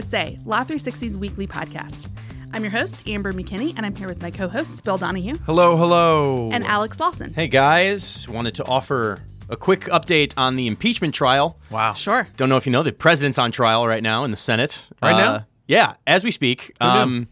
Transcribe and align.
Say, 0.00 0.38
Law 0.44 0.64
360's 0.64 1.16
weekly 1.16 1.46
podcast. 1.46 2.08
I'm 2.52 2.62
your 2.64 2.70
host, 2.72 3.08
Amber 3.08 3.32
McKinney, 3.32 3.74
and 3.76 3.86
I'm 3.86 3.94
here 3.94 4.08
with 4.08 4.20
my 4.22 4.30
co 4.30 4.48
hosts, 4.48 4.80
Bill 4.80 4.98
Donahue 4.98 5.36
Hello, 5.46 5.76
hello. 5.76 6.50
and 6.52 6.64
Alex 6.64 6.98
Lawson. 6.98 7.32
Hey 7.32 7.46
guys, 7.48 8.28
wanted 8.28 8.54
to 8.56 8.64
offer 8.64 9.18
a 9.48 9.56
quick 9.56 9.82
update 9.82 10.32
on 10.36 10.56
the 10.56 10.66
impeachment 10.66 11.14
trial. 11.14 11.58
wow. 11.70 11.92
Sure. 11.94 12.26
Don't 12.36 12.48
know 12.48 12.56
if 12.56 12.66
you 12.66 12.72
know 12.72 12.82
the 12.82 12.92
president's 12.92 13.38
on 13.38 13.52
trial 13.52 13.86
right 13.86 14.02
now 14.02 14.24
in 14.24 14.30
the 14.30 14.36
Senate. 14.36 14.86
Right 15.02 15.14
Uh, 15.14 15.18
now? 15.18 15.46
Yeah, 15.68 15.94
as 16.06 16.24
we 16.24 16.30
speak. 16.32 16.72
Um, 16.80 17.28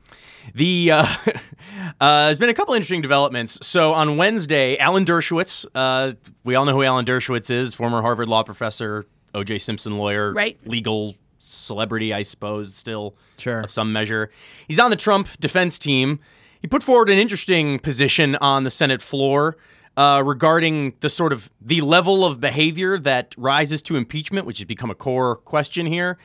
the 0.54 0.90
uh, 0.92 1.06
uh, 2.00 2.26
there's 2.26 2.38
been 2.38 2.48
a 2.48 2.54
couple 2.54 2.74
interesting 2.74 3.02
developments. 3.02 3.58
So 3.66 3.92
on 3.94 4.16
Wednesday, 4.16 4.76
Alan 4.78 5.04
Dershowitz, 5.04 5.66
uh, 5.74 6.12
we 6.44 6.54
all 6.54 6.64
know 6.64 6.72
who 6.74 6.82
Alan 6.84 7.04
Dershowitz 7.04 7.50
is, 7.50 7.74
former 7.74 8.00
Harvard 8.02 8.28
law 8.28 8.42
professor, 8.44 9.06
O.J. 9.34 9.58
Simpson 9.58 9.98
lawyer, 9.98 10.32
Right. 10.32 10.58
legal 10.64 11.14
celebrity, 11.48 12.12
I 12.12 12.22
suppose, 12.22 12.74
still 12.74 13.16
Sure. 13.38 13.60
of 13.60 13.70
some 13.70 13.92
measure. 13.92 14.30
He's 14.66 14.78
on 14.78 14.90
the 14.90 14.96
Trump 14.96 15.28
defense 15.40 15.78
team. 15.78 16.20
He 16.60 16.68
put 16.68 16.82
forward 16.82 17.08
an 17.10 17.18
interesting 17.18 17.78
position 17.78 18.36
on 18.36 18.64
the 18.64 18.70
Senate 18.70 19.00
floor 19.02 19.56
uh, 19.96 20.22
regarding 20.24 20.94
the 21.00 21.08
sort 21.08 21.32
of 21.32 21.50
the 21.60 21.80
level 21.80 22.24
of 22.24 22.40
behavior 22.40 22.98
that 23.00 23.34
rises 23.36 23.82
to 23.82 23.96
impeachment, 23.96 24.46
which 24.46 24.58
has 24.58 24.64
become 24.64 24.90
a 24.90 24.94
core 24.94 25.36
question 25.36 25.86
here. 25.86 26.18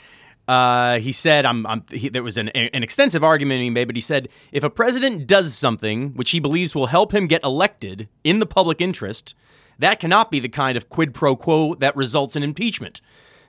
Uh, 0.48 1.00
he 1.00 1.12
said, 1.12 1.46
"I'm." 1.46 1.66
I'm 1.66 1.86
he, 1.90 2.10
there 2.10 2.22
was 2.22 2.36
an, 2.36 2.50
an 2.50 2.84
extensive 2.84 3.24
argument 3.24 3.62
he 3.62 3.70
made, 3.70 3.86
but 3.86 3.96
he 3.96 4.02
said, 4.02 4.28
if 4.52 4.64
a 4.64 4.70
president 4.70 5.26
does 5.26 5.54
something 5.54 6.10
which 6.16 6.32
he 6.32 6.40
believes 6.42 6.76
will 6.76 6.88
help 6.88 7.14
him 7.14 7.28
get 7.28 7.42
elected 7.46 8.10
in 8.26 8.40
the 8.40 8.46
public 8.46 8.82
interest, 8.82 9.36
that 9.80 10.02
cannot 10.02 10.30
be 10.32 10.42
the 10.42 10.50
kind 10.50 10.76
of 10.76 10.90
quid 10.90 11.14
pro 11.14 11.36
quo 11.38 11.76
that 11.76 11.96
results 11.96 12.36
in 12.36 12.44
impeachment. 12.44 13.00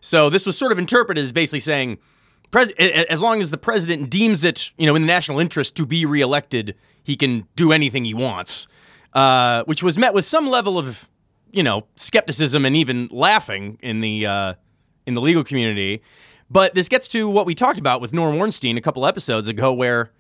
So 0.05 0.29
this 0.29 0.45
was 0.45 0.57
sort 0.59 0.71
of 0.71 0.79
interpreted 0.79 1.23
as 1.23 1.33
basically 1.33 1.61
saying, 1.61 1.97
as 2.79 3.23
long 3.23 3.41
as 3.41 3.51
the 3.51 3.57
president 3.57 4.11
deems 4.11 4.45
it, 4.45 4.71
you 4.77 4.87
know, 4.87 4.95
in 4.95 5.01
the 5.01 5.09
national 5.09 5.41
interest 5.41 5.75
to 5.77 5.87
be 5.87 6.05
reelected, 6.05 6.75
he 7.03 7.17
can 7.17 7.49
do 7.57 7.73
anything 7.73 8.05
he 8.05 8.13
wants, 8.13 8.69
uh, 9.15 9.65
which 9.65 9.83
was 9.83 9.97
met 9.97 10.13
with 10.13 10.27
some 10.27 10.47
level 10.47 10.79
of, 10.79 11.09
you 11.53 11.63
know, 11.63 11.87
skepticism 11.97 12.67
and 12.67 12.77
even 12.77 13.09
laughing 13.11 13.79
in 13.81 14.03
the 14.03 14.27
uh, 14.27 14.55
in 15.07 15.15
the 15.15 15.23
legal 15.23 15.43
community. 15.43 16.03
But 16.51 16.75
this 16.75 16.89
gets 16.89 17.09
to 17.09 17.27
what 17.27 17.47
we 17.47 17.55
talked 17.55 17.79
about 17.79 18.03
with 18.03 18.13
Norm 18.13 18.37
Ornstein 18.37 18.77
a 18.77 18.83
couple 18.83 19.07
episodes 19.07 19.49
ago, 19.49 19.73
where, 19.73 20.13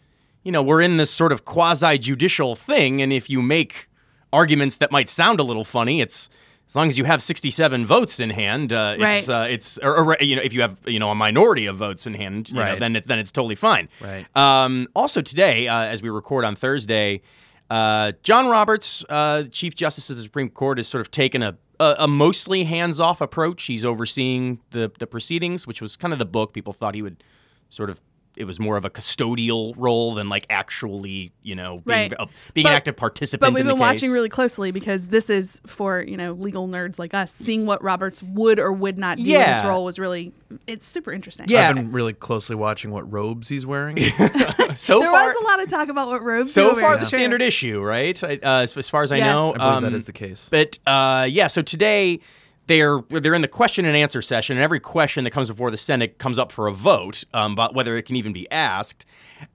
you 0.44 0.50
know, 0.50 0.62
we're 0.62 0.80
in 0.80 0.96
this 0.96 1.10
sort 1.10 1.30
of 1.30 1.44
quasi 1.44 1.98
judicial 1.98 2.56
thing, 2.56 3.02
and 3.02 3.12
if 3.12 3.28
you 3.28 3.42
make 3.42 3.88
arguments 4.32 4.76
that 4.76 4.90
might 4.90 5.10
sound 5.10 5.40
a 5.40 5.44
little 5.44 5.64
funny, 5.64 6.00
it's 6.00 6.30
as 6.66 6.74
long 6.76 6.88
as 6.88 6.96
you 6.98 7.04
have 7.04 7.22
67 7.22 7.86
votes 7.86 8.20
in 8.20 8.30
hand, 8.30 8.72
uh, 8.72 8.96
it's 8.98 9.28
Right. 9.28 9.28
uh, 9.28 9.46
it's 9.48 9.78
or, 9.78 9.96
or, 9.96 10.16
you 10.20 10.36
know 10.36 10.42
if 10.42 10.52
you 10.52 10.62
have 10.62 10.80
you 10.86 10.98
know 10.98 11.10
a 11.10 11.14
minority 11.14 11.66
of 11.66 11.76
votes 11.76 12.06
in 12.06 12.14
hand, 12.14 12.48
you 12.48 12.54
know, 12.56 12.60
Right. 12.62 12.80
then 12.80 12.96
it, 12.96 13.06
then 13.06 13.18
it's 13.18 13.30
totally 13.30 13.54
fine. 13.54 13.88
Right. 14.00 14.26
Um, 14.36 14.88
also 14.94 15.20
today, 15.20 15.68
uh, 15.68 15.82
as 15.84 16.02
we 16.02 16.08
record 16.10 16.44
on 16.44 16.56
Thursday, 16.56 17.22
uh, 17.70 18.12
John 18.22 18.46
Roberts, 18.48 19.04
uh, 19.08 19.44
Chief 19.50 19.74
Justice 19.74 20.10
of 20.10 20.16
the 20.16 20.22
Supreme 20.22 20.48
Court, 20.48 20.78
has 20.78 20.88
sort 20.88 21.00
of 21.00 21.10
taken 21.10 21.42
a 21.42 21.56
a, 21.80 21.96
a 22.00 22.08
mostly 22.08 22.62
hands-off 22.64 23.20
approach. 23.20 23.64
He's 23.64 23.84
overseeing 23.84 24.60
the 24.70 24.90
the 24.98 25.06
proceedings, 25.06 25.66
which 25.66 25.80
was 25.82 25.96
kind 25.96 26.12
of 26.12 26.18
the 26.18 26.24
book. 26.26 26.52
People 26.52 26.72
thought 26.72 26.94
he 26.94 27.02
would 27.02 27.22
sort 27.70 27.90
of. 27.90 28.00
It 28.36 28.44
was 28.44 28.58
more 28.58 28.76
of 28.76 28.84
a 28.84 28.90
custodial 28.90 29.74
role 29.76 30.14
than 30.14 30.28
like 30.28 30.46
actually, 30.50 31.32
you 31.42 31.54
know, 31.54 31.82
being, 31.86 32.10
Right. 32.10 32.14
uh, 32.18 32.26
being 32.52 32.64
But- 32.64 32.70
an 32.70 32.76
active 32.76 32.96
participant. 32.96 33.40
But 33.40 33.52
we've 33.54 33.60
in 33.60 33.66
the 33.66 33.74
been 33.74 33.80
watching 33.80 34.10
really 34.10 34.28
closely 34.28 34.70
because 34.72 35.06
this 35.06 35.30
is 35.30 35.60
for, 35.66 36.02
you 36.02 36.16
know, 36.16 36.32
legal 36.32 36.66
nerds 36.68 36.98
like 36.98 37.14
us. 37.14 37.32
Seeing 37.32 37.64
what 37.66 37.82
Roberts 37.82 38.22
would 38.22 38.58
or 38.58 38.72
would 38.72 38.98
not 38.98 39.18
do 39.18 39.22
in 39.22 39.40
this 39.40 39.64
role 39.64 39.84
was 39.84 39.98
really, 39.98 40.32
it's 40.66 40.86
super 40.86 41.12
interesting. 41.12 41.46
Yeah. 41.48 41.68
I've 41.68 41.76
been 41.76 41.92
really 41.92 42.12
closely 42.12 42.56
watching 42.56 42.90
what 42.90 43.10
robes 43.12 43.48
he's 43.48 43.64
wearing. 43.66 43.98
so 44.00 44.08
far. 44.08 44.28
There 44.28 44.76
far. 44.76 45.26
was 45.28 45.36
a 45.40 45.44
lot 45.44 45.60
of 45.62 45.68
talk 45.68 45.88
about 45.88 46.08
what 46.08 46.22
robes 46.22 46.52
so 46.52 46.72
far, 46.74 46.82
wears, 46.90 47.02
the 47.02 47.08
sure. 47.08 47.18
standard 47.18 47.42
issue, 47.42 47.80
right? 47.80 48.20
Uh, 48.22 48.36
as, 48.42 48.76
as 48.76 48.88
far 48.88 49.02
as 49.02 49.12
I 49.12 49.18
Yeah. 49.18 49.32
know, 49.32 49.50
I 49.54 49.56
believe 49.58 49.72
Um, 49.76 49.82
that 49.84 49.92
is 49.94 50.04
the 50.06 50.12
case. 50.12 50.48
But 50.50 50.78
uh, 50.86 51.26
yeah, 51.30 51.46
so 51.46 51.62
today 51.62 52.20
they're 52.66 53.00
they're 53.10 53.34
in 53.34 53.42
the 53.42 53.48
question 53.48 53.84
and 53.84 53.96
answer 53.96 54.22
session, 54.22 54.56
and 54.56 54.62
every 54.62 54.80
question 54.80 55.24
that 55.24 55.30
comes 55.30 55.48
before 55.48 55.70
the 55.70 55.76
Senate 55.76 56.18
comes 56.18 56.38
up 56.38 56.50
for 56.50 56.66
a 56.66 56.72
vote 56.72 57.24
um, 57.34 57.52
about 57.52 57.74
whether 57.74 57.96
it 57.96 58.04
can 58.04 58.16
even 58.16 58.32
be 58.32 58.50
asked. 58.50 59.04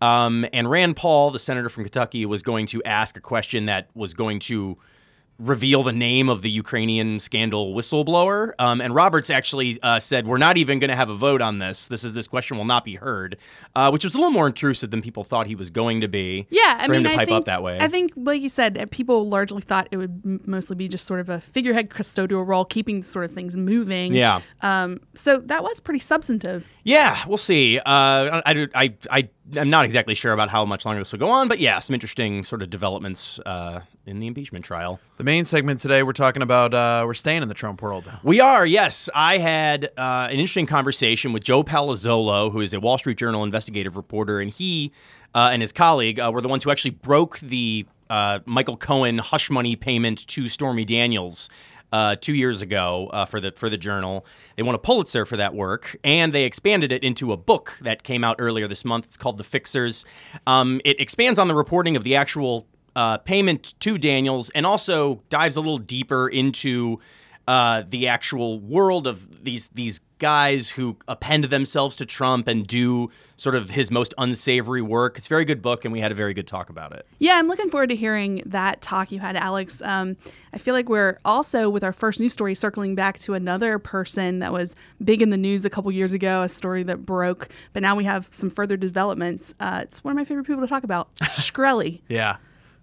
Um, 0.01 0.45
and 0.53 0.69
Rand 0.69 0.95
Paul, 0.95 1.31
the 1.31 1.39
senator 1.39 1.69
from 1.69 1.83
Kentucky, 1.83 2.25
was 2.25 2.43
going 2.43 2.67
to 2.67 2.83
ask 2.83 3.17
a 3.17 3.21
question 3.21 3.65
that 3.65 3.89
was 3.95 4.13
going 4.13 4.39
to 4.41 4.77
reveal 5.39 5.83
the 5.83 5.93
name 5.93 6.29
of 6.29 6.41
the 6.41 6.49
Ukrainian 6.49 7.19
scandal 7.19 7.73
whistleblower. 7.73 8.51
Um, 8.59 8.81
and 8.81 8.93
Roberts 8.93 9.29
actually 9.29 9.79
uh, 9.81 9.99
said, 9.99 10.27
"We're 10.27 10.37
not 10.37 10.57
even 10.57 10.79
going 10.79 10.89
to 10.89 10.95
have 10.95 11.09
a 11.09 11.15
vote 11.15 11.41
on 11.41 11.59
this. 11.59 11.87
This 11.87 12.03
is 12.03 12.13
this 12.13 12.27
question 12.27 12.57
will 12.57 12.65
not 12.65 12.85
be 12.85 12.95
heard," 12.95 13.37
uh, 13.75 13.89
which 13.89 14.03
was 14.03 14.13
a 14.13 14.17
little 14.17 14.31
more 14.31 14.47
intrusive 14.47 14.91
than 14.91 15.01
people 15.01 15.23
thought 15.23 15.47
he 15.47 15.55
was 15.55 15.69
going 15.69 16.01
to 16.01 16.07
be. 16.07 16.47
Yeah, 16.49 16.77
I 16.79 16.85
for 16.85 16.91
mean, 16.91 17.05
him 17.05 17.13
to 17.13 17.21
I 17.21 17.25
think, 17.25 17.37
up 17.37 17.45
that 17.45 17.63
way. 17.63 17.77
I 17.79 17.87
think, 17.87 18.11
like 18.15 18.41
you 18.41 18.49
said, 18.49 18.89
people 18.91 19.27
largely 19.27 19.61
thought 19.61 19.87
it 19.91 19.97
would 19.97 20.21
m- 20.25 20.41
mostly 20.45 20.75
be 20.75 20.87
just 20.87 21.05
sort 21.05 21.19
of 21.19 21.29
a 21.29 21.39
figurehead 21.39 21.89
custodial 21.89 22.45
role, 22.45 22.65
keeping 22.65 23.01
sort 23.01 23.25
of 23.25 23.31
things 23.31 23.55
moving. 23.55 24.13
Yeah. 24.13 24.41
Um. 24.61 24.99
So 25.15 25.37
that 25.37 25.63
was 25.63 25.79
pretty 25.79 25.99
substantive. 25.99 26.67
Yeah, 26.83 27.23
we'll 27.27 27.37
see. 27.37 27.77
Uh, 27.79 27.81
I, 27.85 28.41
I, 28.45 28.67
I, 28.73 28.93
I, 29.11 29.29
I'm 29.57 29.69
not 29.69 29.85
exactly 29.85 30.15
sure 30.15 30.33
about 30.33 30.49
how 30.49 30.65
much 30.65 30.85
longer 30.85 31.01
this 31.01 31.11
will 31.11 31.19
go 31.19 31.29
on, 31.29 31.47
but 31.47 31.59
yeah, 31.59 31.79
some 31.79 31.93
interesting 31.93 32.43
sort 32.43 32.61
of 32.61 32.69
developments 32.69 33.39
uh, 33.45 33.81
in 34.09 34.19
the 34.19 34.27
impeachment 34.27 34.65
trial. 34.65 34.99
the 35.17 35.23
main 35.23 35.45
segment 35.45 35.79
today, 35.79 36.01
we're 36.03 36.13
talking 36.13 36.41
about 36.41 36.73
uh, 36.73 37.03
we're 37.05 37.13
staying 37.13 37.43
in 37.43 37.47
the 37.47 37.53
Trump 37.53 37.81
world. 37.81 38.11
We 38.23 38.39
are, 38.39 38.65
yes. 38.65 39.07
I 39.13 39.37
had 39.37 39.85
uh, 39.97 40.27
an 40.29 40.31
interesting 40.31 40.65
conversation 40.65 41.31
with 41.31 41.43
Joe 41.43 41.63
Palazzolo, 41.63 42.51
who 42.51 42.59
is 42.61 42.73
a 42.73 42.79
Wall 42.79 42.97
Street 42.97 43.17
Journal 43.17 43.43
investigative 43.43 43.95
reporter, 43.95 44.41
and 44.41 44.49
he 44.49 44.91
uh, 45.35 45.49
and 45.51 45.61
his 45.61 45.71
colleague 45.71 46.19
uh, 46.19 46.31
were 46.33 46.41
the 46.41 46.47
ones 46.47 46.63
who 46.63 46.71
actually 46.71 46.91
broke 46.91 47.39
the 47.39 47.85
uh, 48.09 48.39
Michael 48.45 48.77
Cohen 48.77 49.19
hush 49.19 49.51
money 49.51 49.75
payment 49.75 50.25
to 50.27 50.49
Stormy 50.49 50.85
Daniels. 50.85 51.49
Uh, 51.91 52.15
two 52.15 52.35
years 52.35 52.61
ago, 52.61 53.09
uh, 53.13 53.25
for 53.25 53.39
the 53.39 53.51
for 53.53 53.67
the 53.67 53.77
journal, 53.77 54.23
they 54.55 54.61
won 54.61 54.75
a 54.75 54.77
Pulitzer 54.77 55.25
for 55.25 55.37
that 55.37 55.55
work, 55.55 55.97
and 56.03 56.33
they 56.33 56.43
expanded 56.43 56.91
it 56.91 57.03
into 57.03 57.31
a 57.31 57.37
book 57.37 57.75
that 57.81 58.03
came 58.03 58.23
out 58.23 58.35
earlier 58.37 58.67
this 58.67 58.85
month. 58.85 59.05
It's 59.05 59.17
called 59.17 59.37
The 59.39 59.43
Fixers. 59.43 60.05
Um, 60.45 60.81
it 60.85 60.99
expands 60.99 61.39
on 61.39 61.47
the 61.47 61.55
reporting 61.55 61.95
of 61.95 62.03
the 62.03 62.15
actual 62.15 62.67
uh, 62.99 63.17
payment 63.19 63.79
to 63.79 63.97
Daniels, 63.97 64.49
and 64.49 64.65
also 64.65 65.23
dives 65.29 65.55
a 65.55 65.61
little 65.61 65.77
deeper 65.77 66.27
into 66.27 66.99
uh, 67.47 67.83
the 67.89 68.09
actual 68.09 68.59
world 68.59 69.07
of 69.07 69.41
these 69.41 69.69
these 69.69 70.01
guys 70.19 70.69
who 70.69 70.97
append 71.07 71.45
themselves 71.45 71.95
to 71.95 72.05
Trump 72.05 72.49
and 72.49 72.67
do 72.67 73.09
sort 73.37 73.55
of 73.55 73.69
his 73.69 73.89
most 73.89 74.13
unsavory 74.17 74.81
work. 74.81 75.17
It's 75.17 75.27
a 75.27 75.29
very 75.29 75.45
good 75.45 75.61
book, 75.61 75.85
and 75.85 75.93
we 75.93 76.01
had 76.01 76.11
a 76.11 76.15
very 76.15 76.33
good 76.33 76.45
talk 76.45 76.69
about 76.69 76.91
it. 76.91 77.07
Yeah, 77.19 77.35
I'm 77.35 77.47
looking 77.47 77.69
forward 77.69 77.87
to 77.87 77.95
hearing 77.95 78.43
that 78.45 78.81
talk 78.81 79.13
you 79.13 79.19
had, 79.19 79.37
Alex. 79.37 79.81
Um, 79.81 80.17
I 80.51 80.57
feel 80.57 80.73
like 80.73 80.89
we're 80.89 81.19
also 81.23 81.69
with 81.69 81.85
our 81.85 81.93
first 81.93 82.19
news 82.19 82.33
story 82.33 82.53
circling 82.53 82.95
back 82.95 83.19
to 83.19 83.33
another 83.33 83.79
person 83.79 84.39
that 84.39 84.51
was 84.51 84.75
big 85.01 85.21
in 85.21 85.29
the 85.29 85.37
news 85.37 85.63
a 85.63 85.69
couple 85.69 85.89
years 85.93 86.11
ago, 86.11 86.41
a 86.41 86.49
story 86.49 86.83
that 86.83 87.05
broke, 87.05 87.47
but 87.71 87.81
now 87.81 87.95
we 87.95 88.03
have 88.03 88.27
some 88.29 88.49
further 88.49 88.75
developments. 88.75 89.55
Uh, 89.61 89.79
it's 89.83 90.03
one 90.03 90.11
of 90.11 90.17
my 90.17 90.25
favorite 90.25 90.45
people 90.45 90.61
to 90.61 90.67
talk 90.67 90.83
about, 90.83 91.15
Shkreli. 91.21 92.01
Yeah. 92.09 92.35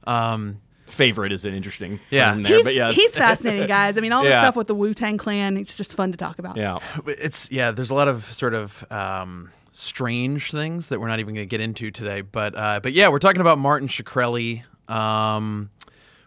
Um, 0.07 0.61
Favorite 0.87 1.33
is 1.33 1.45
an 1.45 1.53
interesting 1.53 1.99
Yeah. 2.11 2.31
term 2.33 2.43
there, 2.45 2.57
He's, 2.57 2.65
but 2.65 2.75
yes, 2.77 2.95
he's 2.95 3.17
fascinating, 3.17 3.67
guys. 3.67 3.99
I 3.99 4.01
mean, 4.01 4.13
all 4.13 4.23
the 4.23 4.29
Yeah. 4.29 4.39
stuff 4.41 4.55
with 4.55 4.69
the 4.69 4.75
Wu 4.75 4.95
Tang 4.95 5.19
Clan, 5.19 5.57
it's 5.57 5.77
just 5.77 5.97
fun 5.97 6.13
to 6.13 6.17
talk 6.17 6.39
about. 6.39 6.57
yeah. 6.57 6.79
it's 7.07 7.51
yeah. 7.51 7.73
There's 7.73 7.91
a 7.91 7.95
lot 7.95 8.07
of 8.07 8.25
sort 8.33 8.55
of 8.55 8.85
um, 8.93 9.51
strange 9.73 10.53
things 10.53 10.89
that 10.91 11.01
we're 11.01 11.09
not 11.09 11.19
even 11.19 11.35
going 11.35 11.45
to 11.47 11.51
get 11.51 11.61
into 11.61 11.91
today. 11.91 12.21
But 12.21 12.57
uh, 12.57 12.79
but 12.81 12.93
yeah, 12.93 13.09
we're 13.09 13.19
talking 13.19 13.41
about 13.41 13.59
Martin 13.59 13.89
Shkreli. 13.89 14.63
Um, 14.89 15.71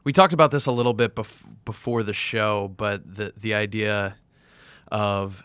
we 0.04 0.12
talked 0.12 0.34
about 0.34 0.52
this 0.52 0.66
a 0.66 0.72
little 0.74 0.94
bit 0.94 1.16
bef- 1.16 1.46
before 1.64 2.04
the 2.04 2.14
show, 2.14 2.68
but 2.76 3.16
the 3.16 3.34
the 3.38 3.54
idea 3.54 4.18
of 4.92 5.44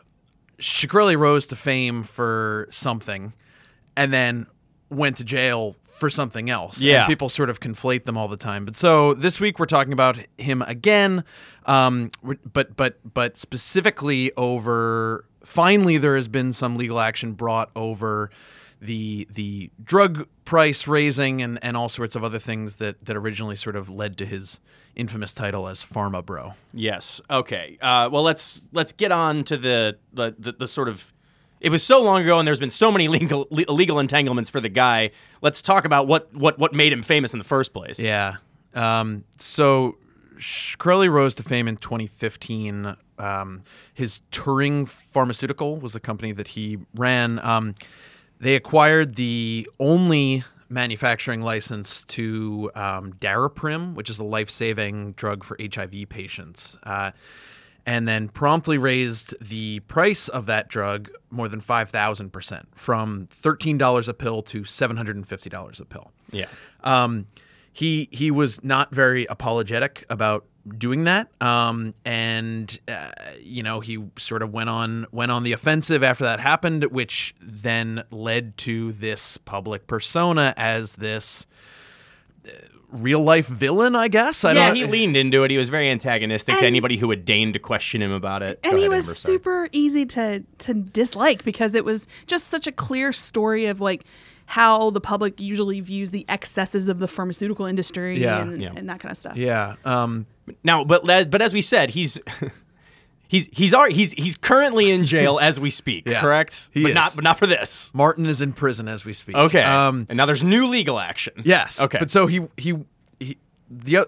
Shkreli 0.58 1.16
rose 1.16 1.46
to 1.48 1.56
fame 1.56 2.02
for 2.02 2.66
something, 2.72 3.32
and 3.96 4.12
then 4.12 4.46
went 4.94 5.16
to 5.18 5.24
jail 5.24 5.76
for 5.84 6.10
something 6.10 6.50
else. 6.50 6.76
And 6.78 6.84
Yeah. 6.86 7.06
people 7.06 7.28
sort 7.28 7.50
of 7.50 7.60
conflate 7.60 8.04
them 8.04 8.16
all 8.16 8.28
the 8.28 8.36
time. 8.36 8.64
But 8.64 8.76
so 8.76 9.14
this 9.14 9.40
week 9.40 9.58
we're 9.58 9.66
talking 9.66 9.92
about 9.92 10.18
him 10.38 10.62
again, 10.62 11.24
um, 11.66 12.10
but 12.52 12.76
but 12.76 12.98
but 13.14 13.36
specifically 13.36 14.32
over. 14.36 15.24
Finally, 15.42 15.98
there 15.98 16.16
has 16.16 16.26
been 16.28 16.52
some 16.54 16.76
legal 16.76 16.98
action 16.98 17.32
brought 17.32 17.70
over 17.76 18.30
the 18.80 19.26
the 19.32 19.70
drug 19.82 20.26
price 20.44 20.86
raising 20.86 21.40
and, 21.42 21.58
and 21.62 21.76
all 21.76 21.88
sorts 21.88 22.16
of 22.16 22.24
other 22.24 22.38
things 22.38 22.76
that 22.76 23.02
that 23.04 23.16
originally 23.16 23.56
sort 23.56 23.76
of 23.76 23.88
led 23.88 24.16
to 24.18 24.26
his 24.26 24.58
infamous 24.96 25.32
title 25.32 25.66
as 25.68 25.84
Pharma 25.84 26.24
Bro. 26.24 26.54
Yes. 26.72 27.20
Okay. 27.30 27.78
Uh, 27.80 28.08
well, 28.12 28.22
let's 28.22 28.60
let's 28.72 28.92
get 28.92 29.12
on 29.12 29.44
to 29.44 29.56
the, 29.56 29.96
the 30.12 30.34
the 30.38 30.52
the 30.52 30.68
sort 30.68 30.88
of. 30.88 31.12
It 31.64 31.70
was 31.70 31.82
so 31.82 32.02
long 32.02 32.20
ago, 32.20 32.38
and 32.38 32.46
there's 32.46 32.60
been 32.60 32.68
so 32.68 32.92
many 32.92 33.08
legal 33.08 33.48
legal 33.50 33.98
entanglements 33.98 34.50
for 34.50 34.60
the 34.60 34.68
guy. 34.68 35.12
Let's 35.40 35.62
talk 35.62 35.86
about 35.86 36.06
what 36.06 36.32
what 36.34 36.58
what 36.58 36.74
made 36.74 36.92
him 36.92 37.02
famous 37.02 37.32
in 37.32 37.38
the 37.38 37.44
first 37.44 37.72
place. 37.72 37.98
Yeah. 37.98 38.36
Um, 38.74 39.24
so 39.38 39.96
Shkreli 40.36 41.10
rose 41.10 41.34
to 41.36 41.42
fame 41.42 41.66
in 41.66 41.76
2015. 41.76 42.96
Um, 43.18 43.62
his 43.94 44.20
Turing 44.30 44.86
Pharmaceutical 44.86 45.78
was 45.80 45.94
the 45.94 46.00
company 46.00 46.32
that 46.32 46.48
he 46.48 46.78
ran. 46.94 47.38
Um, 47.38 47.74
They 48.40 48.56
acquired 48.56 49.14
the 49.14 49.66
only 49.80 50.44
manufacturing 50.68 51.40
license 51.40 52.02
to 52.02 52.70
um, 52.74 53.14
Daraprim, 53.14 53.94
which 53.94 54.10
is 54.10 54.18
a 54.18 54.24
life 54.24 54.50
saving 54.50 55.12
drug 55.12 55.44
for 55.44 55.56
HIV 55.58 56.10
patients. 56.10 56.76
Uh, 56.82 57.12
and 57.86 58.08
then 58.08 58.28
promptly 58.28 58.78
raised 58.78 59.34
the 59.46 59.80
price 59.80 60.28
of 60.28 60.46
that 60.46 60.68
drug 60.68 61.10
more 61.30 61.48
than 61.48 61.60
5,000% 61.60 62.62
from 62.74 63.28
$13 63.28 64.08
a 64.08 64.14
pill 64.14 64.42
to 64.42 64.62
$750 64.62 65.80
a 65.80 65.84
pill. 65.84 66.10
Yeah. 66.30 66.46
Um, 66.82 67.26
he 67.74 68.08
he 68.12 68.30
was 68.30 68.62
not 68.62 68.94
very 68.94 69.26
apologetic 69.26 70.06
about 70.08 70.46
doing 70.78 71.04
that, 71.04 71.28
um, 71.42 71.92
and 72.04 72.78
uh, 72.86 73.10
you 73.40 73.64
know 73.64 73.80
he 73.80 74.02
sort 74.16 74.42
of 74.42 74.52
went 74.52 74.70
on 74.70 75.06
went 75.10 75.32
on 75.32 75.42
the 75.42 75.52
offensive 75.52 76.04
after 76.04 76.22
that 76.22 76.38
happened, 76.38 76.84
which 76.84 77.34
then 77.42 78.04
led 78.12 78.56
to 78.58 78.92
this 78.92 79.38
public 79.38 79.88
persona 79.88 80.54
as 80.56 80.94
this 80.94 81.46
uh, 81.46 81.50
real 82.90 83.20
life 83.22 83.46
villain, 83.48 83.96
I 83.96 84.08
guess. 84.08 84.44
I 84.44 84.52
yeah, 84.52 84.66
don't, 84.68 84.76
he 84.76 84.84
leaned 84.84 85.16
into 85.16 85.42
it. 85.44 85.50
He 85.50 85.56
was 85.58 85.68
very 85.68 85.90
antagonistic 85.90 86.58
to 86.58 86.64
anybody 86.64 86.96
who 86.96 87.08
would 87.08 87.24
deign 87.24 87.52
to 87.52 87.58
question 87.58 88.00
him 88.02 88.12
about 88.12 88.42
it. 88.42 88.62
Go 88.62 88.70
and 88.70 88.78
he 88.78 88.84
ahead, 88.84 88.96
was 88.96 89.06
Amber, 89.08 89.14
super 89.14 89.68
easy 89.72 90.06
to 90.06 90.44
to 90.58 90.74
dislike 90.74 91.44
because 91.44 91.74
it 91.74 91.84
was 91.84 92.06
just 92.26 92.48
such 92.48 92.66
a 92.66 92.72
clear 92.72 93.12
story 93.12 93.66
of 93.66 93.80
like 93.80 94.04
how 94.46 94.90
the 94.90 95.00
public 95.00 95.40
usually 95.40 95.80
views 95.80 96.10
the 96.10 96.24
excesses 96.28 96.86
of 96.88 96.98
the 96.98 97.08
pharmaceutical 97.08 97.64
industry 97.66 98.20
Yeah. 98.20 98.42
and, 98.42 98.60
Yeah. 98.62 98.72
and 98.76 98.88
that 98.90 99.00
kind 99.00 99.10
of 99.10 99.16
stuff. 99.18 99.36
Yeah. 99.36 99.74
Um, 99.84 100.26
Now, 100.62 100.84
but 100.84 101.04
but 101.04 101.40
as 101.42 101.54
we 101.54 101.62
said, 101.62 101.90
he's 101.90 102.20
he's 103.34 103.48
he's 103.52 103.74
already, 103.74 103.94
he's 103.94 104.12
he's 104.12 104.36
currently 104.36 104.90
in 104.90 105.04
jail 105.06 105.38
as 105.38 105.58
we 105.60 105.70
speak. 105.70 106.04
Yeah, 106.08 106.20
correct? 106.20 106.70
he 106.72 106.82
but 106.82 106.88
is. 106.90 106.94
not 106.94 107.14
but 107.14 107.24
not 107.24 107.38
for 107.38 107.46
this. 107.46 107.90
Martin 107.94 108.26
is 108.26 108.40
in 108.40 108.52
prison 108.52 108.86
as 108.88 109.04
we 109.04 109.12
speak. 109.12 109.36
Okay. 109.36 109.62
Um, 109.62 110.06
and 110.08 110.16
now 110.16 110.26
there's 110.26 110.44
new 110.44 110.66
legal 110.66 110.98
action. 110.98 111.34
Yes. 111.44 111.80
Okay. 111.80 111.98
But 111.98 112.10
so 112.10 112.26
he 112.26 112.42
he 112.56 112.74
he 113.18 113.38
the 113.70 114.06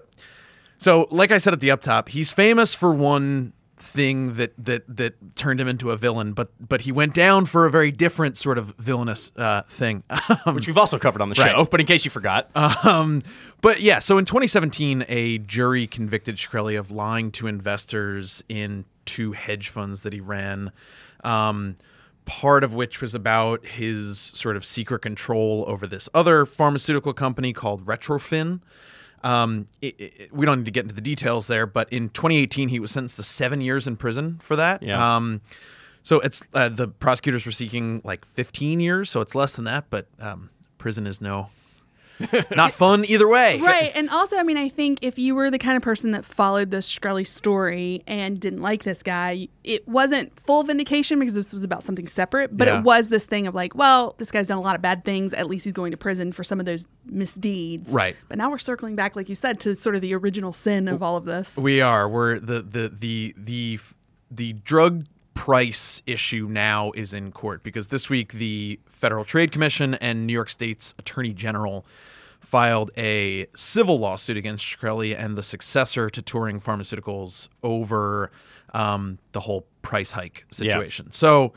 so 0.77 1.07
like 1.11 1.31
I 1.31 1.37
said 1.39 1.53
at 1.53 1.59
the 1.59 1.71
up 1.71 1.81
top, 1.81 2.09
he's 2.09 2.31
famous 2.31 2.73
for 2.73 2.93
one 2.93 3.53
thing 3.79 4.35
that 4.35 4.53
that 4.57 4.83
that 4.95 5.35
turned 5.35 5.59
him 5.61 5.67
into 5.67 5.91
a 5.91 5.97
villain, 5.97 6.33
but 6.33 6.49
but 6.65 6.81
he 6.81 6.91
went 6.91 7.13
down 7.13 7.45
for 7.45 7.65
a 7.65 7.71
very 7.71 7.91
different 7.91 8.37
sort 8.37 8.57
of 8.57 8.73
villainous 8.77 9.31
uh, 9.37 9.61
thing. 9.63 10.03
which 10.53 10.67
we've 10.67 10.77
also 10.77 10.97
covered 10.97 11.21
on 11.21 11.29
the 11.29 11.35
Right. 11.39 11.51
show. 11.51 11.65
But 11.65 11.79
in 11.79 11.85
case 11.85 12.03
you 12.05 12.11
forgot, 12.11 12.49
Um, 12.85 13.23
but 13.61 13.81
yeah, 13.81 13.99
so 13.99 14.17
in 14.17 14.25
2017, 14.25 15.05
a 15.09 15.39
jury 15.39 15.87
convicted 15.87 16.37
Shkreli 16.37 16.77
of 16.79 16.91
lying 16.91 17.31
to 17.33 17.47
investors 17.47 18.43
in 18.49 18.85
two 19.07 19.31
hedge 19.31 19.69
funds 19.69 20.01
that 20.01 20.13
he 20.13 20.19
ran. 20.19 20.71
Um, 21.23 21.75
part 22.25 22.63
of 22.63 22.73
which 22.73 23.01
was 23.01 23.15
about 23.15 23.65
his 23.65 24.19
sort 24.19 24.55
of 24.57 24.65
secret 24.65 24.99
control 24.99 25.63
over 25.67 25.87
this 25.87 26.07
other 26.13 26.45
pharmaceutical 26.45 27.13
company 27.13 27.53
called 27.53 27.85
Retrophin. 27.85 28.59
Um, 29.23 29.65
it, 29.81 29.95
it- 29.99 30.33
we 30.33 30.45
don't 30.45 30.59
need 30.59 30.65
to 30.65 30.71
get 30.71 30.83
into 30.83 30.93
the 30.95 31.01
details 31.01 31.47
there, 31.47 31.65
but 31.65 31.91
in 31.91 32.09
2018, 32.09 32.69
he 32.69 32.79
was 32.79 32.91
sentenced 32.91 33.15
to 33.15 33.23
seven 33.23 33.61
years 33.61 33.87
in 33.87 33.95
prison 33.95 34.39
for 34.43 34.55
that. 34.57 34.83
Yeah. 34.83 35.15
Um, 35.15 35.41
so 36.03 36.19
it's 36.19 36.41
uh, 36.53 36.69
the 36.69 36.87
prosecutors 36.87 37.45
were 37.45 37.51
seeking 37.51 38.01
like 38.03 38.23
15 38.25 38.79
years, 38.79 39.09
so 39.09 39.21
it's 39.21 39.33
less 39.33 39.53
than 39.53 39.65
that, 39.65 39.85
but 39.89 40.07
um, 40.19 40.49
prison 40.77 41.07
is 41.07 41.19
no 41.19 41.49
not 42.55 42.71
fun 42.71 43.05
either 43.05 43.27
way. 43.27 43.59
Right. 43.67 43.91
And 43.95 44.09
also, 44.09 44.37
I 44.37 44.43
mean, 44.43 44.57
I 44.57 44.69
think 44.69 44.99
if 45.01 45.19
you 45.19 45.35
were 45.35 45.51
the 45.51 45.59
kind 45.59 45.75
of 45.77 45.83
person 45.83 46.11
that 46.11 46.23
followed 46.25 46.71
the 46.71 46.77
Shkreli 46.77 47.27
story 47.27 48.01
and 48.07 48.39
didn't 48.39 48.61
like 48.61 48.83
this 48.83 49.03
guy, 49.03 49.47
it 49.63 49.87
wasn't 49.87 50.37
full 50.39 50.63
vindication 50.63 51.19
because 51.19 51.33
this 51.33 51.51
was 51.53 51.63
about 51.63 51.83
something 51.83 52.07
separate, 52.07 52.55
but 52.55 52.67
Yeah. 52.67 52.79
it 52.79 52.83
was 52.83 53.09
this 53.09 53.25
thing 53.25 53.45
of 53.45 53.53
like, 53.55 53.75
well, 53.75 54.15
this 54.17 54.31
guy's 54.31 54.47
done 54.47 54.57
a 54.57 54.61
lot 54.61 54.75
of 54.75 54.81
bad 54.81 55.03
things. 55.05 55.33
At 55.33 55.47
least 55.47 55.65
he's 55.65 55.73
going 55.73 55.91
to 55.91 55.97
prison 55.97 56.31
for 56.31 56.43
some 56.43 56.59
of 56.59 56.65
those 56.65 56.87
misdeeds. 57.05 57.91
Right. 57.91 58.15
But 58.29 58.37
now 58.37 58.49
we're 58.49 58.57
circling 58.57 58.95
back, 58.95 59.15
like 59.15 59.27
you 59.29 59.35
said, 59.35 59.59
to 59.61 59.75
sort 59.75 59.95
of 59.95 60.01
the 60.01 60.13
original 60.15 60.53
sin 60.53 60.87
of 60.87 61.03
all 61.03 61.17
of 61.17 61.25
this. 61.25 61.57
We 61.57 61.81
are. 61.81 62.07
We're 62.07 62.39
the 62.39 62.61
the 62.61 62.89
the 62.89 63.35
the 63.37 63.79
the 64.31 64.53
drug 64.53 65.05
price 65.37 66.01
issue 66.07 66.47
now 66.49 66.91
is 66.95 67.13
in 67.13 67.31
court 67.31 67.61
because 67.61 67.89
this 67.89 68.09
week 68.09 68.33
the 68.33 68.79
Federal 68.87 69.23
Trade 69.23 69.51
Commission 69.51 69.93
and 69.95 70.25
New 70.25 70.33
York 70.33 70.49
State's 70.49 70.95
Attorney 70.97 71.31
General 71.31 71.85
filed 72.39 72.89
a 72.97 73.45
civil 73.55 73.99
lawsuit 73.99 74.35
against 74.35 74.65
Shkreli 74.65 75.17
and 75.17 75.37
the 75.37 75.43
successor 75.43 76.09
to 76.09 76.21
Turing 76.21 76.61
Pharmaceuticals 76.61 77.49
over 77.61 78.31
um, 78.73 79.19
the 79.33 79.41
whole 79.41 79.67
price 79.83 80.11
hike 80.11 80.43
situation. 80.51 81.11
So 81.11 81.53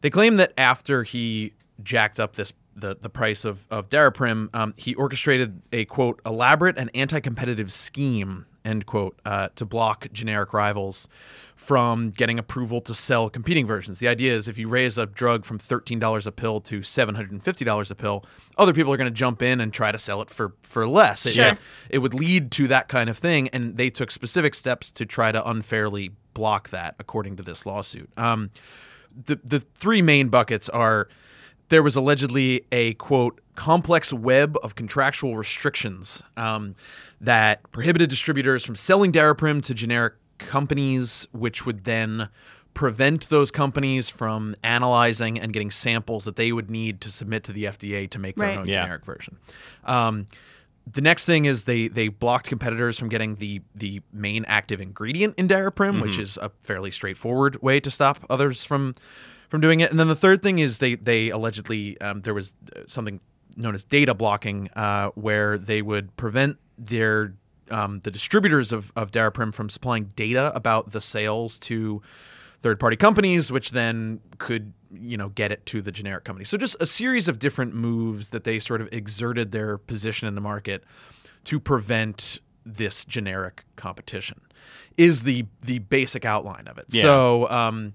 they 0.00 0.10
claim 0.10 0.36
that 0.38 0.52
after 0.58 1.04
he 1.04 1.54
jacked 1.82 2.18
up 2.18 2.34
this 2.34 2.52
the, 2.74 2.96
the 3.00 3.10
price 3.10 3.44
of, 3.44 3.66
of 3.70 3.88
Daraprim, 3.90 4.54
um, 4.54 4.74
he 4.76 4.94
orchestrated 4.94 5.60
a 5.72 5.84
quote 5.84 6.20
elaborate 6.24 6.78
and 6.78 6.90
anti-competitive 6.94 7.72
scheme 7.72 8.46
end 8.64 8.86
quote 8.86 9.18
uh, 9.24 9.48
to 9.56 9.64
block 9.64 10.06
generic 10.12 10.52
rivals 10.52 11.08
from 11.56 12.10
getting 12.10 12.38
approval 12.38 12.80
to 12.80 12.94
sell 12.94 13.28
competing 13.28 13.66
versions. 13.66 13.98
The 13.98 14.08
idea 14.08 14.34
is 14.34 14.48
if 14.48 14.56
you 14.58 14.66
raise 14.68 14.96
a 14.98 15.06
drug 15.06 15.44
from 15.44 15.58
thirteen 15.58 15.98
dollars 15.98 16.26
a 16.26 16.32
pill 16.32 16.60
to 16.62 16.82
seven 16.82 17.14
hundred 17.14 17.32
and 17.32 17.42
fifty 17.42 17.64
dollars 17.64 17.90
a 17.90 17.94
pill, 17.94 18.24
other 18.56 18.72
people 18.72 18.92
are 18.92 18.96
going 18.96 19.10
to 19.10 19.14
jump 19.16 19.42
in 19.42 19.60
and 19.60 19.72
try 19.72 19.92
to 19.92 19.98
sell 19.98 20.22
it 20.22 20.30
for 20.30 20.54
for 20.62 20.86
less. 20.86 21.26
It- 21.26 21.32
Sure. 21.34 21.58
it 21.90 21.98
would 21.98 22.14
lead 22.14 22.50
to 22.52 22.68
that 22.68 22.88
kind 22.88 23.10
of 23.10 23.18
thing, 23.18 23.48
and 23.48 23.76
they 23.76 23.90
took 23.90 24.10
specific 24.10 24.54
steps 24.54 24.90
to 24.92 25.04
try 25.06 25.32
to 25.32 25.48
unfairly 25.48 26.12
block 26.32 26.70
that, 26.70 26.94
according 26.98 27.36
to 27.36 27.42
this 27.42 27.66
lawsuit. 27.66 28.08
Um, 28.16 28.50
the 29.26 29.38
the 29.44 29.60
three 29.60 30.00
main 30.02 30.28
buckets 30.28 30.68
are 30.68 31.08
there 31.68 31.82
was 31.82 31.94
allegedly 31.94 32.64
a 32.72 32.94
quote 32.94 33.40
complex 33.64 34.10
web 34.10 34.56
of 34.62 34.74
contractual 34.74 35.36
restrictions 35.36 36.22
um, 36.38 36.74
that 37.20 37.60
prohibited 37.72 38.08
distributors 38.08 38.64
from 38.64 38.74
selling 38.74 39.12
Daraprim 39.12 39.62
to 39.64 39.74
generic 39.74 40.14
companies, 40.38 41.28
which 41.32 41.66
would 41.66 41.84
then 41.84 42.30
prevent 42.72 43.28
those 43.28 43.50
companies 43.50 44.08
from 44.08 44.56
analyzing 44.62 45.38
and 45.38 45.52
getting 45.52 45.70
samples 45.70 46.24
that 46.24 46.36
they 46.36 46.52
would 46.52 46.70
need 46.70 47.02
to 47.02 47.10
submit 47.12 47.44
to 47.44 47.52
the 47.52 47.64
FDA 47.64 48.08
to 48.08 48.18
make 48.18 48.36
their 48.36 48.48
Right. 48.48 48.56
own 48.56 48.66
Yeah. 48.66 48.80
generic 48.84 49.04
version. 49.04 49.36
Um, 49.84 50.24
the 50.90 51.02
next 51.02 51.26
thing 51.26 51.44
is 51.44 51.64
they 51.64 51.88
they 51.88 52.08
blocked 52.08 52.48
competitors 52.48 52.98
from 52.98 53.10
getting 53.10 53.36
the 53.36 53.60
the 53.74 54.00
main 54.10 54.46
active 54.46 54.80
ingredient 54.80 55.34
in 55.36 55.46
Daraprim, 55.48 56.00
which 56.00 56.16
is 56.18 56.38
a 56.38 56.50
fairly 56.62 56.90
straightforward 56.90 57.60
way 57.60 57.78
to 57.80 57.90
stop 57.90 58.24
others 58.30 58.64
from 58.64 58.94
from 59.50 59.60
doing 59.60 59.80
it. 59.80 59.90
And 59.90 60.00
then 60.00 60.08
the 60.08 60.16
third 60.16 60.42
thing 60.42 60.58
is 60.60 60.78
they 60.78 60.94
they 60.94 61.28
allegedly 61.28 62.00
um, 62.00 62.22
there 62.22 62.32
was 62.34 62.54
uh, 62.74 62.80
something 62.86 63.20
known 63.56 63.74
as 63.74 63.84
data 63.84 64.14
blocking, 64.14 64.68
uh, 64.76 65.10
where 65.10 65.58
they 65.58 65.82
would 65.82 66.16
prevent 66.16 66.58
their 66.78 67.34
um, 67.70 68.00
the 68.00 68.10
distributors 68.10 68.72
of 68.72 68.92
of 68.96 69.10
Daraprim 69.10 69.54
from 69.54 69.70
supplying 69.70 70.12
data 70.16 70.52
about 70.54 70.92
the 70.92 71.00
sales 71.00 71.58
to 71.60 72.02
third 72.60 72.78
party 72.78 72.96
companies, 72.96 73.50
which 73.50 73.70
then 73.70 74.20
could 74.38 74.72
you 74.90 75.16
know 75.16 75.28
get 75.30 75.52
it 75.52 75.64
to 75.66 75.82
the 75.82 75.92
generic 75.92 76.24
company. 76.24 76.44
So 76.44 76.56
just 76.56 76.76
a 76.80 76.86
series 76.86 77.28
of 77.28 77.38
different 77.38 77.74
moves 77.74 78.30
that 78.30 78.44
they 78.44 78.58
sort 78.58 78.80
of 78.80 78.88
exerted 78.92 79.52
their 79.52 79.78
position 79.78 80.28
in 80.28 80.34
the 80.34 80.40
market 80.40 80.84
to 81.44 81.60
prevent 81.60 82.40
this 82.66 83.04
generic 83.04 83.64
competition 83.76 84.40
is 84.96 85.22
the 85.22 85.46
the 85.62 85.78
basic 85.78 86.24
outline 86.24 86.66
of 86.66 86.78
it. 86.78 86.86
Yeah. 86.90 87.02
So 87.02 87.50
um, 87.50 87.94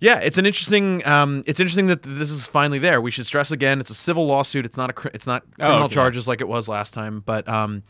yeah, 0.00 0.18
it's 0.18 0.38
an 0.38 0.46
interesting. 0.46 1.06
Um, 1.06 1.42
it's 1.46 1.60
interesting 1.60 1.86
that 1.86 2.02
this 2.02 2.30
is 2.30 2.46
finally 2.46 2.78
there. 2.78 3.00
We 3.00 3.10
should 3.10 3.26
stress 3.26 3.50
again, 3.50 3.80
it's 3.80 3.90
a 3.90 3.94
civil 3.94 4.26
lawsuit. 4.26 4.66
It's 4.66 4.76
not 4.76 4.90
a. 4.90 5.10
It's 5.14 5.26
not 5.26 5.44
criminal 5.54 5.84
okay. 5.84 5.94
charges 5.94 6.28
like 6.28 6.40
it 6.40 6.48
was 6.48 6.68
last 6.68 6.94
time. 6.94 7.20
But 7.20 7.48
um, 7.48 7.82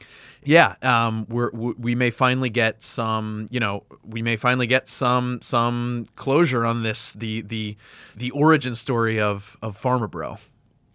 yeah, 0.44 0.76
um, 0.82 1.26
we're, 1.28 1.50
we 1.52 1.72
we 1.72 1.94
may 1.94 2.10
finally 2.10 2.50
get 2.50 2.82
some. 2.82 3.48
You 3.50 3.60
know, 3.60 3.84
we 4.04 4.22
may 4.22 4.36
finally 4.36 4.66
get 4.66 4.88
some 4.88 5.40
some 5.42 6.06
closure 6.16 6.64
on 6.64 6.82
this. 6.82 7.12
The 7.12 7.42
the 7.42 7.76
the 8.16 8.30
origin 8.30 8.76
story 8.76 9.20
of 9.20 9.56
of 9.62 9.80
Pharma 9.80 10.10
Bro. 10.10 10.38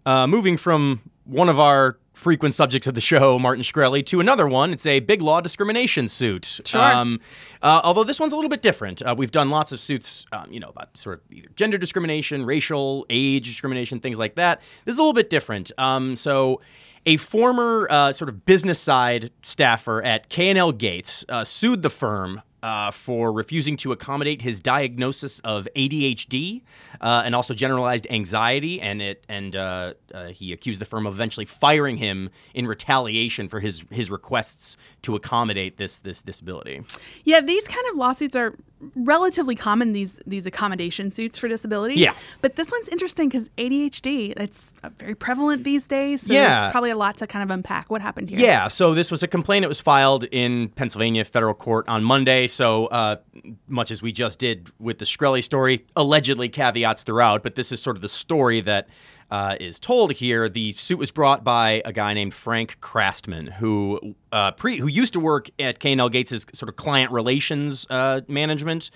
Uh, 0.04 0.26
moving 0.26 0.56
from 0.56 1.00
one 1.24 1.48
of 1.48 1.60
our 1.60 1.98
frequent 2.12 2.54
subjects 2.54 2.86
of 2.86 2.94
the 2.94 3.00
show, 3.00 3.38
Martin 3.38 3.64
Shkreli, 3.64 4.04
to 4.06 4.20
another 4.20 4.46
one. 4.46 4.72
It's 4.72 4.86
a 4.86 5.00
big 5.00 5.22
law 5.22 5.40
discrimination 5.40 6.08
suit. 6.08 6.60
Sure. 6.64 6.80
Um, 6.80 7.20
uh, 7.62 7.80
although 7.84 8.04
this 8.04 8.20
one's 8.20 8.32
a 8.32 8.36
little 8.36 8.50
bit 8.50 8.62
different. 8.62 9.02
Uh, 9.02 9.14
we've 9.16 9.30
done 9.30 9.50
lots 9.50 9.72
of 9.72 9.80
suits, 9.80 10.26
um, 10.32 10.50
you 10.50 10.60
know, 10.60 10.68
about 10.68 10.96
sort 10.96 11.18
of 11.18 11.32
either 11.32 11.48
gender 11.56 11.78
discrimination, 11.78 12.44
racial, 12.44 13.06
age 13.10 13.46
discrimination, 13.46 14.00
things 14.00 14.18
like 14.18 14.34
that. 14.36 14.60
This 14.84 14.94
is 14.94 14.98
a 14.98 15.02
little 15.02 15.14
bit 15.14 15.30
different. 15.30 15.72
Um, 15.78 16.16
so. 16.16 16.60
A 17.04 17.16
former 17.16 17.88
uh, 17.90 18.12
sort 18.12 18.28
of 18.28 18.46
business 18.46 18.78
side 18.78 19.32
staffer 19.42 20.04
at 20.04 20.28
K&L 20.28 20.70
Gates 20.70 21.24
uh, 21.28 21.42
sued 21.42 21.82
the 21.82 21.90
firm 21.90 22.42
uh, 22.62 22.90
for 22.90 23.32
refusing 23.32 23.76
to 23.78 23.92
accommodate 23.92 24.42
his 24.42 24.60
diagnosis 24.60 25.40
of 25.40 25.66
ADHD 25.74 26.62
uh, 27.00 27.22
and 27.24 27.34
also 27.34 27.54
generalized 27.54 28.06
anxiety, 28.10 28.80
and 28.80 29.02
it 29.02 29.24
and 29.28 29.56
uh, 29.56 29.94
uh, 30.14 30.28
he 30.28 30.52
accused 30.52 30.80
the 30.80 30.84
firm 30.84 31.06
of 31.06 31.14
eventually 31.14 31.46
firing 31.46 31.96
him 31.96 32.30
in 32.54 32.66
retaliation 32.66 33.48
for 33.48 33.60
his 33.60 33.84
his 33.90 34.10
requests 34.10 34.76
to 35.02 35.16
accommodate 35.16 35.76
this 35.76 35.98
this 35.98 36.22
disability. 36.22 36.82
Yeah, 37.24 37.40
these 37.40 37.66
kind 37.66 37.86
of 37.90 37.96
lawsuits 37.96 38.36
are 38.36 38.54
relatively 38.94 39.54
common 39.54 39.92
these 39.92 40.20
these 40.26 40.46
accommodation 40.46 41.10
suits 41.12 41.38
for 41.38 41.48
disabilities. 41.48 41.98
Yeah. 41.98 42.14
But 42.40 42.56
this 42.56 42.70
one's 42.70 42.88
interesting 42.88 43.28
because 43.28 43.48
ADHD 43.50 44.34
it's 44.36 44.72
uh, 44.82 44.90
very 44.98 45.14
prevalent 45.14 45.64
these 45.64 45.84
days. 45.84 46.22
So 46.22 46.32
Yeah. 46.32 46.60
There's 46.60 46.72
probably 46.72 46.90
a 46.90 46.96
lot 46.96 47.16
to 47.18 47.26
kind 47.26 47.42
of 47.42 47.50
unpack. 47.50 47.90
What 47.90 48.02
happened 48.02 48.30
here? 48.30 48.40
Yeah, 48.40 48.68
so 48.68 48.94
this 48.94 49.10
was 49.10 49.22
a 49.22 49.28
complaint 49.28 49.62
that 49.62 49.68
was 49.68 49.80
filed 49.80 50.24
in 50.24 50.68
Pennsylvania 50.70 51.24
federal 51.24 51.54
court 51.54 51.88
on 51.88 52.04
Monday. 52.04 52.46
So, 52.46 52.86
uh, 52.86 53.16
much 53.68 53.90
as 53.90 54.02
we 54.02 54.12
just 54.12 54.38
did 54.38 54.70
with 54.78 54.98
the 54.98 55.04
Shkreli 55.04 55.42
story, 55.42 55.86
allegedly 55.96 56.48
caveats 56.48 57.02
throughout, 57.02 57.42
but 57.42 57.54
this 57.54 57.72
is 57.72 57.82
sort 57.82 57.96
of 57.96 58.02
the 58.02 58.08
story 58.08 58.60
that 58.62 58.88
uh, 59.32 59.56
is 59.58 59.80
told 59.80 60.12
here. 60.12 60.46
The 60.50 60.72
suit 60.72 60.98
was 60.98 61.10
brought 61.10 61.42
by 61.42 61.80
a 61.86 61.92
guy 61.92 62.12
named 62.12 62.34
Frank 62.34 62.78
Crastman, 62.82 63.50
who 63.50 64.14
uh, 64.30 64.52
pre 64.52 64.76
who 64.78 64.86
used 64.86 65.14
to 65.14 65.20
work 65.20 65.48
at 65.58 65.78
K&L 65.78 66.10
Gates' 66.10 66.44
sort 66.52 66.68
of 66.68 66.76
client 66.76 67.10
relations 67.10 67.86
uh, 67.88 68.20
management. 68.28 68.90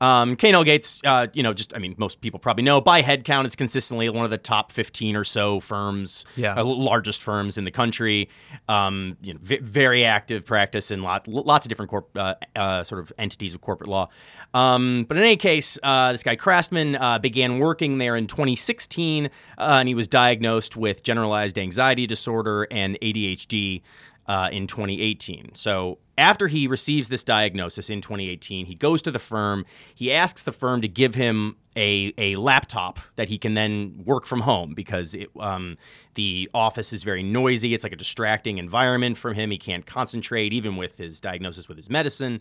Um, 0.00 0.36
K&L 0.36 0.64
Gates, 0.64 0.98
uh, 1.04 1.26
you 1.34 1.42
know, 1.42 1.52
just 1.52 1.74
I 1.74 1.78
mean, 1.78 1.94
most 1.98 2.20
people 2.22 2.40
probably 2.40 2.62
know 2.62 2.80
by 2.80 3.02
headcount, 3.02 3.44
it's 3.44 3.56
consistently 3.56 4.08
one 4.08 4.24
of 4.24 4.30
the 4.30 4.38
top 4.38 4.72
15 4.72 5.14
or 5.16 5.24
so 5.24 5.60
firms, 5.60 6.24
Yeah. 6.36 6.54
uh, 6.58 6.64
largest 6.64 7.22
firms 7.22 7.58
in 7.58 7.64
the 7.64 7.70
country. 7.70 8.30
Um, 8.68 9.16
you 9.22 9.34
know, 9.34 9.40
v- 9.42 9.58
very 9.58 10.04
active 10.04 10.44
practice 10.44 10.90
in 10.90 11.02
lot, 11.02 11.28
lots 11.28 11.66
of 11.66 11.68
different 11.68 11.90
corp, 11.90 12.08
uh, 12.16 12.34
uh, 12.56 12.82
sort 12.84 13.00
of 13.00 13.12
entities 13.18 13.52
of 13.54 13.60
corporate 13.60 13.90
law. 13.90 14.08
Um, 14.54 15.04
but 15.08 15.16
in 15.16 15.22
any 15.22 15.36
case, 15.36 15.78
uh, 15.82 16.12
this 16.12 16.22
guy 16.22 16.34
Craftsman 16.36 16.96
uh, 16.96 17.18
began 17.18 17.58
working 17.58 17.98
there 17.98 18.16
in 18.16 18.26
2016, 18.26 19.26
uh, 19.26 19.28
and 19.58 19.88
he 19.88 19.94
was 19.94 20.08
diagnosed 20.08 20.76
with 20.76 21.02
generalized 21.02 21.58
anxiety 21.58 22.06
disorder 22.06 22.66
and 22.70 22.98
ADHD 23.02 23.82
uh, 24.26 24.48
in 24.52 24.66
2018. 24.66 25.50
So 25.54 25.98
after 26.20 26.46
he 26.46 26.66
receives 26.66 27.08
this 27.08 27.24
diagnosis 27.24 27.90
in 27.90 28.00
2018, 28.00 28.66
he 28.66 28.74
goes 28.74 29.02
to 29.02 29.10
the 29.10 29.18
firm. 29.18 29.64
He 29.94 30.12
asks 30.12 30.42
the 30.42 30.52
firm 30.52 30.82
to 30.82 30.88
give 30.88 31.14
him 31.14 31.56
a, 31.76 32.12
a 32.18 32.36
laptop 32.36 32.98
that 33.16 33.28
he 33.28 33.38
can 33.38 33.54
then 33.54 34.02
work 34.04 34.26
from 34.26 34.40
home 34.40 34.74
because 34.74 35.14
it, 35.14 35.30
um, 35.38 35.78
the 36.14 36.50
office 36.52 36.92
is 36.92 37.02
very 37.04 37.22
noisy. 37.22 37.74
It's 37.74 37.84
like 37.84 37.92
a 37.92 37.96
distracting 37.96 38.58
environment 38.58 39.16
for 39.16 39.32
him. 39.32 39.50
He 39.50 39.58
can't 39.58 39.86
concentrate, 39.86 40.52
even 40.52 40.76
with 40.76 40.98
his 40.98 41.20
diagnosis 41.20 41.68
with 41.68 41.76
his 41.76 41.88
medicine. 41.88 42.40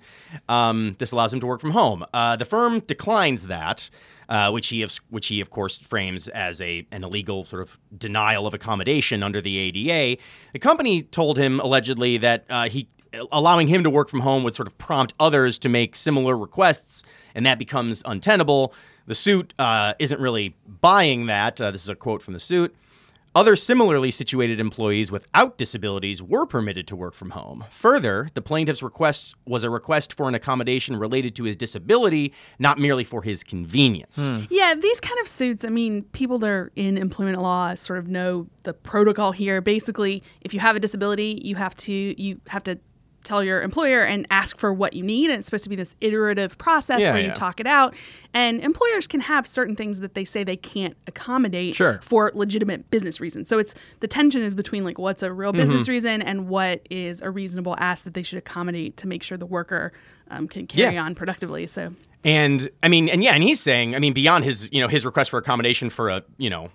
Um, 0.50 0.96
this 1.00 1.12
allows 1.12 1.34
him 1.34 1.40
to 1.40 1.48
work 1.48 1.62
from 1.62 1.72
home. 1.72 2.06
Uh, 2.14 2.36
the 2.36 2.46
firm 2.46 2.82
declines 2.82 3.48
that. 3.48 3.90
Uh, 4.28 4.52
which 4.52 4.68
he 4.68 4.84
of, 4.84 4.96
which 5.10 5.26
he 5.26 5.42
of 5.42 5.50
course 5.50 5.80
frames 5.80 6.28
as 6.28 6.62
a 6.62 6.86
an 6.92 7.04
illegal 7.04 7.46
sort 7.46 7.64
of 7.64 7.80
denial 7.98 8.46
of 8.46 8.54
accommodation 8.54 9.24
under 9.24 9.42
the 9.42 9.58
ADA. 9.58 10.22
The 10.54 10.60
company 10.60 11.02
told 11.02 11.40
him 11.40 11.60
allegedly 11.60 12.20
that 12.20 12.46
uh, 12.48 12.70
he 12.70 12.88
allowing 13.32 13.68
him 13.68 13.84
to 13.84 13.90
work 13.90 14.10
from 14.10 14.20
home 14.22 14.44
would 14.44 14.56
sort 14.56 14.68
of 14.68 14.78
prompt 14.78 15.14
others 15.20 15.58
to 15.60 15.70
make 15.70 15.96
similar 15.96 16.38
requests, 16.38 17.04
and 17.36 17.46
that 17.46 17.60
becomes 17.60 18.04
untenable. 18.06 18.74
The 19.08 19.16
suit 19.16 19.54
uh, 19.58 19.94
isn't 20.00 20.22
really 20.22 20.56
buying 20.82 21.26
that. 21.28 21.60
Uh, 21.60 21.72
this 21.72 21.84
is 21.84 21.90
a 21.90 21.96
quote 21.96 22.22
from 22.22 22.34
the 22.34 22.40
suit. 22.40 22.76
Other 23.36 23.56
similarly 23.56 24.10
situated 24.10 24.60
employees 24.60 25.12
without 25.12 25.60
disabilities 25.60 26.22
were 26.22 26.48
permitted 26.48 26.88
to 26.88 26.96
work 26.96 27.14
from 27.14 27.30
home. 27.30 27.64
Further, 27.70 28.28
the 28.34 28.42
plaintiff's 28.42 28.82
request 28.82 29.36
was 29.46 29.64
a 29.64 29.70
request 29.70 30.14
for 30.14 30.28
an 30.28 30.34
accommodation 30.34 30.96
related 30.98 31.36
to 31.36 31.44
his 31.44 31.56
disability, 31.56 32.34
not 32.58 32.80
merely 32.80 33.04
for 33.04 33.22
his 33.22 33.44
convenience. 33.44 34.18
Yeah, 34.50 34.74
these 34.74 35.00
kind 35.00 35.20
of 35.20 35.28
suits, 35.28 35.64
I 35.64 35.70
mean, 35.70 36.04
people 36.12 36.40
that 36.40 36.50
are 36.50 36.72
in 36.76 36.98
employment 36.98 37.40
law 37.40 37.76
sort 37.76 38.00
of 38.00 38.08
know 38.08 38.48
the 38.64 38.74
protocol 38.74 39.32
here. 39.32 39.62
Basically, 39.62 40.24
if 40.42 40.52
you 40.52 40.60
have 40.60 40.76
a 40.76 40.80
disability, 40.80 41.40
you 41.44 41.56
have 41.56 41.76
to 41.78 42.22
you 42.22 42.42
have 42.48 42.64
to 42.64 42.80
tell 43.24 43.44
your 43.44 43.62
employer 43.62 44.02
and 44.04 44.26
ask 44.32 44.58
for 44.58 44.74
what 44.74 44.94
you 44.94 45.04
need 45.04 45.30
and 45.30 45.40
it's 45.40 45.46
supposed 45.48 45.64
to 45.66 45.70
be 45.70 45.76
this 45.76 45.96
iterative 46.02 46.58
process 46.58 47.02
Yeah, 47.02 47.12
where 47.12 47.22
you 47.22 47.28
yeah. 47.28 47.34
talk 47.34 47.60
it 47.60 47.68
out 47.68 47.94
and 48.34 48.60
employers 48.62 49.08
can 49.08 49.20
have 49.20 49.46
certain 49.46 49.76
things 49.76 50.00
that 50.00 50.14
they 50.14 50.24
say 50.26 50.44
they 50.44 50.56
can't 50.58 50.96
accommodate 51.08 51.76
Sure. 51.76 52.00
for 52.02 52.32
legitimate 52.34 52.90
business 52.92 53.20
reasons 53.20 53.50
so 53.50 53.60
it's 53.60 53.76
the 54.00 54.08
tension 54.08 54.42
is 54.42 54.56
between 54.56 54.84
like 54.84 54.98
what's 54.98 55.22
a 55.24 55.32
real 55.34 55.52
business 55.52 55.88
reason 55.88 56.22
and 56.22 56.48
what 56.48 56.82
is 56.90 57.22
a 57.22 57.30
reasonable 57.30 57.76
ask 57.80 58.04
that 58.06 58.14
they 58.14 58.24
should 58.24 58.38
accommodate 58.40 58.96
to 58.98 59.08
make 59.08 59.22
sure 59.24 59.38
the 59.38 59.46
worker 59.46 59.92
um, 60.32 60.48
can 60.48 60.66
carry 60.66 60.96
Yeah. 60.96 61.04
on 61.04 61.14
productively 61.16 61.68
so 61.68 61.94
And 62.24 62.70
I 62.84 62.88
mean, 62.90 63.10
and 63.10 63.24
yeah, 63.24 63.34
and 63.34 63.42
he's 63.44 63.60
saying, 63.62 63.96
I 63.96 64.00
mean, 64.00 64.12
beyond 64.14 64.44
his, 64.44 64.68
you 64.74 64.82
know, 64.82 64.90
his 64.90 65.06
request 65.06 65.30
for 65.30 65.38
accommodation 65.40 65.90
for 65.90 66.10
a, 66.10 66.22
you 66.38 66.50
know, 66.50 66.70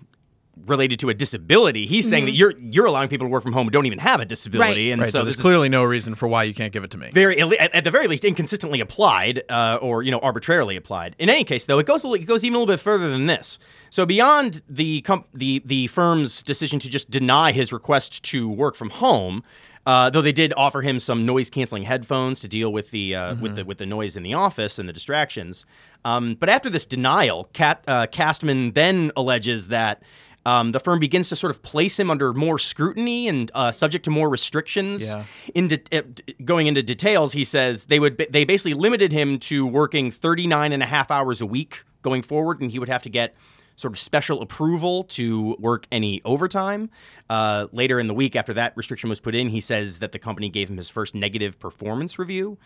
related 0.66 0.98
to 1.00 1.08
a 1.10 1.14
disability, 1.14 1.86
he's 1.86 2.08
saying 2.08 2.24
that 2.26 2.32
you're 2.32 2.54
you're 2.58 2.86
allowing 2.86 3.08
people 3.08 3.26
to 3.26 3.30
work 3.30 3.42
from 3.42 3.52
home 3.52 3.66
who 3.66 3.70
don't 3.70 3.86
even 3.86 3.98
have 3.98 4.20
a 4.20 4.24
disability, 4.24 4.84
Right. 4.88 4.92
and 4.92 5.02
Right. 5.02 5.10
So, 5.10 5.18
so, 5.20 5.24
there's 5.24 5.40
clearly 5.40 5.68
no 5.68 5.84
reason 5.84 6.14
for 6.14 6.26
why 6.28 6.44
you 6.44 6.54
can't 6.54 6.72
give 6.72 6.84
it 6.84 6.90
to 6.92 6.98
me. 6.98 7.10
very 7.12 7.40
at, 7.40 7.74
at 7.74 7.84
the 7.84 7.90
very 7.90 8.06
least 8.06 8.24
inconsistently 8.24 8.80
applied 8.80 9.42
uh, 9.48 9.78
or 9.82 10.02
you 10.02 10.10
know 10.10 10.18
arbitrarily 10.20 10.76
applied. 10.76 11.16
In 11.18 11.28
any 11.28 11.44
case, 11.44 11.64
though, 11.66 11.78
it 11.78 11.86
goes 11.86 12.04
a 12.04 12.08
li- 12.08 12.20
it 12.20 12.24
goes 12.26 12.44
even 12.44 12.54
a 12.56 12.58
little 12.58 12.72
bit 12.72 12.80
further 12.80 13.08
than 13.10 13.26
this. 13.26 13.58
So 13.90 14.06
beyond 14.06 14.62
the 14.68 15.00
comp- 15.02 15.28
the 15.34 15.62
the 15.64 15.86
firm's 15.88 16.42
decision 16.42 16.78
to 16.80 16.88
just 16.88 17.10
deny 17.10 17.52
his 17.52 17.72
request 17.72 18.22
to 18.24 18.48
work 18.48 18.76
from 18.76 18.90
home. 18.90 19.42
Uh, 19.86 20.08
though 20.08 20.22
they 20.22 20.32
did 20.32 20.54
offer 20.56 20.80
him 20.80 20.98
some 20.98 21.26
noise 21.26 21.50
canceling 21.50 21.82
headphones 21.82 22.40
to 22.40 22.48
deal 22.48 22.72
with 22.72 22.90
the 22.90 23.14
uh, 23.14 23.34
with 23.34 23.54
the 23.56 23.66
with 23.66 23.76
the 23.76 23.84
noise 23.84 24.16
in 24.16 24.22
the 24.22 24.32
office 24.32 24.78
and 24.78 24.88
the 24.88 24.94
distractions, 24.94 25.66
um, 26.06 26.36
but 26.40 26.48
after 26.48 26.70
this 26.70 26.86
denial, 26.86 27.50
Cat, 27.52 27.84
uh, 27.86 28.06
Castman 28.06 28.72
then 28.72 29.12
alleges 29.14 29.68
that 29.68 30.02
um, 30.46 30.72
the 30.72 30.80
firm 30.80 30.98
begins 30.98 31.28
to 31.30 31.36
sort 31.36 31.50
of 31.50 31.62
place 31.62 31.98
him 31.98 32.10
under 32.10 32.32
more 32.32 32.58
scrutiny 32.58 33.28
and 33.28 33.50
uh, 33.54 33.72
subject 33.72 34.04
to 34.04 34.10
more 34.10 34.28
restrictions. 34.28 35.02
Yeah. 35.02 35.24
In 35.54 35.68
de- 35.68 35.82
uh, 35.92 36.02
going 36.44 36.66
into 36.66 36.82
details, 36.82 37.32
he 37.32 37.44
says 37.44 37.84
they 37.86 37.98
would 37.98 38.26
they 38.30 38.44
basically 38.44 38.74
limited 38.74 39.12
him 39.12 39.38
to 39.40 39.66
working 39.66 40.10
39 40.10 40.72
and 40.72 40.82
a 40.82 40.86
half 40.86 41.10
hours 41.10 41.40
a 41.40 41.46
week 41.46 41.84
going 42.02 42.22
forward, 42.22 42.60
and 42.60 42.70
he 42.70 42.78
would 42.78 42.88
have 42.88 43.02
to 43.02 43.10
get 43.10 43.34
sort 43.76 43.92
of 43.92 43.98
special 43.98 44.40
approval 44.40 45.04
to 45.04 45.56
work 45.58 45.86
any 45.90 46.20
overtime. 46.24 46.90
Uh, 47.28 47.66
later 47.72 47.98
in 47.98 48.06
the 48.06 48.14
week, 48.14 48.36
after 48.36 48.54
that 48.54 48.76
restriction 48.76 49.10
was 49.10 49.18
put 49.18 49.34
in, 49.34 49.48
he 49.48 49.60
says 49.60 49.98
that 49.98 50.12
the 50.12 50.18
company 50.18 50.48
gave 50.48 50.70
him 50.70 50.76
his 50.76 50.88
first 50.88 51.14
negative 51.14 51.58
performance 51.58 52.18
review. 52.18 52.56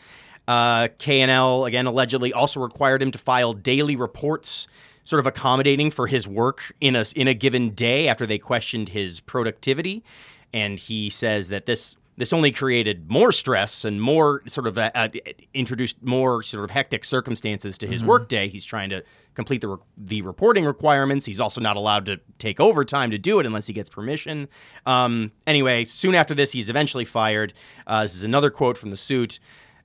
Uh, 0.46 0.88
K&L, 0.98 1.64
again, 1.64 1.86
allegedly 1.86 2.32
also 2.32 2.60
required 2.60 3.02
him 3.02 3.10
to 3.10 3.18
file 3.18 3.52
daily 3.52 3.96
reports 3.96 4.66
sort 5.08 5.20
of 5.20 5.26
accommodating 5.26 5.90
for 5.90 6.06
his 6.06 6.28
work 6.28 6.70
in 6.82 6.94
a, 6.94 7.02
in 7.16 7.26
a 7.28 7.32
given 7.32 7.70
day 7.70 8.08
after 8.08 8.26
they 8.26 8.36
questioned 8.36 8.90
his 8.90 9.20
productivity. 9.20 10.04
And 10.52 10.78
he 10.78 11.08
says 11.08 11.48
that 11.48 11.64
this 11.64 11.96
this 12.18 12.32
only 12.32 12.50
created 12.50 13.08
more 13.08 13.30
stress 13.30 13.84
and 13.84 14.02
more 14.02 14.42
sort 14.48 14.66
of 14.66 14.76
uh, 14.76 14.90
uh, 14.94 15.08
introduced 15.54 16.02
more 16.02 16.42
sort 16.42 16.64
of 16.64 16.70
hectic 16.70 17.04
circumstances 17.04 17.78
to 17.78 17.86
his 17.86 18.02
workday. 18.02 18.48
He's 18.48 18.64
trying 18.64 18.90
to 18.90 19.04
complete 19.34 19.60
the 19.60 19.68
re- 19.68 19.76
the 19.96 20.22
reporting 20.22 20.64
requirements. 20.64 21.24
He's 21.24 21.40
also 21.40 21.60
not 21.60 21.76
allowed 21.76 22.06
to 22.06 22.20
take 22.38 22.58
overtime 22.58 23.12
to 23.12 23.18
do 23.18 23.38
it 23.38 23.46
unless 23.46 23.68
he 23.68 23.72
gets 23.72 23.88
permission. 23.88 24.48
Um, 24.84 25.30
anyway, 25.46 25.84
soon 25.84 26.16
after 26.16 26.34
this, 26.34 26.50
he's 26.50 26.68
eventually 26.68 27.04
fired. 27.06 27.54
Uh, 27.86 28.02
this 28.02 28.14
is 28.16 28.24
another 28.24 28.50
quote 28.50 28.76
from 28.76 28.90
the 28.90 28.96
suit. 28.96 29.38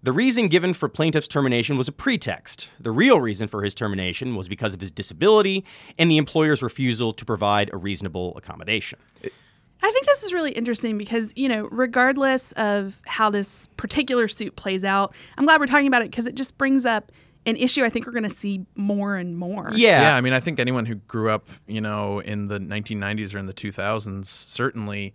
The 0.03 0.11
reason 0.11 0.49
given 0.49 0.73
for 0.73 0.89
plaintiff's 0.89 1.29
termination 1.29 1.77
was 1.77 1.87
a 1.87 1.91
pretext. 1.93 2.67
The 2.77 2.91
real 2.91 3.21
reason 3.21 3.47
for 3.47 3.63
his 3.63 3.73
termination 3.73 4.35
was 4.35 4.49
because 4.49 4.73
of 4.73 4.81
his 4.81 4.91
disability 4.91 5.63
and 5.97 6.11
the 6.11 6.17
employer's 6.17 6.61
refusal 6.61 7.13
to 7.13 7.23
provide 7.23 7.69
a 7.73 7.77
reasonable 7.77 8.35
accommodation. 8.37 8.99
I 9.23 9.91
think 9.91 10.05
this 10.05 10.23
is 10.23 10.33
really 10.33 10.51
interesting 10.51 10.97
because, 10.97 11.31
you 11.37 11.47
know, 11.47 11.69
regardless 11.71 12.51
of 12.53 12.97
how 13.05 13.29
this 13.29 13.67
particular 13.77 14.27
suit 14.27 14.55
plays 14.57 14.83
out, 14.83 15.13
I'm 15.37 15.45
glad 15.45 15.59
we're 15.59 15.67
talking 15.67 15.87
about 15.87 16.01
it 16.01 16.11
because 16.11 16.27
it 16.27 16.35
just 16.35 16.57
brings 16.57 16.85
up 16.85 17.11
an 17.45 17.55
issue 17.57 17.83
I 17.83 17.89
think 17.89 18.05
we're 18.05 18.13
going 18.13 18.23
to 18.23 18.29
see 18.29 18.65
more 18.75 19.17
and 19.17 19.37
more. 19.37 19.71
Yeah, 19.73 20.01
Yeah. 20.01 20.15
I 20.15 20.21
mean, 20.21 20.33
I 20.33 20.39
think 20.39 20.59
anyone 20.59 20.85
who 20.85 20.95
grew 20.95 21.29
up, 21.29 21.49
you 21.67 21.81
know, 21.81 22.19
in 22.19 22.47
the 22.47 22.59
1990s 22.59 23.35
or 23.35 23.37
in 23.37 23.45
the 23.45 23.53
2000s, 23.53 24.25
certainly 24.25 25.13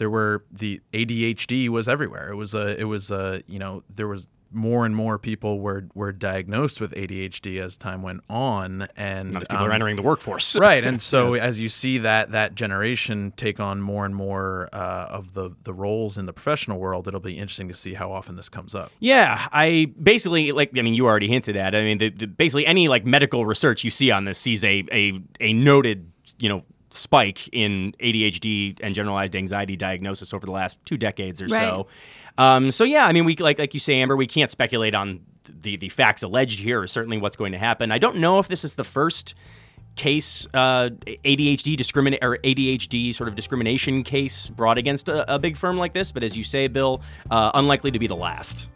there 0.00 0.08
were 0.08 0.46
the 0.50 0.80
ADHD 0.94 1.68
was 1.68 1.86
everywhere. 1.86 2.30
It 2.30 2.34
was 2.34 2.54
a, 2.54 2.80
it 2.80 2.84
was 2.84 3.10
a, 3.10 3.42
you 3.46 3.58
know, 3.58 3.82
there 3.94 4.08
was 4.08 4.26
more 4.50 4.86
and 4.86 4.96
more 4.96 5.18
people 5.18 5.60
were 5.60 5.84
were 5.94 6.10
diagnosed 6.10 6.80
with 6.80 6.92
ADHD 6.94 7.60
as 7.60 7.76
time 7.76 8.02
went 8.02 8.22
on, 8.30 8.88
and 8.96 9.32
Not 9.32 9.42
as 9.42 9.48
people 9.48 9.64
um, 9.64 9.70
are 9.70 9.74
entering 9.74 9.96
the 9.96 10.02
workforce. 10.02 10.56
right 10.58 10.82
and 10.82 11.00
so 11.02 11.34
as 11.34 11.60
you 11.60 11.68
see 11.68 11.98
that 11.98 12.30
that 12.30 12.54
generation 12.54 13.32
take 13.36 13.60
on 13.60 13.82
more 13.82 14.06
and 14.06 14.16
more 14.16 14.70
uh, 14.72 15.06
of 15.10 15.34
the 15.34 15.50
the 15.64 15.74
roles 15.74 16.16
in 16.16 16.24
the 16.24 16.32
professional 16.32 16.80
world 16.80 17.06
it'll 17.06 17.20
be 17.20 17.38
interesting 17.38 17.68
to 17.68 17.74
see 17.74 17.94
how 17.94 18.10
often 18.10 18.36
this 18.36 18.48
comes 18.48 18.74
up 18.74 18.90
Yeah, 19.00 19.48
I 19.52 19.92
basically 20.02 20.50
like. 20.52 20.76
I 20.76 20.82
mean, 20.82 20.94
you 20.94 21.06
already 21.06 21.28
hinted 21.28 21.56
at. 21.56 21.74
I 21.74 21.82
mean, 21.82 21.98
the, 21.98 22.08
the, 22.08 22.26
basically 22.26 22.66
any 22.66 22.88
like 22.88 23.04
medical 23.04 23.44
research 23.44 23.84
you 23.84 23.90
see 23.90 24.10
on 24.10 24.24
this 24.24 24.38
sees 24.38 24.64
a 24.64 24.82
a 24.90 25.20
a 25.40 25.52
noted 25.52 26.10
you 26.38 26.48
know 26.48 26.64
spike 26.90 27.48
in 27.52 27.94
ADHD 28.00 28.78
and 28.82 28.94
generalized 28.94 29.36
anxiety 29.36 29.76
diagnosis 29.76 30.34
over 30.34 30.44
the 30.46 30.52
last 30.52 30.78
two 30.84 30.96
decades 30.96 31.40
or 31.40 31.48
so. 31.48 31.86
Um, 32.38 32.70
so 32.70 32.84
yeah, 32.84 33.06
I 33.06 33.12
mean, 33.12 33.24
we 33.24 33.36
like 33.36 33.58
like 33.58 33.74
you 33.74 33.80
say, 33.80 34.00
Amber, 34.00 34.16
we 34.16 34.26
can't 34.26 34.50
speculate 34.50 34.94
on 34.94 35.20
the 35.62 35.76
the 35.76 35.88
facts 35.88 36.22
alleged 36.22 36.60
here, 36.60 36.80
or 36.80 36.86
certainly 36.86 37.18
what's 37.18 37.36
going 37.36 37.52
to 37.52 37.58
happen. 37.58 37.90
I 37.90 37.98
don't 37.98 38.16
know 38.16 38.38
if 38.38 38.48
this 38.48 38.64
is 38.64 38.74
the 38.74 38.84
first 38.84 39.34
case 39.96 40.46
uh, 40.54 40.90
ADHD 41.06 41.76
discriminate 41.76 42.20
or 42.22 42.38
ADHD 42.38 43.14
sort 43.14 43.28
of 43.28 43.34
discrimination 43.34 44.02
case 44.02 44.48
brought 44.48 44.78
against 44.78 45.08
a, 45.08 45.34
a 45.34 45.38
big 45.38 45.56
firm 45.56 45.76
like 45.76 45.92
this, 45.92 46.12
but 46.12 46.22
as 46.22 46.36
you 46.36 46.44
say, 46.44 46.68
Bill, 46.68 47.02
uh, 47.30 47.50
unlikely 47.54 47.90
to 47.90 47.98
be 47.98 48.06
the 48.06 48.16
last. 48.16 48.68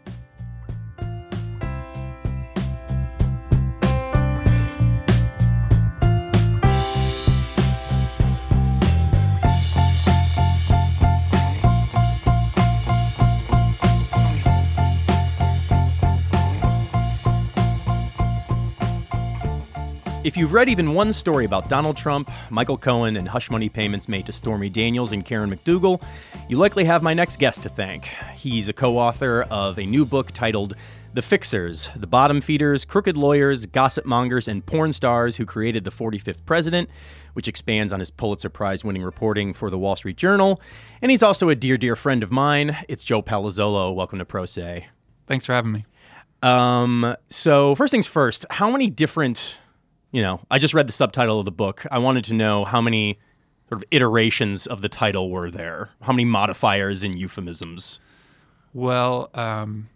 If 20.35 20.39
you've 20.39 20.51
read 20.51 20.67
even 20.67 20.93
one 20.93 21.13
story 21.13 21.45
about 21.45 21.69
Donald 21.69 21.95
Trump, 21.95 22.29
Michael 22.49 22.77
Cohen, 22.77 23.15
and 23.15 23.25
hush 23.25 23.49
money 23.49 23.69
payments 23.69 24.09
made 24.09 24.25
to 24.25 24.33
Stormy 24.33 24.69
Daniels 24.69 25.13
and 25.13 25.23
Karen 25.23 25.49
McDougal, 25.49 26.03
you 26.49 26.57
likely 26.57 26.83
have 26.83 27.01
my 27.01 27.13
next 27.13 27.39
guest 27.39 27.63
to 27.63 27.69
thank. 27.69 28.09
He's 28.35 28.67
a 28.67 28.73
co 28.73 28.97
author 28.97 29.43
of 29.43 29.79
a 29.79 29.85
new 29.85 30.03
book 30.03 30.33
titled 30.33 30.75
The 31.13 31.21
Fixers 31.21 31.89
The 31.95 32.05
Bottom 32.05 32.41
Feeders, 32.41 32.83
Crooked 32.83 33.15
Lawyers, 33.15 33.65
Gossip 33.65 34.05
Mongers, 34.05 34.49
and 34.49 34.65
Porn 34.65 34.91
Stars 34.91 35.37
Who 35.37 35.45
Created 35.45 35.85
the 35.85 35.89
45th 35.89 36.43
President, 36.45 36.89
which 37.31 37.47
expands 37.47 37.93
on 37.93 38.01
his 38.01 38.11
Pulitzer 38.11 38.49
Prize 38.49 38.83
winning 38.83 39.03
reporting 39.03 39.53
for 39.53 39.69
the 39.69 39.79
Wall 39.79 39.95
Street 39.95 40.17
Journal. 40.17 40.59
And 41.01 41.11
he's 41.11 41.23
also 41.23 41.47
a 41.47 41.55
dear, 41.55 41.77
dear 41.77 41.95
friend 41.95 42.23
of 42.23 42.29
mine. 42.29 42.75
It's 42.89 43.05
Joe 43.05 43.21
Palazzolo. 43.21 43.95
Welcome 43.95 44.19
to 44.19 44.25
Pro 44.25 44.43
Say. 44.45 44.87
Thanks 45.27 45.45
for 45.45 45.53
having 45.53 45.71
me. 45.71 45.85
Um, 46.43 47.15
so, 47.29 47.73
first 47.75 47.91
things 47.91 48.05
first, 48.05 48.45
how 48.49 48.69
many 48.69 48.89
different 48.89 49.59
you 50.15 50.21
know, 50.21 50.39
I 50.49 50.59
just 50.59 50.73
read 50.73 50.87
the 50.87 50.93
subtitle 50.93 51.39
of 51.39 51.45
the 51.45 51.51
book. 51.51 51.85
I 51.91 51.97
wanted 51.97 52.23
to 52.25 52.33
know 52.33 52.63
how 52.63 52.79
many 52.79 53.19
sort 53.67 53.81
of 53.81 53.87
iterations 53.91 54.65
of 54.65 54.81
the 54.81 54.87
title 54.87 55.29
were 55.29 55.51
there, 55.51 55.89
how 55.99 56.13
many 56.13 56.23
modifiers 56.23 57.03
and 57.03 57.13
euphemisms. 57.13 57.99
Well, 58.73 59.29
um, 59.33 59.89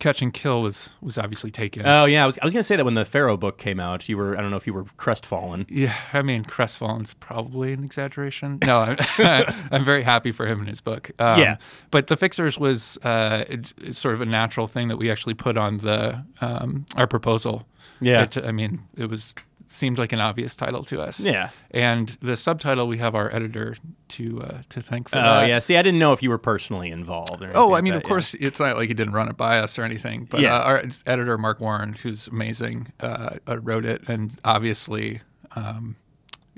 Catch 0.00 0.20
and 0.20 0.34
Kill 0.34 0.60
was 0.60 0.90
was 1.00 1.16
obviously 1.16 1.50
taken. 1.50 1.86
Oh 1.86 2.04
yeah, 2.04 2.24
I 2.24 2.26
was 2.26 2.38
I 2.42 2.44
was 2.44 2.52
gonna 2.52 2.62
say 2.62 2.76
that 2.76 2.84
when 2.84 2.92
the 2.92 3.06
Farrow 3.06 3.38
book 3.38 3.56
came 3.56 3.80
out, 3.80 4.06
you 4.06 4.18
were 4.18 4.36
I 4.36 4.42
don't 4.42 4.50
know 4.50 4.58
if 4.58 4.66
you 4.66 4.74
were 4.74 4.84
crestfallen. 4.98 5.64
Yeah, 5.70 5.96
I 6.12 6.20
mean 6.20 6.44
crestfallen's 6.44 7.14
probably 7.14 7.72
an 7.72 7.84
exaggeration. 7.84 8.58
No, 8.66 8.80
I'm, 8.80 8.98
I'm 9.70 9.82
very 9.82 10.02
happy 10.02 10.30
for 10.30 10.46
him 10.46 10.60
in 10.60 10.66
his 10.66 10.82
book. 10.82 11.10
Um, 11.18 11.40
yeah, 11.40 11.56
but 11.90 12.08
the 12.08 12.18
Fixers 12.18 12.58
was 12.58 12.98
uh, 13.02 13.46
it, 13.48 13.72
it's 13.78 13.98
sort 13.98 14.14
of 14.14 14.20
a 14.20 14.26
natural 14.26 14.66
thing 14.66 14.88
that 14.88 14.98
we 14.98 15.10
actually 15.10 15.32
put 15.32 15.56
on 15.56 15.78
the 15.78 16.22
um, 16.42 16.84
our 16.96 17.06
proposal. 17.06 17.66
Yeah, 18.02 18.24
it, 18.24 18.36
I 18.36 18.52
mean 18.52 18.82
it 18.98 19.06
was 19.06 19.32
seemed 19.68 19.98
like 19.98 20.12
an 20.12 20.20
obvious 20.20 20.54
title 20.54 20.84
to 20.84 21.00
us. 21.00 21.20
Yeah. 21.20 21.50
And 21.70 22.16
the 22.20 22.36
subtitle 22.36 22.86
we 22.86 22.98
have 22.98 23.14
our 23.14 23.34
editor 23.34 23.76
to 24.08 24.42
uh, 24.42 24.62
to 24.68 24.82
thank 24.82 25.08
for 25.08 25.16
oh, 25.16 25.20
that. 25.20 25.48
Yeah. 25.48 25.58
See, 25.58 25.76
I 25.76 25.82
didn't 25.82 25.98
know 25.98 26.12
if 26.12 26.22
you 26.22 26.30
were 26.30 26.38
personally 26.38 26.90
involved. 26.90 27.44
oh, 27.54 27.74
I 27.74 27.80
mean, 27.80 27.94
of 27.94 28.02
course, 28.02 28.34
it's 28.34 28.60
not 28.60 28.76
like 28.76 28.88
he 28.88 28.94
didn't 28.94 29.14
run 29.14 29.28
it 29.28 29.36
by 29.36 29.58
us 29.58 29.78
or 29.78 29.84
anything. 29.84 30.26
But 30.30 30.40
yeah. 30.40 30.56
uh, 30.56 30.62
our 30.62 30.84
editor 31.06 31.38
Mark 31.38 31.60
Warren, 31.60 31.94
who's 31.94 32.28
amazing, 32.28 32.92
uh, 33.00 33.36
uh 33.48 33.58
wrote 33.60 33.84
it, 33.84 34.02
and 34.08 34.38
obviously, 34.44 35.20
um, 35.56 35.96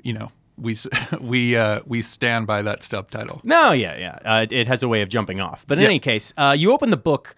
you 0.01 0.13
know, 0.13 0.31
we 0.57 0.75
we 1.21 1.55
uh, 1.55 1.81
we 1.85 2.01
stand 2.01 2.47
by 2.47 2.61
that 2.61 2.83
subtitle. 2.83 3.41
No, 3.43 3.71
yeah, 3.71 3.97
yeah. 3.97 4.19
Uh, 4.25 4.45
it 4.49 4.67
has 4.67 4.83
a 4.83 4.87
way 4.87 5.01
of 5.01 5.09
jumping 5.09 5.39
off. 5.39 5.65
But 5.67 5.77
in 5.77 5.83
yeah. 5.83 5.89
any 5.89 5.99
case, 5.99 6.33
uh, 6.37 6.55
you 6.57 6.71
open 6.71 6.89
the 6.89 6.97
book 6.97 7.35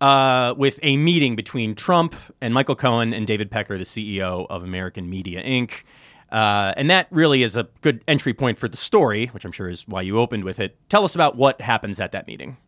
uh, 0.00 0.54
with 0.56 0.78
a 0.82 0.96
meeting 0.96 1.36
between 1.36 1.74
Trump 1.74 2.14
and 2.40 2.54
Michael 2.54 2.76
Cohen 2.76 3.12
and 3.12 3.26
David 3.26 3.50
Pecker, 3.50 3.78
the 3.78 3.84
CEO 3.84 4.46
of 4.48 4.62
American 4.62 5.10
Media 5.10 5.42
Inc. 5.42 5.82
Uh, 6.30 6.74
and 6.76 6.90
that 6.90 7.06
really 7.10 7.42
is 7.42 7.56
a 7.56 7.68
good 7.80 8.02
entry 8.06 8.34
point 8.34 8.58
for 8.58 8.68
the 8.68 8.76
story, 8.76 9.26
which 9.28 9.44
I'm 9.44 9.52
sure 9.52 9.68
is 9.68 9.88
why 9.88 10.02
you 10.02 10.18
opened 10.18 10.44
with 10.44 10.60
it. 10.60 10.76
Tell 10.88 11.04
us 11.04 11.14
about 11.14 11.36
what 11.36 11.60
happens 11.60 12.00
at 12.00 12.12
that 12.12 12.26
meeting. 12.26 12.58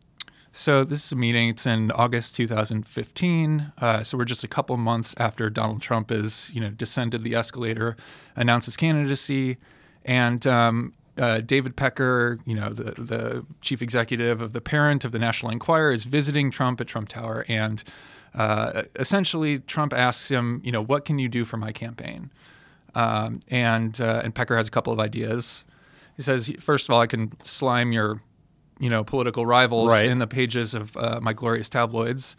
So 0.53 0.83
this 0.83 1.05
is 1.05 1.11
a 1.13 1.15
meeting. 1.15 1.49
It's 1.49 1.65
in 1.65 1.91
August 1.91 2.35
2015. 2.35 3.71
Uh, 3.77 4.03
so 4.03 4.17
we're 4.17 4.25
just 4.25 4.43
a 4.43 4.49
couple 4.49 4.75
months 4.77 5.15
after 5.17 5.49
Donald 5.49 5.81
Trump 5.81 6.11
is, 6.11 6.49
you 6.53 6.59
know, 6.59 6.69
descended 6.69 7.23
the 7.23 7.35
escalator, 7.35 7.95
announced 8.35 8.65
his 8.65 8.75
candidacy, 8.75 9.57
and 10.03 10.45
um, 10.47 10.93
uh, 11.17 11.39
David 11.39 11.75
Pecker, 11.75 12.39
you 12.45 12.55
know, 12.55 12.69
the 12.69 12.91
the 13.01 13.45
chief 13.61 13.81
executive 13.81 14.41
of 14.41 14.53
the 14.53 14.61
parent 14.61 15.03
of 15.05 15.11
the 15.11 15.19
National 15.19 15.51
Enquirer, 15.51 15.91
is 15.91 16.05
visiting 16.05 16.51
Trump 16.51 16.79
at 16.81 16.87
Trump 16.87 17.09
Tower, 17.09 17.45
and 17.47 17.83
uh, 18.33 18.83
essentially 18.95 19.59
Trump 19.59 19.93
asks 19.93 20.29
him, 20.29 20.61
you 20.63 20.71
know, 20.71 20.81
what 20.81 21.05
can 21.05 21.19
you 21.19 21.27
do 21.27 21.43
for 21.43 21.57
my 21.57 21.71
campaign? 21.71 22.31
Um, 22.95 23.41
and 23.49 23.99
uh, 23.99 24.21
and 24.23 24.33
Pecker 24.33 24.55
has 24.55 24.67
a 24.67 24.71
couple 24.71 24.93
of 24.93 24.99
ideas. 24.99 25.65
He 26.15 26.23
says, 26.23 26.51
first 26.59 26.87
of 26.87 26.93
all, 26.93 27.01
I 27.01 27.07
can 27.07 27.31
slime 27.43 27.91
your, 27.91 28.21
you 28.79 28.89
know, 28.89 29.03
political 29.03 29.45
rivals 29.45 29.91
right. 29.91 30.05
in 30.05 30.19
the 30.19 30.27
pages 30.27 30.73
of 30.73 30.95
uh, 30.97 31.19
my 31.21 31.33
glorious 31.33 31.69
tabloids, 31.69 32.35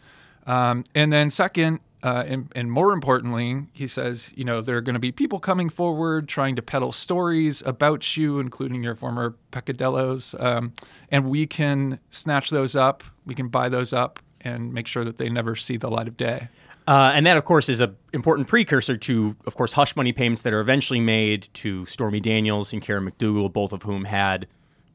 um, 0.46 0.84
and 0.94 1.12
then 1.12 1.30
second, 1.30 1.80
uh, 2.02 2.24
and, 2.26 2.50
and, 2.56 2.72
more 2.72 2.92
importantly, 2.92 3.64
he 3.72 3.86
says, 3.86 4.32
you 4.34 4.44
know, 4.44 4.60
there 4.60 4.76
are 4.76 4.80
going 4.80 4.94
to 4.94 5.00
be 5.00 5.12
people 5.12 5.38
coming 5.38 5.68
forward 5.68 6.28
trying 6.28 6.56
to 6.56 6.62
peddle 6.62 6.90
stories 6.90 7.62
about 7.64 8.16
you, 8.16 8.40
including 8.40 8.82
your 8.82 8.96
former 8.96 9.36
peccadillos, 9.52 10.34
um, 10.40 10.72
and 11.10 11.30
we 11.30 11.46
can 11.46 12.00
snatch 12.10 12.50
those 12.50 12.74
up, 12.74 13.04
we 13.24 13.34
can 13.34 13.46
buy 13.48 13.68
those 13.68 13.92
up, 13.92 14.18
and 14.40 14.74
make 14.74 14.88
sure 14.88 15.04
that 15.04 15.18
they 15.18 15.28
never 15.28 15.54
see 15.54 15.76
the 15.76 15.88
light 15.88 16.08
of 16.08 16.16
day. 16.16 16.48
Uh, 16.88 17.12
and 17.14 17.24
that, 17.24 17.36
of 17.36 17.44
course, 17.44 17.68
is 17.68 17.80
an 17.80 17.96
important 18.12 18.48
precursor 18.48 18.96
to, 18.96 19.36
of 19.46 19.54
course, 19.54 19.72
hush 19.72 19.94
money 19.94 20.12
payments 20.12 20.42
that 20.42 20.52
are 20.52 20.60
eventually 20.60 21.00
made 21.00 21.48
to 21.54 21.86
Stormy 21.86 22.18
Daniels 22.18 22.72
and 22.72 22.82
Karen 22.82 23.08
McDougal, 23.08 23.52
both 23.52 23.72
of 23.72 23.84
whom 23.84 24.04
had 24.04 24.48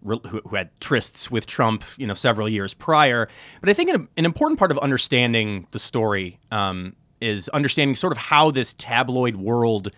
who, 0.08 0.56
had 0.56 0.78
trysts 0.80 1.30
with 1.30 1.46
Trump, 1.46 1.84
you 1.98 2.08
know, 2.08 2.13
several 2.13 2.50
years 2.50 2.74
prior. 2.74 3.28
But 3.60 3.70
I 3.70 3.74
think 3.74 3.89
an, 3.89 4.08
an 4.17 4.26
important 4.26 4.60
part 4.60 4.72
of 4.72 4.78
understanding 4.80 5.67
the 5.72 5.80
story 5.80 6.39
um, 6.52 6.96
is 7.22 7.50
understanding 7.50 7.96
sort 7.96 8.13
of 8.13 8.17
how 8.17 8.52
this 8.52 8.74
tabloid 8.74 9.36
world 9.36 9.91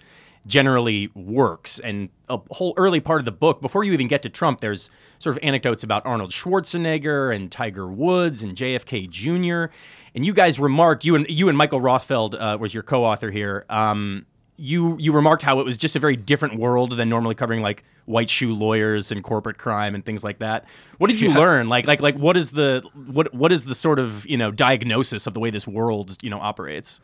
generally 0.48 1.10
works. 1.16 1.80
And 1.80 2.10
a 2.28 2.40
whole 2.52 2.74
early 2.78 3.00
part 3.00 3.20
of 3.20 3.26
the 3.26 3.32
book, 3.32 3.62
before 3.62 3.84
you 3.84 3.94
even 3.94 4.08
get 4.08 4.24
to 4.24 4.30
Trump, 4.30 4.62
there's 4.62 4.90
sort 5.20 5.36
of 5.38 5.44
anecdotes 5.44 5.84
about 5.84 6.06
Arnold 6.06 6.32
Schwarzenegger 6.32 7.34
and 7.34 7.52
Tiger 7.52 7.88
Woods 7.88 8.42
and 8.42 8.56
JFK 8.56 9.10
Jr. 9.10 9.74
And 10.16 10.26
you 10.26 10.34
guys 10.34 10.60
remarked, 10.60 11.06
you 11.06 11.16
and 11.16 11.26
you 11.30 11.50
and 11.50 11.58
Michael 11.58 11.82
Rothfeld 11.82 12.36
uh, 12.40 12.58
was 12.58 12.74
your 12.74 12.84
co-author 12.84 13.32
here. 13.32 13.66
Um, 13.70 14.26
you 14.60 14.98
you 15.00 15.14
remarked 15.14 15.42
how 15.42 15.60
it 15.60 15.66
was 15.66 15.78
just 15.78 15.96
a 15.96 16.00
very 16.00 16.16
different 16.16 16.60
world 16.60 16.96
than 16.98 17.08
normally 17.10 17.34
covering 17.34 17.62
like 17.62 17.84
white 18.06 18.30
shoe 18.30 18.54
lawyers 18.54 19.12
and 19.12 19.24
corporate 19.24 19.58
crime 19.58 19.96
and 19.96 20.06
things 20.06 20.24
like 20.24 20.40
that. 20.40 20.66
What 20.98 21.10
did 21.10 21.22
you 21.22 21.30
yeah. 21.30 21.38
learn? 21.38 21.70
Like 21.70 21.88
like 21.88 22.02
like 22.02 22.16
what 22.16 22.36
is 22.36 22.52
the 22.52 22.84
what 23.08 23.34
what 23.34 23.52
is 23.52 23.66
the 23.66 23.76
sort 23.76 24.00
of 24.00 24.28
you 24.28 24.38
know 24.38 24.52
diagnosis 24.52 25.26
of 25.28 25.34
the 25.34 25.40
way 25.40 25.50
this 25.50 25.66
world 25.66 26.18
you 26.22 26.30
know 26.30 26.40
operates? 26.40 27.00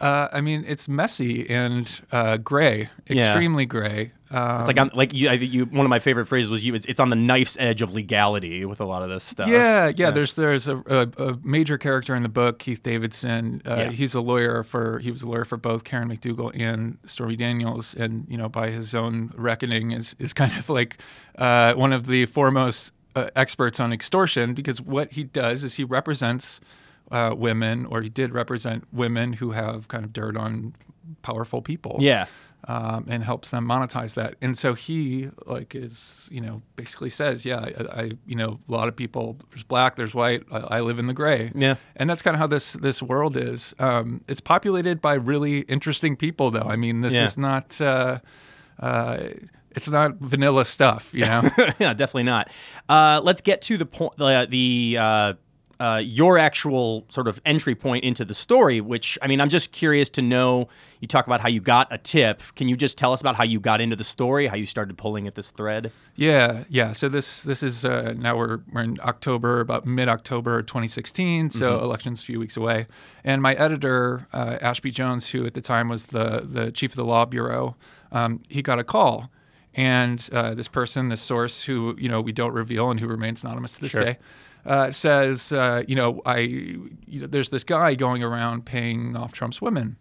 Uh, 0.00 0.28
I 0.32 0.40
mean, 0.40 0.64
it's 0.66 0.88
messy 0.88 1.48
and 1.48 2.00
uh, 2.12 2.36
gray, 2.38 2.88
extremely 3.08 3.64
yeah. 3.64 3.68
gray. 3.68 4.12
Um, 4.30 4.60
it's 4.60 4.66
like 4.66 4.80
on, 4.80 4.90
like 4.94 5.12
you, 5.12 5.28
I, 5.28 5.34
you. 5.34 5.64
One 5.66 5.86
of 5.86 5.90
my 5.90 6.00
favorite 6.00 6.26
phrases 6.26 6.50
was 6.50 6.64
you. 6.64 6.74
It's, 6.74 6.84
it's, 6.86 6.98
on 6.98 7.08
the 7.08 7.16
knife's 7.16 7.56
edge 7.60 7.82
of 7.82 7.92
legality 7.92 8.64
with 8.64 8.80
a 8.80 8.84
lot 8.84 9.02
of 9.02 9.08
this 9.08 9.22
stuff. 9.22 9.48
Yeah, 9.48 9.86
yeah. 9.86 9.92
yeah. 9.96 10.10
There's 10.10 10.34
there's 10.34 10.66
a, 10.66 10.76
a, 10.86 11.22
a, 11.22 11.38
major 11.44 11.78
character 11.78 12.14
in 12.14 12.24
the 12.24 12.28
book, 12.28 12.58
Keith 12.58 12.82
Davidson. 12.82 13.62
Uh, 13.64 13.74
yeah. 13.76 13.90
He's 13.90 14.14
a 14.14 14.20
lawyer 14.20 14.64
for 14.64 14.98
he 14.98 15.12
was 15.12 15.22
a 15.22 15.28
lawyer 15.28 15.44
for 15.44 15.56
both 15.56 15.84
Karen 15.84 16.08
McDougal 16.08 16.50
and 16.60 16.98
Stormy 17.06 17.36
Daniels, 17.36 17.94
and 17.94 18.26
you 18.28 18.36
know 18.36 18.48
by 18.48 18.70
his 18.70 18.94
own 18.94 19.32
reckoning 19.36 19.92
is 19.92 20.16
is 20.18 20.32
kind 20.34 20.52
of 20.58 20.68
like 20.68 20.98
uh, 21.38 21.74
one 21.74 21.92
of 21.92 22.06
the 22.06 22.26
foremost 22.26 22.90
uh, 23.14 23.30
experts 23.36 23.78
on 23.78 23.92
extortion 23.92 24.54
because 24.54 24.80
what 24.80 25.12
he 25.12 25.24
does 25.24 25.62
is 25.62 25.74
he 25.74 25.84
represents 25.84 26.60
uh, 27.10 27.34
women, 27.36 27.86
or 27.86 28.02
he 28.02 28.08
did 28.08 28.32
represent 28.32 28.84
women 28.92 29.32
who 29.32 29.52
have 29.52 29.88
kind 29.88 30.04
of 30.04 30.12
dirt 30.12 30.36
on 30.36 30.74
powerful 31.22 31.62
people. 31.62 31.96
Yeah. 32.00 32.26
Um, 32.66 33.04
and 33.10 33.22
helps 33.22 33.50
them 33.50 33.66
monetize 33.66 34.14
that. 34.14 34.36
And 34.40 34.56
so 34.56 34.72
he 34.72 35.28
like 35.44 35.74
is 35.74 36.30
you 36.32 36.40
know 36.40 36.62
basically 36.76 37.10
says, 37.10 37.44
yeah, 37.44 37.58
I, 37.58 38.00
I 38.00 38.10
you 38.24 38.36
know 38.36 38.58
a 38.66 38.72
lot 38.72 38.88
of 38.88 38.96
people 38.96 39.36
there's 39.50 39.62
black, 39.62 39.96
there's 39.96 40.14
white, 40.14 40.44
I, 40.50 40.60
I, 40.60 40.80
live 40.80 40.98
in 40.98 41.06
the 41.06 41.12
gray. 41.12 41.52
Yeah, 41.54 41.74
and 41.96 42.08
that's 42.08 42.22
kind 42.22 42.34
of 42.34 42.38
how 42.38 42.46
this 42.46 42.72
this 42.72 43.02
world 43.02 43.36
is. 43.36 43.74
Um, 43.78 44.24
it's 44.28 44.40
populated 44.40 45.02
by 45.02 45.12
really 45.12 45.58
interesting 45.60 46.16
people, 46.16 46.50
though. 46.50 46.60
I 46.66 46.76
mean, 46.76 47.02
this 47.02 47.12
yeah. 47.12 47.24
is 47.24 47.36
not. 47.36 47.78
Uh, 47.82 48.20
uh, 48.80 49.28
it's 49.72 49.88
not 49.88 50.16
vanilla 50.16 50.64
stuff, 50.64 51.10
you 51.12 51.24
know. 51.24 51.42
yeah, 51.78 51.92
definitely 51.94 52.22
not. 52.24 52.50
Uh, 52.88 53.20
let's 53.22 53.40
get 53.40 53.62
to 53.62 53.76
the 53.76 53.86
point. 53.86 54.20
Uh, 54.20 54.46
the 54.46 54.96
uh, 55.80 56.00
your 56.04 56.38
actual 56.38 57.04
sort 57.08 57.28
of 57.28 57.40
entry 57.44 57.74
point 57.74 58.04
into 58.04 58.24
the 58.24 58.34
story, 58.34 58.80
which 58.80 59.18
I 59.22 59.26
mean, 59.26 59.40
I'm 59.40 59.48
just 59.48 59.72
curious 59.72 60.10
to 60.10 60.22
know. 60.22 60.68
You 61.00 61.08
talk 61.08 61.26
about 61.26 61.40
how 61.40 61.48
you 61.48 61.60
got 61.60 61.92
a 61.92 61.98
tip. 61.98 62.42
Can 62.56 62.68
you 62.68 62.76
just 62.76 62.96
tell 62.96 63.12
us 63.12 63.20
about 63.20 63.36
how 63.36 63.44
you 63.44 63.60
got 63.60 63.80
into 63.80 63.96
the 63.96 64.04
story, 64.04 64.46
how 64.46 64.56
you 64.56 64.66
started 64.66 64.96
pulling 64.96 65.26
at 65.26 65.34
this 65.34 65.50
thread? 65.50 65.92
Yeah, 66.16 66.64
yeah. 66.68 66.92
So 66.92 67.08
this 67.08 67.42
this 67.42 67.62
is 67.62 67.84
uh, 67.84 68.14
now 68.16 68.36
we're 68.36 68.60
we're 68.72 68.82
in 68.82 68.98
October, 69.02 69.60
about 69.60 69.86
mid 69.86 70.08
October 70.08 70.62
2016. 70.62 71.50
So 71.50 71.74
mm-hmm. 71.74 71.84
elections 71.84 72.22
a 72.22 72.26
few 72.26 72.40
weeks 72.40 72.56
away, 72.56 72.86
and 73.24 73.42
my 73.42 73.54
editor 73.54 74.26
uh, 74.32 74.58
Ashby 74.60 74.90
Jones, 74.90 75.28
who 75.28 75.46
at 75.46 75.54
the 75.54 75.60
time 75.60 75.88
was 75.88 76.06
the 76.06 76.46
the 76.50 76.72
chief 76.72 76.92
of 76.92 76.96
the 76.96 77.04
law 77.04 77.24
bureau, 77.24 77.76
um, 78.12 78.40
he 78.48 78.62
got 78.62 78.78
a 78.78 78.84
call 78.84 79.30
and 79.76 80.28
uh, 80.32 80.54
this 80.54 80.68
person, 80.68 81.08
this 81.08 81.20
source, 81.20 81.62
who 81.62 81.96
you 81.98 82.08
know 82.08 82.20
we 82.20 82.32
don't 82.32 82.52
reveal 82.52 82.90
and 82.90 83.00
who 83.00 83.06
remains 83.06 83.42
anonymous 83.42 83.74
to 83.74 83.80
this 83.80 83.90
sure. 83.90 84.04
day, 84.04 84.18
uh, 84.66 84.90
says, 84.90 85.52
uh, 85.52 85.82
you 85.86 85.94
know, 85.94 86.22
I, 86.24 86.38
you 86.38 86.90
know, 87.08 87.26
there's 87.26 87.50
this 87.50 87.64
guy 87.64 87.94
going 87.94 88.22
around 88.22 88.64
paying 88.64 89.16
off 89.16 89.32
Trump's 89.32 89.60
women, 89.60 89.96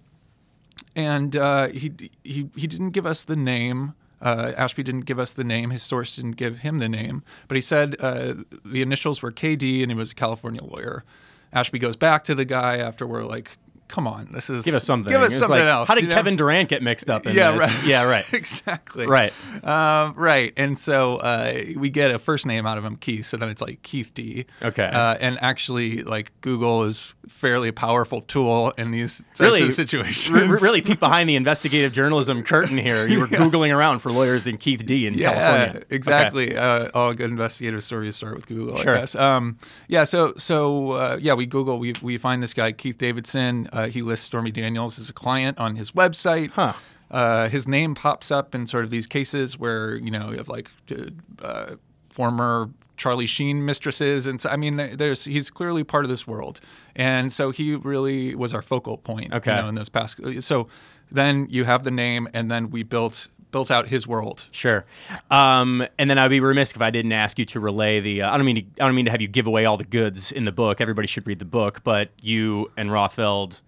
and 0.95 1.35
uh, 1.35 1.67
he 1.67 1.91
he 2.23 2.49
he 2.55 2.67
didn't 2.67 2.91
give 2.91 3.05
us 3.05 3.23
the 3.23 3.35
name. 3.35 3.93
Uh, 4.21 4.53
Ashby 4.55 4.83
didn't 4.83 5.01
give 5.01 5.19
us 5.19 5.33
the 5.33 5.43
name. 5.43 5.69
His 5.69 5.83
source 5.83 6.15
didn't 6.15 6.37
give 6.37 6.59
him 6.59 6.79
the 6.79 6.87
name, 6.87 7.23
but 7.47 7.55
he 7.55 7.61
said 7.61 7.95
uh, 7.99 8.35
the 8.63 8.81
initials 8.81 9.21
were 9.21 9.31
KD, 9.31 9.81
and 9.81 9.91
he 9.91 9.95
was 9.95 10.11
a 10.11 10.15
California 10.15 10.63
lawyer. 10.63 11.03
Ashby 11.51 11.77
goes 11.77 11.95
back 11.95 12.23
to 12.25 12.35
the 12.35 12.45
guy 12.45 12.77
after 12.77 13.05
we're 13.05 13.23
like 13.23 13.57
come 13.93 14.07
on, 14.07 14.27
this 14.31 14.49
is 14.49 14.63
Give 14.65 14.73
us 14.73 14.83
something. 14.83 15.13
Give 15.13 15.21
us 15.21 15.33
It's 15.33 15.39
something 15.39 15.59
like, 15.59 15.67
else. 15.67 15.87
How 15.87 15.93
did 15.93 16.05
you 16.05 16.09
know? 16.09 16.15
Kevin 16.15 16.35
Durant 16.35 16.67
get 16.67 16.81
mixed 16.81 17.11
up 17.11 17.27
in 17.27 17.35
Yeah, 17.35 17.51
this? 17.51 17.71
right. 17.71 17.85
Yeah, 17.85 18.03
right. 18.05 18.25
exactly. 18.33 19.05
Right. 19.05 19.31
Um, 19.63 20.15
right. 20.15 20.51
And 20.57 20.75
so 20.79 21.17
uh, 21.17 21.61
we 21.77 21.91
get 21.91 22.09
a 22.09 22.17
first 22.17 22.47
name 22.47 22.65
out 22.65 22.79
of 22.79 22.83
him, 22.83 22.95
Keith. 22.95 23.27
So 23.27 23.37
then 23.37 23.49
it's 23.49 23.61
like 23.61 23.83
Keith 23.83 24.11
D. 24.15 24.45
Okay. 24.63 24.83
Uh, 24.85 25.13
and 25.19 25.37
actually, 25.43 26.01
like 26.01 26.31
Google 26.41 26.85
is 26.85 27.13
fairly 27.29 27.69
a 27.69 27.73
powerful 27.73 28.21
tool 28.21 28.71
in 28.79 28.89
these 28.89 29.17
types 29.19 29.39
Really- 29.39 29.61
of 29.67 29.73
situations. 29.75 30.35
R- 30.35 30.47
really 30.57 30.81
peek 30.81 30.99
behind 30.99 31.29
the 31.29 31.35
investigative 31.35 31.93
journalism 31.93 32.41
curtain 32.43 32.79
here. 32.79 33.07
You 33.07 33.19
were 33.19 33.27
googling 33.41 33.75
around 33.75 33.99
for 33.99 34.11
lawyers 34.11 34.47
in 34.47 34.57
Keith 34.57 34.85
D 34.87 35.05
in 35.05 35.13
Yeah, 35.13 35.33
California. 35.33 35.81
Okay. 35.85 35.95
exactly. 35.95 36.57
Uh, 36.57 36.89
all 36.95 37.13
good 37.13 37.29
investigative 37.29 37.83
stories 37.83 38.15
start 38.15 38.35
with 38.35 38.47
Google, 38.47 38.77
Sure. 38.77 38.95
I 38.95 39.01
guess. 39.01 39.13
Um, 39.15 39.59
yeah, 39.87 40.03
so 40.03 40.33
so 40.37 40.91
uh, 40.93 41.17
yeah, 41.21 41.35
we 41.35 41.45
Google, 41.45 41.77
we 41.77 41.93
we 42.01 42.17
find 42.17 42.41
this 42.41 42.53
guy 42.55 42.71
Keith 42.71 42.97
Davidson. 42.97 43.67
Uh, 43.83 43.87
he 43.87 44.01
lists 44.01 44.25
Stormy 44.25 44.51
Daniels 44.51 44.99
as 44.99 45.09
a 45.09 45.13
client 45.13 45.57
on 45.57 45.75
his 45.75 45.91
website. 45.91 46.51
Huh. 46.51 46.73
Uh, 47.11 47.47
his 47.49 47.67
name 47.67 47.95
pops 47.95 48.31
up 48.31 48.55
in 48.55 48.65
sort 48.65 48.83
of 48.83 48.89
these 48.89 49.07
cases 49.07 49.57
where 49.59 49.95
you 49.95 50.09
know 50.09 50.31
you 50.31 50.37
have 50.37 50.49
like 50.49 50.69
uh, 51.41 51.75
former 52.09 52.69
Charlie 52.97 53.27
Sheen 53.27 53.65
mistresses, 53.65 54.25
and 54.27 54.39
so, 54.39 54.49
I 54.49 54.55
mean, 54.55 54.97
there's 54.97 55.25
he's 55.25 55.51
clearly 55.51 55.83
part 55.83 56.05
of 56.05 56.09
this 56.09 56.25
world, 56.25 56.59
and 56.95 57.31
so 57.31 57.51
he 57.51 57.75
really 57.75 58.35
was 58.35 58.53
our 58.53 58.61
focal 58.61 58.97
point. 58.97 59.33
Okay. 59.33 59.55
you 59.55 59.61
know, 59.61 59.69
in 59.69 59.75
those 59.75 59.89
past. 59.89 60.19
So 60.39 60.67
then 61.11 61.47
you 61.49 61.65
have 61.65 61.83
the 61.83 61.91
name, 61.91 62.27
and 62.33 62.49
then 62.49 62.69
we 62.71 62.83
built 62.83 63.27
built 63.53 63.71
out 63.71 63.87
his 63.87 64.05
world. 64.05 64.45
Sure. 64.51 64.83
Um, 65.31 65.87
and 65.97 66.09
then 66.09 66.17
I'd 66.17 66.27
be 66.27 66.41
remiss 66.41 66.71
if 66.71 66.81
I 66.81 66.89
didn't 66.89 67.13
ask 67.13 67.39
you 67.39 67.45
to 67.45 67.61
relay 67.61 68.01
the. 68.01 68.23
Uh, 68.23 68.33
I 68.33 68.37
don't 68.37 68.45
mean 68.45 68.55
to. 68.57 68.83
I 68.83 68.87
don't 68.87 68.95
mean 68.95 69.05
to 69.05 69.11
have 69.11 69.21
you 69.21 69.29
give 69.29 69.47
away 69.47 69.63
all 69.63 69.77
the 69.77 69.85
goods 69.85 70.31
in 70.33 70.43
the 70.43 70.51
book. 70.51 70.81
Everybody 70.81 71.07
should 71.07 71.25
read 71.25 71.39
the 71.39 71.45
book. 71.45 71.81
But 71.85 72.09
you 72.21 72.69
and 72.75 72.89
Rothfeld, 72.89 73.61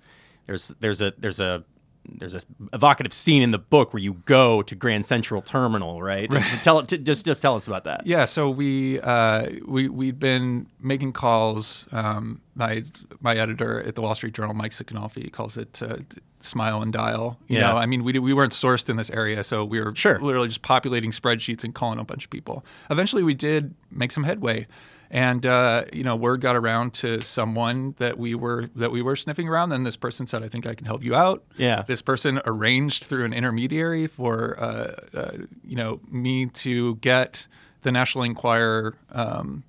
there's 0.45 0.69
there's 0.79 1.01
a 1.01 1.13
there's 1.17 1.39
a 1.39 1.63
there's 2.07 2.35
a 2.35 2.41
evocative 2.71 3.11
scene 3.11 3.41
in 3.41 3.49
the 3.49 3.57
book 3.57 3.91
where 3.91 3.99
you 4.01 4.13
go 4.25 4.61
to 4.61 4.75
Grand 4.75 5.03
Central 5.07 5.41
Terminal, 5.41 6.03
right? 6.03 6.29
Tell 6.63 6.77
it. 6.77 6.87
Just 7.03 7.25
just 7.25 7.41
tell 7.41 7.55
us 7.55 7.65
about 7.65 7.85
that. 7.85 8.05
Yeah, 8.05 8.25
so 8.25 8.47
we 8.49 8.99
uh, 9.01 9.49
we 9.65 9.89
we'd 9.89 10.19
been 10.19 10.67
making 10.79 11.13
calls. 11.13 11.85
Um, 11.91 12.41
my 12.53 12.83
my 13.21 13.35
editor 13.35 13.81
at 13.81 13.95
the 13.95 14.01
Wall 14.03 14.13
Street 14.13 14.35
Journal, 14.35 14.53
Mike 14.53 14.71
Siconolfi, 14.71 15.31
calls 15.31 15.57
it 15.57 15.81
uh, 15.81 15.97
smile 16.41 16.83
and 16.83 16.93
dial. 16.93 17.39
You 17.47 17.57
Yeah. 17.57 17.71
know, 17.71 17.77
I 17.77 17.87
mean, 17.87 18.03
we 18.03 18.19
we 18.19 18.33
weren't 18.35 18.53
sourced 18.53 18.87
in 18.87 18.97
this 18.97 19.09
area, 19.09 19.43
so 19.43 19.65
we 19.65 19.81
were 19.81 19.95
Sure. 19.95 20.19
literally 20.19 20.49
just 20.49 20.61
populating 20.61 21.09
spreadsheets 21.09 21.63
and 21.63 21.73
calling 21.73 21.97
a 21.97 22.03
bunch 22.03 22.23
of 22.25 22.29
people. 22.29 22.63
Eventually, 22.91 23.23
we 23.23 23.33
did 23.33 23.73
make 23.89 24.11
some 24.11 24.23
headway. 24.23 24.67
And 25.15 25.45
uh, 25.45 25.85
you 25.93 26.03
know, 26.03 26.17
word 26.17 26.41
got 26.41 26.57
around 26.57 26.93
to 26.95 27.21
someone 27.21 27.95
that 27.99 28.17
we 28.17 28.35
were 28.35 28.69
that 28.75 28.91
we 28.91 29.01
were 29.01 29.15
sniffing 29.15 29.47
around. 29.47 29.69
Then 29.69 29.83
this 29.83 29.95
person 29.95 30.27
said, 30.27 30.43
"I 30.43 30.49
think 30.49 30.65
I 30.67 30.75
can 30.75 30.85
help 30.85 31.03
you 31.03 31.15
out." 31.15 31.41
Yeah. 31.55 31.83
This 31.87 32.01
person 32.01 32.41
arranged 32.45 33.05
through 33.05 33.23
an 33.23 33.31
intermediary 33.31 34.07
for 34.07 34.59
uh, 34.59 34.95
uh, 35.17 35.31
you 35.63 35.77
know 35.77 36.01
me 36.11 36.47
to 36.47 36.95
get 36.97 37.47
the 37.83 37.93
National 37.93 38.25
Enquirer 38.25 38.93
um, 39.13 39.63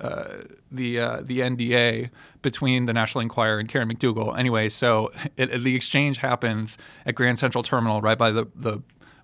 uh, 0.00 0.34
the 0.70 1.00
uh, 1.00 1.20
the 1.24 1.40
NDA 1.40 2.10
between 2.42 2.86
the 2.86 2.92
National 2.92 3.22
Enquirer 3.22 3.58
and 3.58 3.68
Karen 3.68 3.88
McDougal. 3.92 4.38
Anyway, 4.38 4.68
so 4.68 5.10
it, 5.36 5.50
it- 5.50 5.64
the 5.64 5.74
exchange 5.74 6.18
happens 6.18 6.78
at 7.06 7.16
Grand 7.16 7.40
Central 7.40 7.64
Terminal, 7.64 8.00
right 8.02 8.18
by 8.18 8.30
the 8.30 8.46
the 8.54 8.78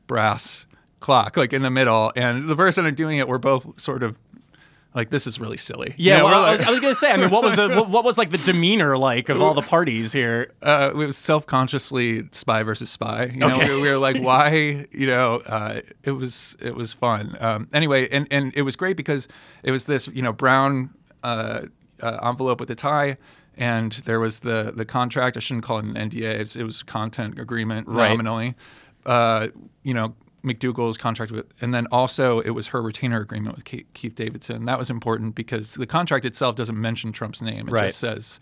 brass 0.08 0.66
clock, 1.00 1.36
like 1.36 1.52
in 1.52 1.62
the 1.62 1.70
middle. 1.70 2.12
And 2.16 2.48
the 2.48 2.56
person 2.56 2.92
doing 2.96 3.18
it, 3.18 3.28
we're 3.28 3.38
both 3.38 3.80
sort 3.80 4.02
of 4.02 4.16
like, 4.94 5.10
this 5.10 5.26
is 5.26 5.38
really 5.38 5.56
silly. 5.56 5.94
You 5.96 6.10
Yeah, 6.10 6.18
know, 6.18 6.24
well, 6.24 6.42
we're 6.42 6.48
I, 6.48 6.52
was, 6.52 6.60
I 6.62 6.70
was 6.70 6.80
gonna 6.80 6.94
say. 6.94 7.12
I 7.12 7.16
mean, 7.16 7.30
what 7.30 7.42
was 7.44 7.54
the 7.56 7.68
what, 7.68 7.88
what 7.90 8.04
was 8.04 8.18
like 8.18 8.30
the 8.30 8.38
demeanor 8.38 8.96
like 8.98 9.28
of 9.28 9.40
all 9.40 9.54
the 9.54 9.62
parties 9.62 10.12
here? 10.12 10.52
uh, 10.62 10.90
it 10.92 10.96
was 10.96 11.16
self-consciously 11.16 12.28
spy 12.32 12.62
versus 12.62 12.90
spy. 12.90 13.26
You 13.26 13.36
know, 13.38 13.48
Okay. 13.50 13.74
we, 13.74 13.82
we 13.82 13.90
were 13.90 13.98
like, 13.98 14.20
why? 14.22 14.86
You 14.90 15.06
know, 15.06 15.36
uh, 15.46 15.80
it 16.04 16.12
was 16.12 16.56
it 16.60 16.74
was 16.74 16.92
fun. 16.92 17.36
Um, 17.40 17.68
anyway, 17.72 18.08
and 18.10 18.26
and 18.30 18.52
it 18.56 18.62
was 18.62 18.76
great 18.76 18.96
because 18.96 19.28
it 19.62 19.70
was 19.70 19.84
this 19.84 20.08
you 20.08 20.22
know 20.22 20.32
brown 20.32 20.90
uh, 21.22 21.62
uh, 22.02 22.18
envelope 22.22 22.60
with 22.60 22.70
a 22.70 22.74
tie. 22.74 23.16
And 23.60 23.90
there 24.04 24.20
was 24.20 24.38
the 24.38 24.72
the 24.74 24.84
contract. 24.84 25.36
I 25.36 25.40
shouldn't 25.40 25.64
call 25.64 25.80
it 25.80 25.84
an 25.84 25.94
NDA. 25.94 26.22
It's, 26.40 26.54
it 26.54 26.62
was 26.62 26.84
content 26.84 27.40
agreement 27.40 27.88
Right. 27.88 28.08
nominally. 28.10 28.54
Uh, 29.04 29.48
you 29.82 29.94
know, 29.94 30.14
McDougal's 30.44 30.96
contract 30.96 31.32
with, 31.32 31.46
and 31.60 31.74
then 31.74 31.86
also 31.92 32.40
it 32.40 32.50
was 32.50 32.68
her 32.68 32.80
retainer 32.82 33.20
agreement 33.20 33.56
with 33.56 33.64
Keith, 33.64 33.86
Keith 33.94 34.14
Davidson. 34.14 34.64
That 34.66 34.78
was 34.78 34.88
important 34.90 35.34
because 35.34 35.74
the 35.74 35.86
contract 35.86 36.24
itself 36.24 36.54
doesn't 36.56 36.80
mention 36.80 37.12
Trump's 37.12 37.42
name. 37.42 37.68
It 37.68 37.72
Right. 37.72 37.88
just 37.88 37.98
says, 37.98 38.38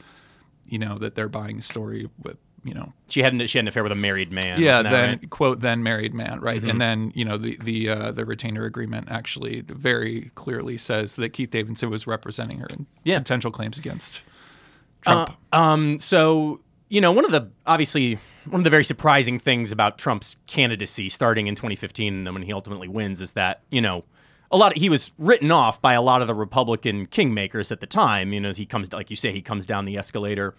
you 0.67 0.79
know, 0.79 0.99
that 0.99 1.15
they're 1.15 1.29
buying 1.29 1.59
a 1.59 1.63
story 1.63 2.09
with, 2.23 2.37
you 2.65 2.75
know, 2.75 2.93
She 3.09 3.23
had 3.23 3.33
an, 3.33 3.47
she 3.47 3.57
had 3.59 3.65
an 3.65 3.69
affair 3.69 3.83
with 3.83 3.93
a 3.93 3.97
married 3.97 4.31
man. 4.33 4.61
yeah, 4.61 4.83
then 4.83 4.93
right? 4.93 5.19
Mm-hmm. 5.19 5.29
quote 5.29 5.61
then 5.61 5.83
married 5.83 6.13
man, 6.13 6.41
right? 6.41 6.63
And 6.63 6.81
then 6.81 7.13
you 7.15 7.25
know 7.25 7.39
the 7.39 7.57
the 7.63 7.89
uh, 7.89 8.11
the 8.13 8.25
retainer 8.25 8.65
agreement 8.65 9.07
actually 9.11 9.61
very 9.63 10.31
clearly 10.35 10.77
says 10.77 11.17
that 11.17 11.31
Keith 11.31 11.51
Davidson 11.51 11.89
was 11.91 12.07
representing 12.07 12.59
her 12.59 12.67
in 12.71 12.87
Yeah. 13.05 13.19
potential 13.21 13.51
claims 13.53 13.79
against 13.79 14.21
Trump. 15.03 15.31
Uh, 15.53 15.57
um, 15.57 15.99
so 16.01 16.61
you 16.89 17.01
know, 17.01 17.11
one 17.13 17.25
of 17.25 17.31
the 17.31 17.49
obviously 17.67 18.19
one 18.49 18.61
of 18.61 18.65
the 18.65 18.71
very 18.71 18.85
surprising 18.85 19.39
things 19.39 19.73
about 19.73 19.99
Trump's 19.99 20.37
candidacy 20.47 21.09
starting 21.09 21.47
in 21.47 21.55
2015 21.55 22.15
and 22.15 22.27
then 22.27 22.35
when 22.35 22.43
he 22.43 22.53
ultimately 22.53 22.89
wins 22.89 23.21
is 23.21 23.33
that 23.33 23.63
you 23.71 23.81
know 23.81 24.05
a 24.51 24.57
lot 24.57 24.73
of, 24.73 24.81
he 24.81 24.89
was 24.89 25.13
written 25.19 25.51
off 25.51 25.81
by 25.81 25.95
a 25.95 26.03
lot 26.03 26.23
of 26.23 26.29
the 26.29 26.35
Republican 26.35 27.07
kingmakers 27.07 27.73
at 27.73 27.81
the 27.81 27.87
time. 27.87 28.33
You 28.33 28.41
know, 28.41 28.53
he 28.53 28.67
comes 28.67 28.93
like 28.93 29.11
you 29.11 29.17
say 29.17 29.33
he 29.33 29.43
comes 29.43 29.67
down 29.67 29.85
the 29.85 29.97
escalator. 29.97 30.55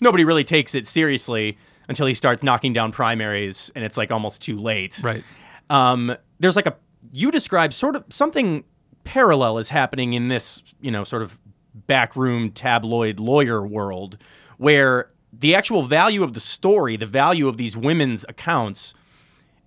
Nobody 0.00 0.24
really 0.24 0.44
takes 0.44 0.74
it 0.74 0.86
seriously 0.86 1.58
until 1.88 2.06
he 2.06 2.14
starts 2.14 2.42
knocking 2.42 2.72
down 2.72 2.92
primaries, 2.92 3.70
and 3.74 3.84
it's 3.84 3.96
like 3.96 4.10
almost 4.10 4.42
too 4.42 4.58
late. 4.58 5.00
right. 5.02 5.24
um, 5.70 6.16
there's 6.38 6.56
like 6.56 6.66
a 6.66 6.76
you 7.12 7.30
describe 7.30 7.72
sort 7.72 7.96
of 7.96 8.04
something 8.10 8.64
parallel 9.04 9.58
is 9.58 9.68
happening 9.68 10.12
in 10.12 10.28
this 10.28 10.62
you 10.80 10.90
know 10.90 11.02
sort 11.04 11.22
of 11.22 11.38
backroom 11.86 12.50
tabloid 12.50 13.18
lawyer 13.18 13.66
world 13.66 14.18
where 14.58 15.10
the 15.32 15.54
actual 15.54 15.82
value 15.82 16.22
of 16.22 16.34
the 16.34 16.40
story 16.40 16.96
the 16.96 17.06
value 17.06 17.48
of 17.48 17.56
these 17.56 17.76
women's 17.76 18.24
accounts 18.28 18.94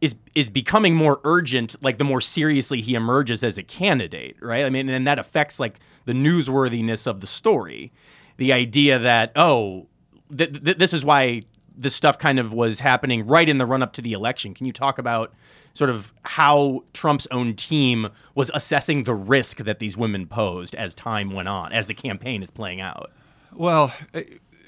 is 0.02 0.16
is 0.36 0.50
becoming 0.50 0.96
more 0.96 1.20
urgent 1.24 1.76
like 1.82 1.98
the 1.98 2.04
more 2.04 2.22
seriously 2.22 2.82
he 2.82 2.94
emerges 2.96 3.44
as 3.44 3.58
a 3.58 3.64
candidate 3.64 4.36
right? 4.42 4.66
I 4.66 4.70
mean 4.70 4.90
and 4.90 5.08
that 5.08 5.20
affects 5.20 5.60
like 5.60 5.80
the 6.06 6.14
newsworthiness 6.14 7.08
of 7.08 7.22
the 7.22 7.28
story. 7.28 7.92
The 8.38 8.54
idea 8.54 9.00
that 9.00 9.32
oh 9.36 9.88
th- 10.36 10.64
th- 10.64 10.78
this 10.78 10.94
is 10.94 11.04
why 11.04 11.44
this 11.78 11.96
stuff 11.96 12.18
kind 12.18 12.40
of 12.40 12.54
was 12.54 12.80
happening 12.80 13.26
right 13.26 13.50
in 13.50 13.58
the 13.58 13.66
run 13.66 13.82
up 13.82 13.94
to 13.94 14.02
the 14.02 14.14
election. 14.14 14.54
Can 14.54 14.66
you 14.66 14.74
talk 14.74 14.98
about 14.98 15.34
sort 15.74 15.90
of 15.90 16.14
how 16.24 16.84
trump's 16.94 17.28
own 17.32 17.54
team 17.54 18.10
was 18.34 18.50
assessing 18.54 19.04
the 19.04 19.14
risk 19.14 19.58
that 19.58 19.80
these 19.80 19.98
women 19.98 20.26
posed 20.26 20.74
as 20.76 20.96
time 20.96 21.32
went 21.32 21.50
on 21.50 21.74
as 21.74 21.88
the 21.88 21.94
campaign 21.94 22.42
is 22.42 22.50
playing 22.50 22.80
out? 22.80 23.12
Well, 23.52 23.94
uh, 24.14 24.22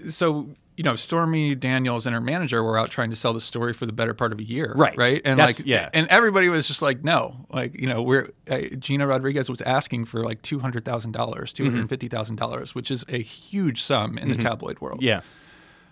so 0.09 0.49
you 0.77 0.83
know, 0.83 0.95
Stormy 0.95 1.55
Daniels 1.55 2.05
and 2.05 2.13
her 2.13 2.21
manager 2.21 2.63
were 2.63 2.77
out 2.77 2.89
trying 2.91 3.09
to 3.09 3.15
sell 3.15 3.33
the 3.33 3.41
story 3.41 3.73
for 3.73 3.85
the 3.87 3.91
better 3.91 4.13
part 4.13 4.31
of 4.31 4.39
a 4.39 4.43
year, 4.43 4.71
Right. 4.75 4.95
Right, 4.97 5.21
and 5.25 5.37
That's- 5.39 5.59
like, 5.59 5.67
yeah. 5.67 5.89
and 5.91 6.07
everybody 6.07 6.47
was 6.49 6.67
just 6.67 6.81
like, 6.83 7.03
no, 7.03 7.45
like 7.51 7.73
you 7.79 7.87
know, 7.87 8.01
we're 8.03 8.29
uh, 8.49 8.59
Gina 8.77 9.05
Rodriguez 9.07 9.49
was 9.49 9.61
asking 9.63 10.05
for 10.05 10.23
like 10.23 10.41
two 10.43 10.59
hundred 10.59 10.85
thousand 10.85 11.11
dollars, 11.13 11.51
Mm-hmm. 11.51 11.63
two 11.65 11.71
hundred 11.71 11.89
fifty 11.89 12.07
thousand 12.07 12.35
dollars, 12.37 12.73
which 12.75 12.91
is 12.91 13.03
a 13.09 13.17
huge 13.21 13.81
sum 13.81 14.17
in 14.17 14.29
the 14.29 14.37
tabloid 14.37 14.79
world. 14.79 15.01
yeah 15.01 15.21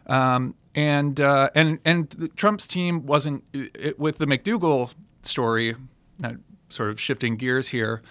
Um, 0.08 0.54
and 0.76 1.20
uh, 1.20 1.50
and 1.56 1.80
and 1.84 2.30
Trump's 2.36 2.68
team 2.68 3.06
wasn't 3.06 3.44
it, 3.54 3.98
with 4.00 4.18
the 4.20 4.26
McDougal 4.28 4.92
story. 5.24 5.76
Now, 6.20 6.36
sort 6.70 6.90
of 6.90 7.00
shifting 7.00 7.38
gears 7.38 7.70
here. 7.70 8.02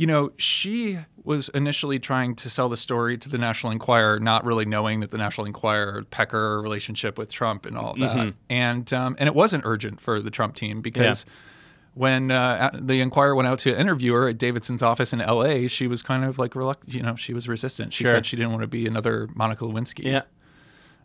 You 0.00 0.06
know, 0.06 0.32
she 0.38 0.98
was 1.24 1.50
initially 1.50 1.98
trying 1.98 2.34
to 2.36 2.48
sell 2.48 2.68
the 2.70 2.76
story 2.76 3.18
to 3.18 3.28
the 3.28 3.36
National 3.36 3.70
Enquirer, 3.70 4.18
not 4.18 4.44
really 4.46 4.64
knowing 4.64 5.00
that 5.00 5.10
the 5.10 5.18
National 5.18 5.46
Enquirer 5.46 6.04
pecker 6.10 6.62
relationship 6.62 7.18
with 7.18 7.30
Trump 7.30 7.66
and 7.66 7.76
all 7.76 7.94
that. 7.96 8.34
And 8.48 8.90
um, 8.94 9.16
and 9.18 9.26
it 9.26 9.34
wasn't 9.34 9.64
urgent 9.66 10.00
for 10.00 10.22
the 10.22 10.30
Trump 10.30 10.54
team 10.54 10.80
because 10.80 11.26
when 11.92 12.30
uh, 12.30 12.70
the 12.72 13.00
Enquirer 13.00 13.34
went 13.34 13.46
out 13.48 13.58
to 13.60 13.78
interview 13.78 14.14
her 14.14 14.28
at 14.28 14.38
Davidson's 14.38 14.82
office 14.82 15.12
in 15.12 15.20
L.A., 15.20 15.68
she 15.68 15.86
was 15.86 16.00
kind 16.02 16.24
of 16.24 16.38
like 16.38 16.54
reluctant. 16.54 16.94
You 16.94 17.02
know, 17.02 17.16
she 17.16 17.34
was 17.34 17.46
resistant. 17.46 17.92
She 17.92 18.04
Sure. 18.04 18.12
said 18.14 18.24
she 18.26 18.36
didn't 18.36 18.52
want 18.52 18.62
to 18.62 18.68
be 18.68 18.86
another 18.86 19.28
Monica 19.34 19.64
Lewinsky 19.64 20.04
yeah 20.04 20.22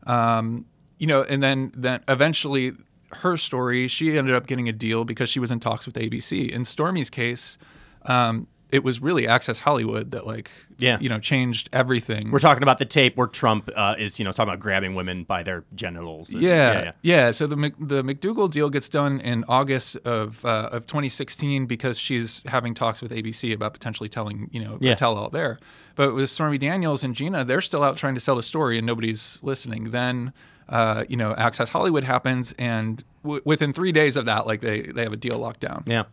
um, 0.05 0.65
you 0.99 1.07
know, 1.07 1.23
and 1.23 1.41
then 1.43 1.71
then 1.75 2.01
eventually 2.07 2.73
her 3.11 3.37
story, 3.37 3.87
she 3.87 4.17
ended 4.17 4.35
up 4.35 4.47
getting 4.47 4.69
a 4.69 4.73
deal 4.73 5.05
because 5.05 5.29
she 5.29 5.39
was 5.39 5.51
in 5.51 5.59
talks 5.59 5.85
with 5.85 5.95
ABC. 5.95 6.49
In 6.49 6.63
Stormy's 6.63 7.09
case, 7.09 7.57
um, 8.05 8.47
it 8.71 8.83
was 8.83 8.99
really 9.01 9.27
Access 9.27 9.59
Hollywood 9.59 10.11
that 10.11 10.25
like 10.25 10.49
Yeah. 10.77 10.97
you 10.99 11.07
know 11.09 11.19
changed 11.19 11.69
everything. 11.71 12.31
We're 12.31 12.39
talking 12.39 12.63
about 12.63 12.79
the 12.79 12.85
tape 12.85 13.15
where 13.17 13.27
Trump 13.27 13.69
uh, 13.75 13.95
is, 13.97 14.19
you 14.19 14.25
know, 14.25 14.31
talking 14.31 14.49
about 14.49 14.59
grabbing 14.59 14.95
women 14.95 15.23
by 15.23 15.43
their 15.43 15.63
genitals. 15.75 16.31
and- 16.33 16.41
Yeah, 16.41 16.91
yeah, 17.01 17.31
So 17.31 17.47
the 17.47 17.55
the 17.79 18.03
McDougal 18.03 18.49
deal 18.51 18.69
gets 18.69 18.89
done 18.89 19.19
in 19.21 19.43
August 19.47 19.95
of 20.05 20.43
uh, 20.45 20.69
of 20.71 20.87
2016 20.87 21.65
because 21.67 21.97
she's 21.99 22.41
having 22.47 22.73
talks 22.73 23.01
with 23.01 23.11
ABC 23.11 23.53
about 23.53 23.73
potentially 23.73 24.09
telling 24.09 24.49
you 24.51 24.63
know 24.63 24.77
Yeah. 24.81 24.95
tell 24.95 25.17
all 25.17 25.29
there. 25.29 25.59
But 25.95 26.13
with 26.13 26.29
Stormy 26.29 26.57
Daniels 26.57 27.03
and 27.03 27.15
Gina, 27.15 27.45
they're 27.45 27.61
still 27.61 27.81
out 27.83 27.95
trying 27.97 28.15
to 28.15 28.19
sell 28.21 28.35
the 28.35 28.43
story 28.43 28.77
and 28.77 28.85
nobody's 28.85 29.39
listening. 29.41 29.91
Then 29.91 30.33
uh, 30.67 31.03
you 31.07 31.15
know 31.15 31.33
Access 31.35 31.69
Hollywood 31.69 32.03
happens, 32.03 32.53
and 32.57 33.03
w- 33.23 33.41
within 33.45 33.71
three 33.71 33.91
days 33.91 34.17
of 34.17 34.25
that, 34.25 34.47
like 34.47 34.61
they 34.61 34.81
they 34.81 35.03
have 35.03 35.13
a 35.13 35.17
deal 35.17 35.37
locked 35.37 35.59
down. 35.61 35.83
Yeah. 35.85 36.05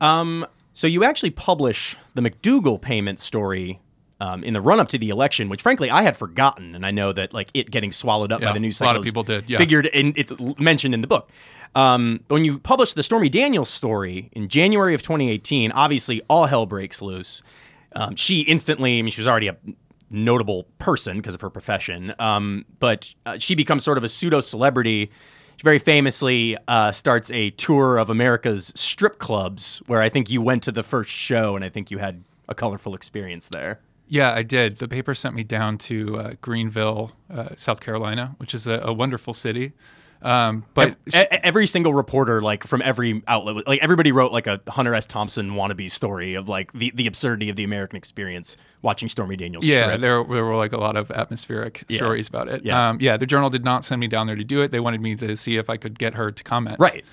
Um, 0.00 0.46
so 0.74 0.86
you 0.86 1.04
actually 1.04 1.30
publish 1.30 1.96
the 2.14 2.20
McDougal 2.20 2.80
payment 2.80 3.20
story 3.20 3.80
um, 4.20 4.44
in 4.44 4.54
the 4.54 4.60
run 4.60 4.80
up 4.80 4.88
to 4.88 4.98
the 4.98 5.08
election, 5.08 5.48
which 5.48 5.62
frankly 5.62 5.90
I 5.90 6.02
had 6.02 6.16
forgotten, 6.16 6.74
and 6.74 6.84
I 6.84 6.90
know 6.90 7.12
that 7.12 7.32
like 7.32 7.48
it 7.54 7.70
getting 7.70 7.92
swallowed 7.92 8.32
up 8.32 8.40
by 8.40 8.52
the 8.52 8.60
news 8.60 8.80
a 8.80 8.84
lot 8.84 8.96
of 8.96 9.02
people 9.02 9.22
did, 9.22 9.48
yeah. 9.48 9.58
Figured 9.58 9.86
in 9.86 10.12
it's 10.16 10.32
mentioned 10.58 10.94
in 10.94 11.00
the 11.00 11.06
book. 11.06 11.30
Um, 11.74 12.20
but 12.28 12.34
when 12.34 12.44
you 12.44 12.58
published 12.58 12.94
the 12.94 13.02
Stormy 13.02 13.28
Daniels 13.28 13.70
story 13.70 14.30
in 14.32 14.48
January 14.48 14.94
of 14.94 15.02
2018, 15.02 15.72
obviously 15.72 16.22
all 16.28 16.46
hell 16.46 16.66
breaks 16.66 17.02
loose. 17.02 17.42
Um, 17.96 18.16
she 18.16 18.40
instantly, 18.40 18.98
I 18.98 19.02
mean, 19.02 19.10
she 19.10 19.20
was 19.20 19.28
already 19.28 19.48
a 19.48 19.56
notable 20.10 20.64
person 20.78 21.16
because 21.16 21.34
of 21.34 21.40
her 21.40 21.50
profession, 21.50 22.14
um, 22.18 22.64
but 22.78 23.12
uh, 23.26 23.38
she 23.38 23.54
becomes 23.54 23.84
sort 23.84 23.98
of 23.98 24.04
a 24.04 24.08
pseudo 24.08 24.40
celebrity. 24.40 25.10
She 25.56 25.62
very 25.62 25.78
famously 25.78 26.56
uh, 26.68 26.92
starts 26.92 27.30
a 27.30 27.50
tour 27.50 27.98
of 27.98 28.10
America's 28.10 28.72
strip 28.74 29.18
clubs, 29.18 29.82
where 29.86 30.00
I 30.00 30.08
think 30.08 30.30
you 30.30 30.42
went 30.42 30.62
to 30.64 30.72
the 30.72 30.82
first 30.82 31.10
show, 31.10 31.56
and 31.56 31.64
I 31.64 31.68
think 31.68 31.90
you 31.90 31.98
had 31.98 32.24
a 32.48 32.54
colorful 32.54 32.94
experience 32.94 33.48
there. 33.48 33.80
Yeah, 34.08 34.32
I 34.32 34.42
did. 34.42 34.78
The 34.78 34.88
paper 34.88 35.14
sent 35.14 35.34
me 35.34 35.44
down 35.44 35.78
to 35.78 36.18
uh, 36.18 36.32
Greenville, 36.40 37.12
uh, 37.32 37.50
South 37.56 37.80
Carolina, 37.80 38.34
which 38.38 38.54
is 38.54 38.66
a, 38.66 38.80
a 38.82 38.92
wonderful 38.92 39.32
city. 39.32 39.72
Um, 40.24 40.64
but 40.72 40.96
Ev- 41.12 41.26
e- 41.32 41.38
every 41.42 41.66
single 41.66 41.92
reporter, 41.92 42.40
like 42.40 42.66
from 42.66 42.80
every 42.82 43.22
outlet, 43.28 43.66
like 43.66 43.80
everybody 43.82 44.10
wrote 44.10 44.32
like 44.32 44.46
a 44.46 44.58
Hunter 44.68 44.94
S. 44.94 45.04
Thompson 45.06 45.50
wannabe 45.50 45.90
story 45.90 46.34
of 46.34 46.48
like 46.48 46.72
the, 46.72 46.90
the 46.94 47.06
absurdity 47.06 47.50
of 47.50 47.56
the 47.56 47.64
American 47.64 47.96
experience 47.98 48.56
watching 48.80 49.10
Stormy 49.10 49.36
Daniels. 49.36 49.66
Yeah, 49.66 49.80
strip. 49.82 50.00
there, 50.00 50.24
there 50.24 50.44
were 50.44 50.56
like 50.56 50.72
a 50.72 50.78
lot 50.78 50.96
of 50.96 51.10
atmospheric 51.10 51.84
Yeah. 51.88 51.96
stories 51.98 52.26
about 52.26 52.48
it. 52.48 52.64
Yeah. 52.64 52.88
Um, 52.88 52.98
yeah, 53.02 53.18
the 53.18 53.26
journal 53.26 53.50
did 53.50 53.64
not 53.64 53.84
send 53.84 54.00
me 54.00 54.08
down 54.08 54.26
there 54.26 54.36
to 54.36 54.44
do 54.44 54.62
it. 54.62 54.70
They 54.70 54.80
wanted 54.80 55.02
me 55.02 55.14
to 55.16 55.36
see 55.36 55.58
if 55.58 55.68
I 55.68 55.76
could 55.76 55.98
get 55.98 56.14
her 56.14 56.32
to 56.32 56.42
comment. 56.42 56.78
right. 56.80 57.04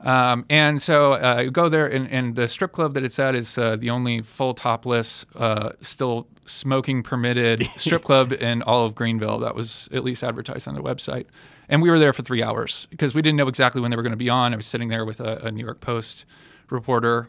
Um, 0.00 0.44
and 0.50 0.82
so 0.82 1.12
uh, 1.12 1.34
I 1.38 1.46
go 1.46 1.68
there, 1.68 1.86
and, 1.86 2.08
and 2.10 2.34
the 2.34 2.48
strip 2.48 2.72
club 2.72 2.94
that 2.94 3.04
it's 3.04 3.20
at 3.20 3.36
is 3.36 3.56
uh, 3.56 3.76
the 3.76 3.90
only 3.90 4.20
full 4.20 4.52
topless, 4.52 5.24
uh, 5.36 5.70
still 5.80 6.26
smoking 6.44 7.04
permitted 7.04 7.68
strip 7.76 8.02
club 8.02 8.32
in 8.32 8.62
all 8.62 8.84
of 8.84 8.96
Greenville. 8.96 9.38
That 9.38 9.54
was 9.54 9.88
at 9.92 10.02
least 10.02 10.24
advertised 10.24 10.66
on 10.66 10.74
the 10.74 10.82
website. 10.82 11.26
And 11.68 11.80
we 11.80 11.90
were 11.90 11.98
there 11.98 12.12
for 12.12 12.22
three 12.22 12.42
hours 12.42 12.86
because 12.90 13.14
we 13.14 13.22
didn't 13.22 13.36
know 13.36 13.48
exactly 13.48 13.80
when 13.80 13.90
they 13.90 13.96
were 13.96 14.02
going 14.02 14.12
to 14.12 14.16
be 14.16 14.28
on. 14.28 14.52
I 14.52 14.56
was 14.56 14.66
sitting 14.66 14.88
there 14.88 15.04
with 15.04 15.20
a, 15.20 15.46
a 15.46 15.50
New 15.50 15.64
York 15.64 15.80
Post 15.80 16.24
reporter 16.70 17.28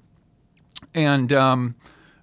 and 0.93 1.31
um, 1.33 1.75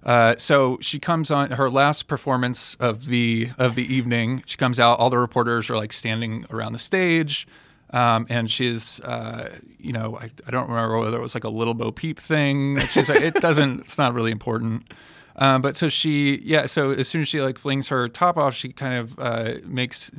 uh, 0.03 0.35
so 0.37 0.77
she 0.81 0.99
comes 0.99 1.31
on 1.31 1.51
her 1.51 1.69
last 1.69 2.07
performance 2.07 2.75
of 2.79 3.05
the 3.07 3.49
of 3.57 3.75
the 3.75 3.93
evening. 3.93 4.43
She 4.45 4.57
comes 4.57 4.79
out. 4.79 4.99
All 4.99 5.09
the 5.09 5.17
reporters 5.17 5.69
are 5.69 5.77
like 5.77 5.93
standing 5.93 6.45
around 6.49 6.73
the 6.73 6.79
stage, 6.79 7.47
um, 7.91 8.25
and 8.29 8.49
she's 8.49 8.99
uh, 9.01 9.57
you 9.79 9.93
know 9.93 10.17
I, 10.17 10.29
I 10.47 10.51
don't 10.51 10.69
remember 10.69 10.99
whether 10.99 11.17
it 11.17 11.21
was 11.21 11.35
like 11.35 11.43
a 11.43 11.49
little 11.49 11.73
Bo 11.73 11.91
Peep 11.91 12.19
thing. 12.19 12.79
She's 12.87 13.09
like 13.09 13.21
it 13.21 13.35
doesn't. 13.35 13.81
It's 13.81 13.97
not 13.97 14.13
really 14.13 14.31
important. 14.31 14.93
Um, 15.37 15.61
but 15.61 15.75
so 15.75 15.89
she 15.89 16.41
yeah. 16.43 16.65
So 16.65 16.91
as 16.91 17.07
soon 17.07 17.21
as 17.21 17.27
she 17.27 17.41
like 17.41 17.57
flings 17.57 17.87
her 17.89 18.09
top 18.09 18.37
off, 18.37 18.53
she 18.53 18.73
kind 18.73 18.95
of 18.95 19.19
uh, 19.19 19.53
makes 19.65 20.11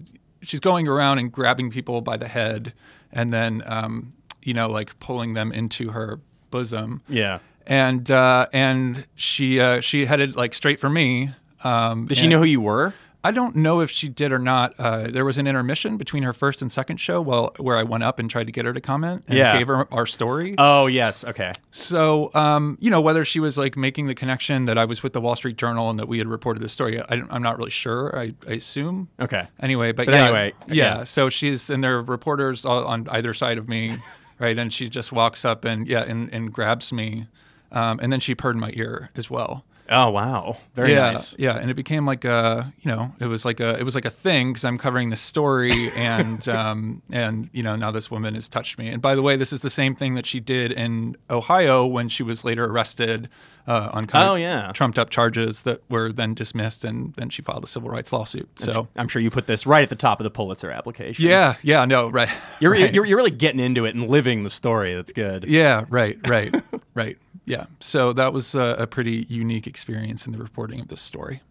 she's 0.43 0.61
going 0.61 0.89
around 0.89 1.19
and 1.19 1.31
grabbing 1.33 1.71
people 1.71 2.01
by 2.01 2.17
the 2.17 2.29
head, 2.29 2.73
and 3.13 3.33
then 3.33 3.63
um, 3.67 4.13
you 4.43 4.55
know 4.55 4.69
like 4.69 4.99
pulling 5.01 5.35
them 5.35 5.53
into 5.53 5.91
her 5.91 6.21
bosom 6.51 7.01
Yeah. 7.09 7.39
and 7.67 8.11
uh, 8.11 8.47
and 8.53 9.07
she 9.17 9.61
uh, 9.61 9.81
she 9.81 10.05
headed 10.07 10.37
like 10.37 10.55
straight 10.55 10.81
for 10.81 10.91
me. 10.91 11.31
Um, 11.65 12.07
Did 12.07 12.19
she 12.19 12.27
know 12.27 12.39
who 12.39 12.45
you 12.45 12.61
were? 12.61 12.93
I 13.25 13.31
don't 13.31 13.55
know 13.55 13.81
if 13.81 13.91
she 13.91 14.09
did 14.09 14.33
or 14.33 14.39
not. 14.39 14.75
Uh, 14.79 15.05
there 15.09 15.25
was 15.25 15.39
an 15.39 15.47
intermission 15.47 15.97
between 15.97 16.25
her 16.25 16.33
first 16.33 16.61
and 16.61 16.73
second 16.73 16.97
show, 16.99 17.21
well, 17.21 17.53
where 17.59 17.77
I 17.77 17.85
went 17.85 18.03
up 18.03 18.19
and 18.19 18.29
tried 18.29 18.47
to 18.47 18.53
get 18.53 18.65
her 18.65 18.73
to 18.73 18.81
comment 18.81 19.25
and 19.29 19.39
Yeah. 19.39 19.57
gave 19.57 19.69
her 19.69 19.87
our 19.95 20.07
story. 20.07 20.57
Oh 20.59 20.87
yes. 20.89 21.25
Okay. 21.25 21.53
so, 21.71 22.35
um, 22.35 22.77
you 22.81 22.91
know, 22.91 23.01
whether 23.01 23.25
she 23.25 23.39
was 23.39 23.57
like 23.57 23.77
making 23.77 24.07
the 24.09 24.15
connection 24.15 24.65
that 24.65 24.77
I 24.77 24.85
was 24.85 25.03
with 25.03 25.13
the 25.13 25.21
Wall 25.21 25.37
Street 25.37 25.57
Journal 25.57 25.89
and 25.89 25.99
that 25.99 26.09
we 26.09 26.19
had 26.19 26.27
reported 26.27 26.63
this 26.63 26.73
story, 26.73 27.01
I, 27.01 27.23
I'm 27.31 27.43
not 27.43 27.59
really 27.59 27.71
sure. 27.71 28.19
I, 28.19 28.35
I 28.49 28.55
assume. 28.55 29.09
Okay. 29.21 29.47
Anyway, 29.61 29.93
but, 29.93 30.07
But 30.07 30.15
yeah, 30.15 30.25
anyway, 30.25 30.53
yeah, 30.67 30.75
yeah. 30.99 31.05
So 31.05 31.29
she's 31.31 31.71
and 31.71 31.83
there 31.85 31.99
are 31.99 32.03
reporters 32.03 32.65
all 32.65 32.85
on 32.85 33.07
either 33.11 33.35
side 33.35 33.57
of 33.59 33.69
me, 33.69 33.99
right? 34.41 34.59
And 34.59 34.73
she 34.73 34.89
just 34.89 35.13
walks 35.13 35.45
up 35.45 35.65
and 35.65 35.87
yeah, 35.87 36.03
and, 36.03 36.29
and 36.35 36.53
grabs 36.53 36.93
me, 36.93 37.27
um, 37.71 38.01
and 38.03 38.13
then 38.13 38.19
she 38.21 38.35
purred 38.35 38.57
in 38.57 38.61
my 38.61 38.73
ear 38.75 39.11
as 39.15 39.31
well. 39.31 39.65
Oh 39.93 40.11
wow. 40.11 40.57
Very 40.75 40.93
yeah, 40.93 41.11
nice. 41.11 41.37
yeah, 41.39 41.57
and 41.59 41.71
it 41.71 41.75
became 41.75 42.07
like 42.07 42.25
a 42.25 42.73
you 42.81 42.91
know 42.91 43.13
it 43.21 43.27
was 43.27 43.45
like 43.45 43.61
a 43.61 43.79
it 43.79 43.83
was 43.85 43.95
like 43.95 44.05
a 44.07 44.11
thing 44.11 44.51
because 44.53 44.65
I'm 44.65 44.79
covering 44.79 45.11
the 45.11 45.17
story 45.17 45.91
and 45.95 46.49
um, 46.49 47.03
and 47.11 47.49
you 47.53 47.63
know 47.63 47.77
now 47.77 47.91
this 47.91 48.11
woman 48.11 48.35
has 48.35 48.49
touched 48.49 48.79
me. 48.79 48.89
And 48.89 49.03
by 49.03 49.15
the 49.15 49.23
way, 49.23 49.37
this 49.37 49.53
is 49.53 49.61
the 49.63 49.71
same 49.71 49.95
thing 49.95 50.15
that 50.15 50.27
she 50.27 50.41
did 50.41 50.73
in 50.73 51.17
Ohio 51.31 51.87
when 51.87 52.09
she 52.09 52.23
was 52.23 52.45
later 52.45 52.65
arrested 52.65 53.29
uh, 53.69 53.91
on 53.93 54.07
kind 54.07 54.29
Oh, 54.29 54.35
of 54.35 54.41
yeah. 54.41 54.73
trumped 54.73 54.99
up 54.99 55.11
charges 55.11 55.63
that 55.63 55.83
were 55.89 56.11
then 56.11 56.35
dismissed, 56.35 56.85
and 56.85 57.15
then 57.15 57.29
she 57.31 57.43
filed 57.43 57.63
a 57.63 57.69
civil 57.69 57.91
rights 57.91 58.13
lawsuit. 58.13 58.49
So. 58.57 58.89
I'm 58.97 59.07
sure 59.07 59.23
you 59.23 59.31
put 59.31 59.47
this 59.47 59.67
right 59.67 59.85
at 59.85 59.89
the 59.89 59.95
top 59.95 60.19
of 60.19 60.25
the 60.25 60.31
Pulitzer 60.31 60.71
application. 60.73 61.25
Yeah, 61.27 61.55
yeah, 61.63 61.85
no, 61.85 62.09
right. 62.09 62.29
You're, 62.59 62.73
right. 62.73 62.93
you're 62.93 63.05
you're 63.05 63.17
really 63.17 63.31
getting 63.31 63.61
into 63.61 63.85
it 63.85 63.95
and 63.95 64.09
living 64.09 64.43
the 64.43 64.51
story. 64.51 64.95
That's 64.97 65.13
good. 65.13 65.45
yeah, 65.45 65.85
right, 65.91 66.19
right, 66.27 66.53
right. 66.95 67.19
Yeah. 67.45 67.67
So 67.81 68.13
that 68.13 68.33
was 68.33 68.55
a, 68.55 68.77
a 68.79 68.87
pretty 68.87 69.27
unique 69.29 69.67
experience 69.67 70.27
in 70.27 70.33
the 70.33 70.39
reporting 70.39 70.81
of 70.81 70.89
this 70.89 71.01
story. 71.01 71.43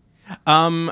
Um, 0.47 0.91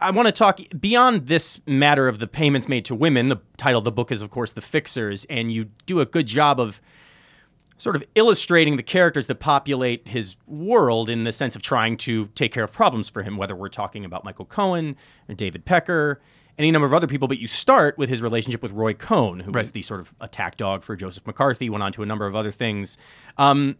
I 0.00 0.10
want 0.12 0.26
to 0.26 0.32
talk 0.32 0.60
beyond 0.80 1.26
this 1.26 1.60
matter 1.66 2.08
of 2.08 2.20
the 2.20 2.26
payments 2.26 2.68
made 2.68 2.84
to 2.86 2.94
women. 2.94 3.28
The 3.28 3.40
title 3.56 3.80
of 3.80 3.84
the 3.84 3.92
book 3.92 4.10
is, 4.10 4.22
of 4.22 4.30
course, 4.30 4.52
The 4.52 4.62
Fixers, 4.62 5.26
and 5.28 5.52
you 5.52 5.66
do 5.84 6.00
a 6.00 6.06
good 6.06 6.26
job 6.26 6.58
of 6.58 6.80
sort 7.76 7.96
of 7.96 8.04
illustrating 8.14 8.76
the 8.76 8.82
characters 8.82 9.26
that 9.26 9.36
populate 9.36 10.06
his 10.06 10.36
world 10.46 11.08
in 11.08 11.24
the 11.24 11.32
sense 11.32 11.56
of 11.56 11.62
trying 11.62 11.96
to 11.96 12.26
take 12.34 12.52
care 12.52 12.64
of 12.64 12.72
problems 12.72 13.08
for 13.08 13.22
him, 13.22 13.36
whether 13.36 13.56
we're 13.56 13.68
talking 13.68 14.04
about 14.04 14.22
Michael 14.24 14.44
Cohen 14.44 14.96
or 15.28 15.34
David 15.34 15.64
Pecker, 15.64 16.20
any 16.58 16.70
number 16.70 16.86
of 16.86 16.92
other 16.92 17.06
people. 17.06 17.26
But 17.26 17.38
you 17.38 17.46
start 17.46 17.96
with 17.96 18.10
his 18.10 18.20
relationship 18.20 18.62
with 18.62 18.72
Roy 18.72 18.92
Cohn, 18.92 19.40
who 19.40 19.50
was 19.50 19.70
the 19.70 19.82
sort 19.82 20.00
of 20.00 20.12
attack 20.20 20.56
dog 20.56 20.82
for 20.82 20.94
Joseph 20.94 21.26
McCarthy, 21.26 21.70
went 21.70 21.82
on 21.82 21.92
to 21.92 22.02
a 22.02 22.06
number 22.06 22.26
of 22.26 22.36
other 22.36 22.52
things. 22.52 22.98
Um, 23.38 23.76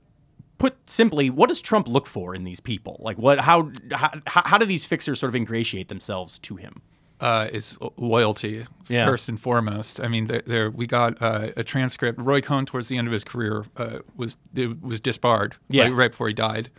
put 0.61 0.77
simply, 0.88 1.31
what 1.31 1.49
does 1.49 1.61
Trump 1.61 1.88
look 1.88 2.07
for 2.07 2.35
in 2.35 2.44
these 2.44 2.61
people? 2.61 2.96
Like, 3.01 3.18
what, 3.18 3.40
how, 3.40 3.73
how, 3.92 4.12
how 4.27 4.59
do 4.59 4.66
these 4.66 4.85
fixers 4.85 5.18
sort 5.18 5.31
of 5.31 5.35
ingratiate 5.35 5.88
themselves 5.88 6.38
to 6.40 6.57
him? 6.57 6.83
uh, 7.20 7.49
is 7.53 7.77
loyalty 7.96 8.66
Yeah. 8.88 9.07
first 9.07 9.29
and 9.29 9.38
foremost. 9.38 10.01
I 10.01 10.09
mean, 10.09 10.27
there, 10.27 10.42
there 10.46 10.70
we 10.70 10.87
got 10.87 11.20
uh, 11.20 11.49
a 11.57 11.62
transcript. 11.62 12.18
Roy 12.18 12.40
Cohn, 12.40 12.66
towards 12.66 12.88
the 12.88 12.96
end 12.96 13.07
of 13.07 13.12
his 13.12 13.25
career, 13.25 13.64
uh, 13.77 13.99
was 14.16 14.37
was 14.83 15.01
disbarred. 15.01 15.55
Yeah. 15.68 15.85
like, 15.85 15.94
right 15.94 16.11
before 16.11 16.29
he 16.29 16.35
died. 16.35 16.70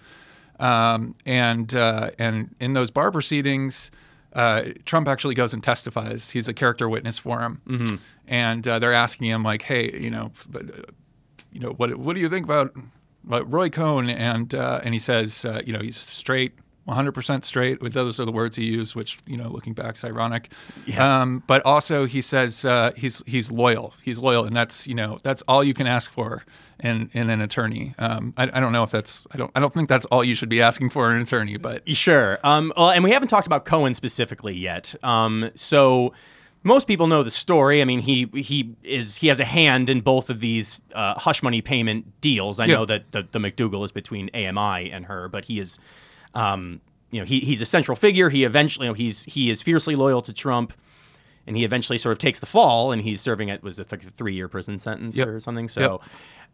Um, 0.59 1.15
and 1.25 1.73
uh, 1.73 2.11
and 2.19 2.55
in 2.59 2.73
those 2.73 2.91
bar 2.91 3.11
proceedings, 3.11 3.91
uh, 4.33 4.63
Trump 4.85 5.07
actually 5.07 5.35
goes 5.35 5.53
and 5.53 5.63
testifies. 5.63 6.29
He's 6.29 6.47
a 6.47 6.53
character 6.53 6.87
witness 6.89 7.17
for 7.17 7.39
him, 7.39 7.61
mm-hmm. 7.67 7.95
and 8.27 8.67
uh, 8.67 8.79
they're 8.79 8.93
asking 8.93 9.27
him 9.27 9.43
like, 9.43 9.61
"Hey, 9.63 9.91
you 9.99 10.09
know, 10.09 10.31
but, 10.49 10.63
uh, 10.69 10.83
you 11.51 11.59
know, 11.59 11.71
what 11.71 11.95
what 11.97 12.13
do 12.13 12.19
you 12.19 12.29
think 12.29 12.45
about, 12.45 12.75
about 13.25 13.51
Roy 13.51 13.69
Cohn?" 13.69 14.09
And 14.09 14.53
uh, 14.53 14.81
and 14.83 14.93
he 14.93 14.99
says, 14.99 15.45
uh, 15.45 15.61
you 15.65 15.73
know, 15.73 15.79
he's 15.79 15.97
straight. 15.97 16.53
100% 16.87 17.43
straight. 17.43 17.79
With 17.79 17.93
those 17.93 18.19
are 18.19 18.25
the 18.25 18.31
words 18.31 18.55
he 18.55 18.65
used, 18.65 18.95
which 18.95 19.19
you 19.27 19.37
know, 19.37 19.49
looking 19.49 19.73
back, 19.73 19.95
is 19.95 20.03
ironic. 20.03 20.51
Um, 21.19 21.43
but 21.45 21.63
also, 21.63 22.05
he 22.05 22.21
says 22.21 22.65
uh, 22.65 22.91
he's 22.95 23.21
he's 23.27 23.51
loyal. 23.51 23.93
He's 24.01 24.17
loyal, 24.17 24.45
and 24.45 24.55
that's 24.55 24.87
you 24.87 24.95
know 24.95 25.19
that's 25.23 25.43
all 25.47 25.63
you 25.63 25.73
can 25.75 25.85
ask 25.85 26.11
for 26.11 26.43
in 26.79 27.09
in 27.13 27.29
an 27.29 27.39
attorney. 27.39 27.93
Um, 27.99 28.33
I, 28.35 28.49
I 28.51 28.59
don't 28.59 28.71
know 28.71 28.83
if 28.83 28.89
that's 28.89 29.25
I 29.31 29.37
don't 29.37 29.51
I 29.55 29.59
don't 29.59 29.73
think 29.73 29.89
that's 29.89 30.05
all 30.05 30.23
you 30.23 30.33
should 30.33 30.49
be 30.49 30.61
asking 30.61 30.89
for 30.89 31.09
in 31.11 31.17
an 31.17 31.21
attorney, 31.21 31.57
but 31.57 31.87
Sure. 31.87 32.39
Um, 32.43 32.73
well, 32.75 32.89
and 32.89 33.03
we 33.03 33.11
haven't 33.11 33.29
talked 33.29 33.47
about 33.47 33.65
Cohen 33.65 33.93
specifically 33.93 34.55
yet. 34.55 34.95
Um, 35.03 35.51
so 35.55 36.13
most 36.63 36.87
people 36.87 37.07
know 37.07 37.23
the 37.23 37.31
story. 37.31 37.81
I 37.81 37.85
mean, 37.85 37.99
he 38.01 38.29
he 38.35 38.75
is 38.83 39.17
he 39.17 39.27
has 39.27 39.39
a 39.39 39.45
hand 39.45 39.89
in 39.89 40.01
both 40.01 40.29
of 40.29 40.39
these 40.39 40.79
uh, 40.93 41.15
hush 41.19 41.41
money 41.41 41.61
payment 41.61 42.21
deals. 42.21 42.59
I 42.59 42.65
Yeah. 42.65 42.75
know 42.75 42.85
that 42.85 43.11
the, 43.11 43.27
the 43.31 43.39
McDougal 43.39 43.83
is 43.85 43.91
between 43.91 44.29
AMI 44.33 44.91
and 44.91 45.05
her, 45.05 45.27
but 45.27 45.45
he 45.45 45.59
is, 45.59 45.79
um, 46.35 46.81
you 47.09 47.19
know, 47.19 47.25
he, 47.25 47.39
he's 47.39 47.61
a 47.61 47.65
central 47.65 47.95
figure. 47.95 48.29
He 48.29 48.43
eventually, 48.43 48.85
you 48.85 48.91
know, 48.91 48.95
he's 48.95 49.23
he 49.23 49.49
is 49.49 49.61
fiercely 49.61 49.95
loyal 49.95 50.21
to 50.21 50.33
Trump. 50.33 50.73
and 51.47 51.57
he 51.57 51.63
eventually 51.65 51.97
sort 51.97 52.11
of 52.13 52.19
takes 52.19 52.39
the 52.39 52.45
fall, 52.45 52.91
and 52.91 53.01
he's 53.01 53.19
serving 53.19 53.49
it 53.49 53.63
was 53.63 53.79
a 53.79 53.83
three 53.83 54.35
year 54.35 54.47
prison 54.47 54.77
sentence 54.77 55.17
Yep. 55.17 55.27
or 55.27 55.39
something. 55.39 55.67
So. 55.67 55.99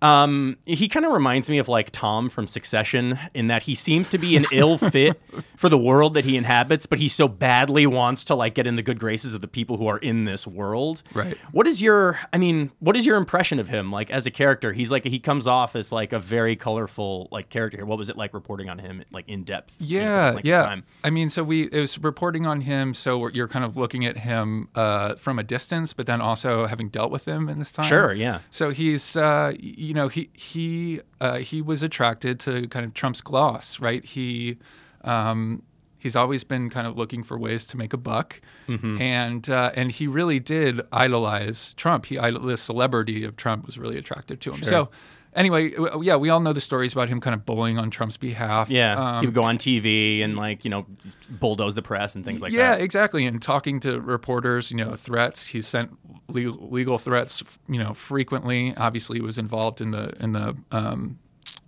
Um, 0.02 0.58
he 0.66 0.88
kind 0.88 1.06
of 1.06 1.12
reminds 1.12 1.50
me 1.50 1.58
of 1.58 1.68
like 1.68 1.92
Tom 1.92 2.30
from 2.30 2.48
Succession 2.48 3.18
in 3.34 3.48
that 3.48 3.64
he 3.64 3.76
seems 3.76 4.08
to 4.10 4.18
be 4.18 4.36
an 4.36 4.46
ill 4.52 4.78
fit 4.92 5.20
for 5.56 5.70
the 5.70 5.78
world 5.78 6.14
that 6.14 6.26
he 6.26 6.38
inhabits, 6.38 6.86
but 6.86 7.00
he 7.00 7.08
so 7.08 7.28
badly 7.28 7.88
wants 7.88 8.24
to 8.26 8.36
like 8.36 8.54
get 8.56 8.68
in 8.68 8.76
the 8.76 8.84
good 8.84 9.00
graces 9.00 9.34
of 9.34 9.42
the 9.42 9.48
people 9.48 9.78
who 9.78 9.88
are 9.88 9.98
in 9.98 10.26
this 10.26 10.46
world. 10.46 11.02
Right. 11.14 11.38
What 11.52 11.68
is 11.68 11.82
your, 11.82 12.20
I 12.32 12.38
mean, 12.38 12.72
what 12.80 12.96
is 12.96 13.06
your 13.06 13.18
impression 13.18 13.60
of 13.60 13.68
him 13.68 13.92
like 13.92 14.12
as 14.12 14.26
a 14.26 14.32
character? 14.32 14.72
He's 14.74 14.92
like 14.92 15.04
he 15.04 15.20
comes 15.20 15.48
off 15.48 15.76
as 15.76 15.92
like 15.92 16.14
a 16.14 16.20
very 16.20 16.56
colorful 16.56 17.28
like 17.32 17.50
character. 17.50 17.86
What 17.86 17.98
was 17.98 18.10
it 18.10 18.18
like 18.18 18.34
reporting 18.34 18.70
on 18.70 18.80
him 18.80 19.04
like 19.12 19.28
in 19.28 19.44
depth? 19.44 19.76
Yeah, 19.80 20.34
of 20.34 20.46
yeah. 20.46 20.78
I 21.04 21.10
mean, 21.10 21.30
so 21.30 21.44
we 21.44 21.64
it 21.72 21.80
was 21.80 21.98
reporting 22.00 22.46
on 22.46 22.62
him, 22.62 22.94
so 22.94 23.28
you're 23.30 23.48
kind 23.48 23.66
of 23.66 23.78
looking 23.78 24.06
at 24.06 24.18
him 24.18 24.70
uh, 24.76 25.16
from 25.16 25.40
a 25.40 25.44
distance, 25.44 25.94
but 25.94 26.06
then 26.06 26.22
also 26.22 26.66
having 26.68 26.90
dealt 26.90 27.12
with 27.12 27.26
him 27.26 27.50
in 27.50 27.60
this 27.60 27.72
time. 27.72 27.86
Sure, 27.86 28.14
yeah. 28.14 28.40
So 28.52 28.70
he's, 28.70 29.16
uh, 29.16 29.54
you 29.88 29.94
know, 29.94 30.08
he 30.08 30.30
he 30.34 31.02
uh, 31.22 31.38
he 31.38 31.62
was 31.62 31.82
attracted 31.84 32.40
to 32.42 32.68
kind 32.68 32.86
of 32.86 32.94
Trump's 32.94 33.22
gloss, 33.22 33.80
right? 33.80 34.04
He. 34.06 34.58
Um, 35.04 35.64
He's 36.00 36.16
always 36.16 36.44
been 36.44 36.70
kind 36.70 36.86
of 36.86 36.96
looking 36.96 37.24
for 37.24 37.40
ways 37.40 37.66
to 37.66 37.76
make 37.78 37.92
a 37.92 37.98
buck, 37.98 38.40
Mm-hmm. 38.68 39.02
and 39.02 39.50
uh, 39.50 39.72
and 39.74 39.92
he 39.92 40.06
really 40.06 40.40
did 40.40 40.80
idolize 40.92 41.74
Trump. 41.74 42.06
He 42.06 42.18
the 42.18 42.56
celebrity 42.56 43.24
of 43.24 43.36
Trump 43.36 43.66
was 43.66 43.80
really 43.80 43.98
attractive 43.98 44.40
to 44.42 44.52
him. 44.52 44.64
So, 44.64 44.90
anyway, 45.38 45.72
yeah, 46.02 46.18
we 46.18 46.30
all 46.30 46.42
know 46.42 46.52
the 46.52 46.60
stories 46.60 46.92
about 46.92 47.08
him 47.08 47.22
kind 47.22 47.34
of 47.34 47.46
bullying 47.46 47.78
on 47.78 47.90
Trump's 47.90 48.18
behalf. 48.18 48.70
Yeah, 48.70 48.98
Um, 48.98 49.22
he 49.22 49.28
would 49.28 49.36
go 49.36 49.44
on 49.44 49.58
TV 49.58 50.22
and 50.24 50.36
like 50.36 50.66
you 50.66 50.70
know 50.70 50.86
bulldoze 51.30 51.76
the 51.76 51.82
press 51.82 52.16
and 52.16 52.26
things 52.26 52.42
like 52.42 52.52
yeah, 52.52 52.72
that. 52.72 52.80
Yeah, 52.80 52.84
exactly. 52.84 53.26
And 53.26 53.42
talking 53.42 53.80
to 53.82 54.02
reporters, 54.02 54.72
you 54.72 54.78
know, 54.78 54.96
threats. 54.96 55.48
He 55.48 55.62
sent 55.62 55.92
legal, 56.28 56.58
legal 56.70 56.98
threats, 56.98 57.42
you 57.70 57.80
know, 57.82 57.94
frequently. 57.94 58.76
Obviously, 58.76 59.20
he 59.20 59.22
was 59.22 59.38
involved 59.38 59.80
in 59.80 59.92
the 59.92 60.12
in 60.22 60.34
the 60.34 60.58
um, 60.72 61.18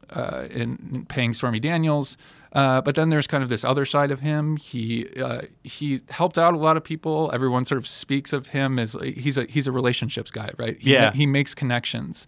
uh, 0.10 0.48
in, 0.50 0.78
in 0.92 1.06
paying 1.06 1.34
Stormy 1.34 1.60
Daniels. 1.62 2.18
Uh, 2.52 2.82
but 2.82 2.96
then 2.96 3.10
there's 3.10 3.28
kind 3.28 3.44
of 3.44 3.50
this 3.50 3.64
other 3.64 3.86
side 3.86 4.10
of 4.10 4.20
him. 4.22 4.58
He 4.58 5.08
uh, 5.24 5.42
he 5.64 6.02
helped 6.10 6.40
out 6.40 6.56
a 6.56 6.58
lot 6.58 6.78
of 6.78 6.84
people. 6.84 7.30
Everyone 7.32 7.64
sort 7.64 7.78
of 7.78 7.88
speaks 7.88 8.34
of 8.34 8.48
him 8.48 8.80
as 8.80 8.94
he's 9.04 9.38
a 9.38 9.46
he's 9.46 9.68
a 9.68 9.72
relationships 9.72 10.32
guy, 10.32 10.50
right? 10.58 10.76
He, 10.80 10.94
Yeah. 10.94 11.12
he 11.12 11.28
makes 11.28 11.54
connections. 11.54 12.26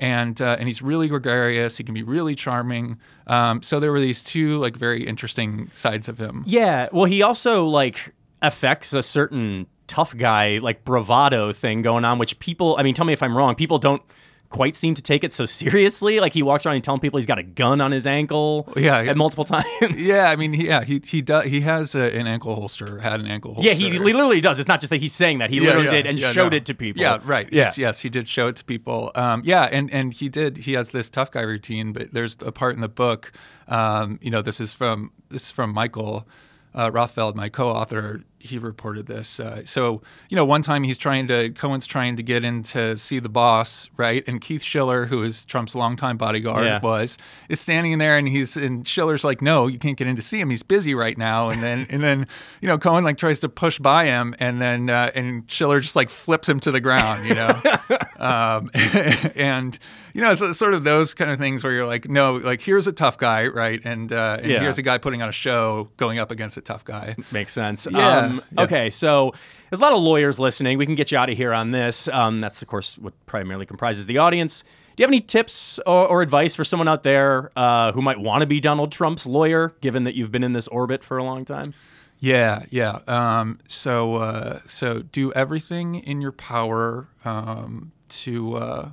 And, 0.00 0.40
uh, 0.40 0.56
and 0.58 0.66
he's 0.66 0.82
really 0.82 1.06
gregarious. 1.08 1.76
He 1.76 1.84
can 1.84 1.94
be 1.94 2.02
really 2.02 2.34
charming. 2.34 2.98
Um, 3.26 3.62
so 3.62 3.78
there 3.78 3.92
were 3.92 4.00
these 4.00 4.22
two 4.22 4.58
like 4.58 4.74
very 4.74 5.06
interesting 5.06 5.70
sides 5.74 6.08
of 6.08 6.18
him. 6.18 6.42
Yeah, 6.46 6.88
well, 6.90 7.04
he 7.04 7.22
also 7.22 7.66
like 7.66 8.12
affects 8.42 8.92
a 8.94 9.02
certain 9.02 9.66
tough 9.86 10.16
guy 10.16 10.58
like 10.58 10.84
bravado 10.84 11.52
thing 11.52 11.82
going 11.82 12.04
on, 12.04 12.18
which 12.18 12.38
people. 12.38 12.76
I 12.78 12.82
mean, 12.82 12.94
tell 12.94 13.04
me 13.04 13.12
if 13.12 13.22
I'm 13.22 13.36
wrong. 13.36 13.54
People 13.54 13.78
don't 13.78 14.02
quite 14.50 14.76
seem 14.76 14.94
to 14.94 15.02
take 15.02 15.24
it 15.24 15.32
so 15.32 15.46
seriously. 15.46 16.20
Like 16.20 16.34
he 16.34 16.42
walks 16.42 16.66
around 16.66 16.74
and 16.74 16.84
telling 16.84 17.00
people 17.00 17.16
he's 17.18 17.26
got 17.26 17.38
a 17.38 17.42
gun 17.42 17.80
on 17.80 17.92
his 17.92 18.06
ankle. 18.06 18.70
Yeah, 18.76 18.98
at 18.98 19.16
multiple 19.16 19.44
times. 19.44 19.64
Yeah, 19.96 20.28
I 20.28 20.36
mean, 20.36 20.52
yeah, 20.52 20.84
he 20.84 21.00
he 21.04 21.22
does. 21.22 21.46
He 21.46 21.60
has 21.62 21.94
a, 21.94 22.14
an 22.14 22.26
ankle 22.26 22.54
holster. 22.54 22.98
Had 22.98 23.20
an 23.20 23.26
ankle 23.26 23.54
holster. 23.54 23.68
Yeah, 23.68 23.74
he 23.74 23.98
literally 23.98 24.40
does. 24.40 24.58
It's 24.58 24.68
not 24.68 24.80
just 24.80 24.90
that 24.90 25.00
he's 25.00 25.14
saying 25.14 25.38
that; 25.38 25.50
he 25.50 25.56
Yeah, 25.56 25.62
literally 25.62 25.84
yeah, 25.86 25.90
did 25.92 26.06
and 26.06 26.18
yeah, 26.18 26.32
showed 26.32 26.52
no. 26.52 26.56
it 26.56 26.66
to 26.66 26.74
people. 26.74 27.00
Yeah, 27.00 27.18
right. 27.24 27.48
Yeah, 27.52 27.72
Yes, 27.76 28.00
he 28.00 28.08
did 28.08 28.28
show 28.28 28.48
it 28.48 28.56
to 28.56 28.64
people. 28.64 29.12
Um, 29.14 29.42
yeah, 29.44 29.68
and 29.70 29.92
and 29.92 30.12
he 30.12 30.28
did. 30.28 30.58
He 30.58 30.74
has 30.74 30.90
this 30.90 31.08
tough 31.08 31.30
guy 31.30 31.42
routine, 31.42 31.92
but 31.92 32.12
there's 32.12 32.36
a 32.40 32.52
part 32.52 32.74
in 32.74 32.80
the 32.80 32.88
book. 32.88 33.32
Um, 33.68 34.18
you 34.20 34.30
know, 34.30 34.42
this 34.42 34.60
is 34.60 34.74
from 34.74 35.12
this 35.30 35.44
is 35.44 35.50
from 35.50 35.72
Michael 35.72 36.26
uh, 36.74 36.90
Rothfeld, 36.90 37.34
my 37.34 37.48
co-author. 37.48 38.22
He 38.42 38.58
reported 38.58 39.06
this. 39.06 39.38
Uh, 39.38 39.62
so 39.66 40.00
you 40.30 40.34
know, 40.36 40.44
one 40.46 40.62
time 40.62 40.82
he's 40.82 40.96
trying 40.98 41.28
to 41.28 41.50
Cohen's 41.50 41.86
trying 41.86 42.16
to 42.16 42.22
get 42.22 42.42
in 42.44 42.62
to 42.64 42.96
see 42.96 43.18
the 43.18 43.28
boss, 43.28 43.90
right? 43.98 44.24
And 44.26 44.40
Keith 44.40 44.62
Schiller, 44.62 45.04
who 45.04 45.22
is 45.22 45.44
Trump's 45.44 45.74
longtime 45.74 46.16
bodyguard, 46.16 46.64
Yeah. 46.64 46.80
was 46.80 47.18
is 47.50 47.60
standing 47.60 47.92
in 47.92 47.98
there, 47.98 48.16
and 48.16 48.26
he's 48.28 48.56
and 48.56 48.86
Schiller's 48.88 49.24
like, 49.24 49.42
"No, 49.42 49.66
you 49.66 49.78
can't 49.78 49.96
get 49.98 50.06
in 50.06 50.16
to 50.16 50.22
see 50.22 50.40
him. 50.40 50.48
He's 50.50 50.62
busy 50.62 50.94
right 50.94 51.18
now." 51.18 51.50
And 51.50 51.62
then 51.62 51.86
and 51.90 52.02
then 52.02 52.26
you 52.62 52.68
know 52.68 52.78
Cohen 52.78 53.04
like 53.04 53.18
tries 53.18 53.40
to 53.40 53.48
push 53.50 53.78
by 53.78 54.06
him, 54.06 54.34
and 54.38 54.60
then 54.60 54.88
uh, 54.88 55.10
and 55.14 55.50
Schiller 55.50 55.80
just 55.80 55.94
like 55.96 56.08
flips 56.08 56.48
him 56.48 56.60
to 56.60 56.70
the 56.72 56.80
ground, 56.80 57.26
you 57.26 57.34
know. 57.34 57.60
um, 58.18 58.70
and 59.34 59.78
you 60.14 60.20
know, 60.22 60.32
it's 60.32 60.58
sort 60.58 60.74
of 60.74 60.84
those 60.84 61.14
kind 61.14 61.30
of 61.30 61.38
things 61.38 61.62
where 61.62 61.72
you're 61.72 61.86
like, 61.86 62.08
no, 62.08 62.36
like 62.36 62.60
here's 62.62 62.86
a 62.86 62.92
tough 62.92 63.18
guy, 63.18 63.46
right? 63.46 63.80
And 63.84 64.12
uh, 64.12 64.38
and 64.40 64.50
Yeah. 64.50 64.60
here's 64.60 64.78
a 64.78 64.82
guy 64.82 64.98
putting 64.98 65.22
on 65.22 65.28
a 65.28 65.32
show 65.32 65.88
going 65.96 66.18
up 66.18 66.30
against 66.30 66.56
a 66.56 66.60
tough 66.60 66.84
guy. 66.84 67.14
Makes 67.30 67.52
sense. 67.52 67.86
Yeah, 67.90 68.18
Um, 68.18 68.29
yeah. 68.36 68.64
Okay, 68.64 68.90
so 68.90 69.32
there's 69.68 69.80
a 69.80 69.82
lot 69.82 69.92
of 69.92 70.00
lawyers 70.00 70.38
listening. 70.38 70.78
We 70.78 70.86
can 70.86 70.94
get 70.94 71.10
you 71.12 71.18
out 71.18 71.30
of 71.30 71.36
here 71.36 71.52
on 71.52 71.70
this. 71.70 72.08
Um, 72.08 72.40
that's, 72.40 72.62
of 72.62 72.68
course, 72.68 72.98
what 72.98 73.14
primarily 73.26 73.66
comprises 73.66 74.06
the 74.06 74.18
audience. 74.18 74.62
Do 74.96 75.02
you 75.02 75.04
have 75.04 75.10
any 75.10 75.20
tips 75.20 75.78
or, 75.86 76.08
or 76.08 76.22
advice 76.22 76.54
for 76.54 76.64
someone 76.64 76.88
out 76.88 77.02
there 77.02 77.50
uh, 77.56 77.92
who 77.92 78.02
might 78.02 78.18
want 78.18 78.42
to 78.42 78.46
be 78.46 78.60
Donald 78.60 78.92
Trump's 78.92 79.26
lawyer, 79.26 79.72
given 79.80 80.04
that 80.04 80.14
you've 80.14 80.32
been 80.32 80.44
in 80.44 80.52
this 80.52 80.68
orbit 80.68 81.02
for 81.02 81.18
a 81.18 81.24
long 81.24 81.44
time? 81.44 81.72
Yeah, 82.18 82.64
yeah. 82.68 82.98
Um, 83.06 83.60
so 83.66 84.16
uh, 84.16 84.60
so 84.66 85.00
do 85.00 85.32
everything 85.32 85.96
in 85.96 86.20
your 86.20 86.32
power 86.32 87.08
um, 87.24 87.92
to 88.10 88.56
uh, 88.56 88.90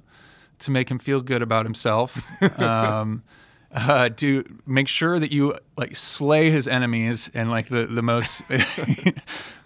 to 0.59 0.71
make 0.71 0.89
him 0.89 0.97
feel 0.97 1.21
good 1.21 1.41
about 1.41 1.65
himself. 1.65 2.21
um, 3.77 3.89
uh, 3.89 4.09
do 4.09 4.43
make 4.65 4.87
sure 4.87 5.19
that 5.19 5.31
you 5.31 5.57
like 5.77 5.95
slay 5.95 6.49
his 6.49 6.67
enemies 6.67 7.29
in 7.33 7.49
like 7.49 7.69
the 7.69 7.87
the 7.87 8.01
most 8.01 8.43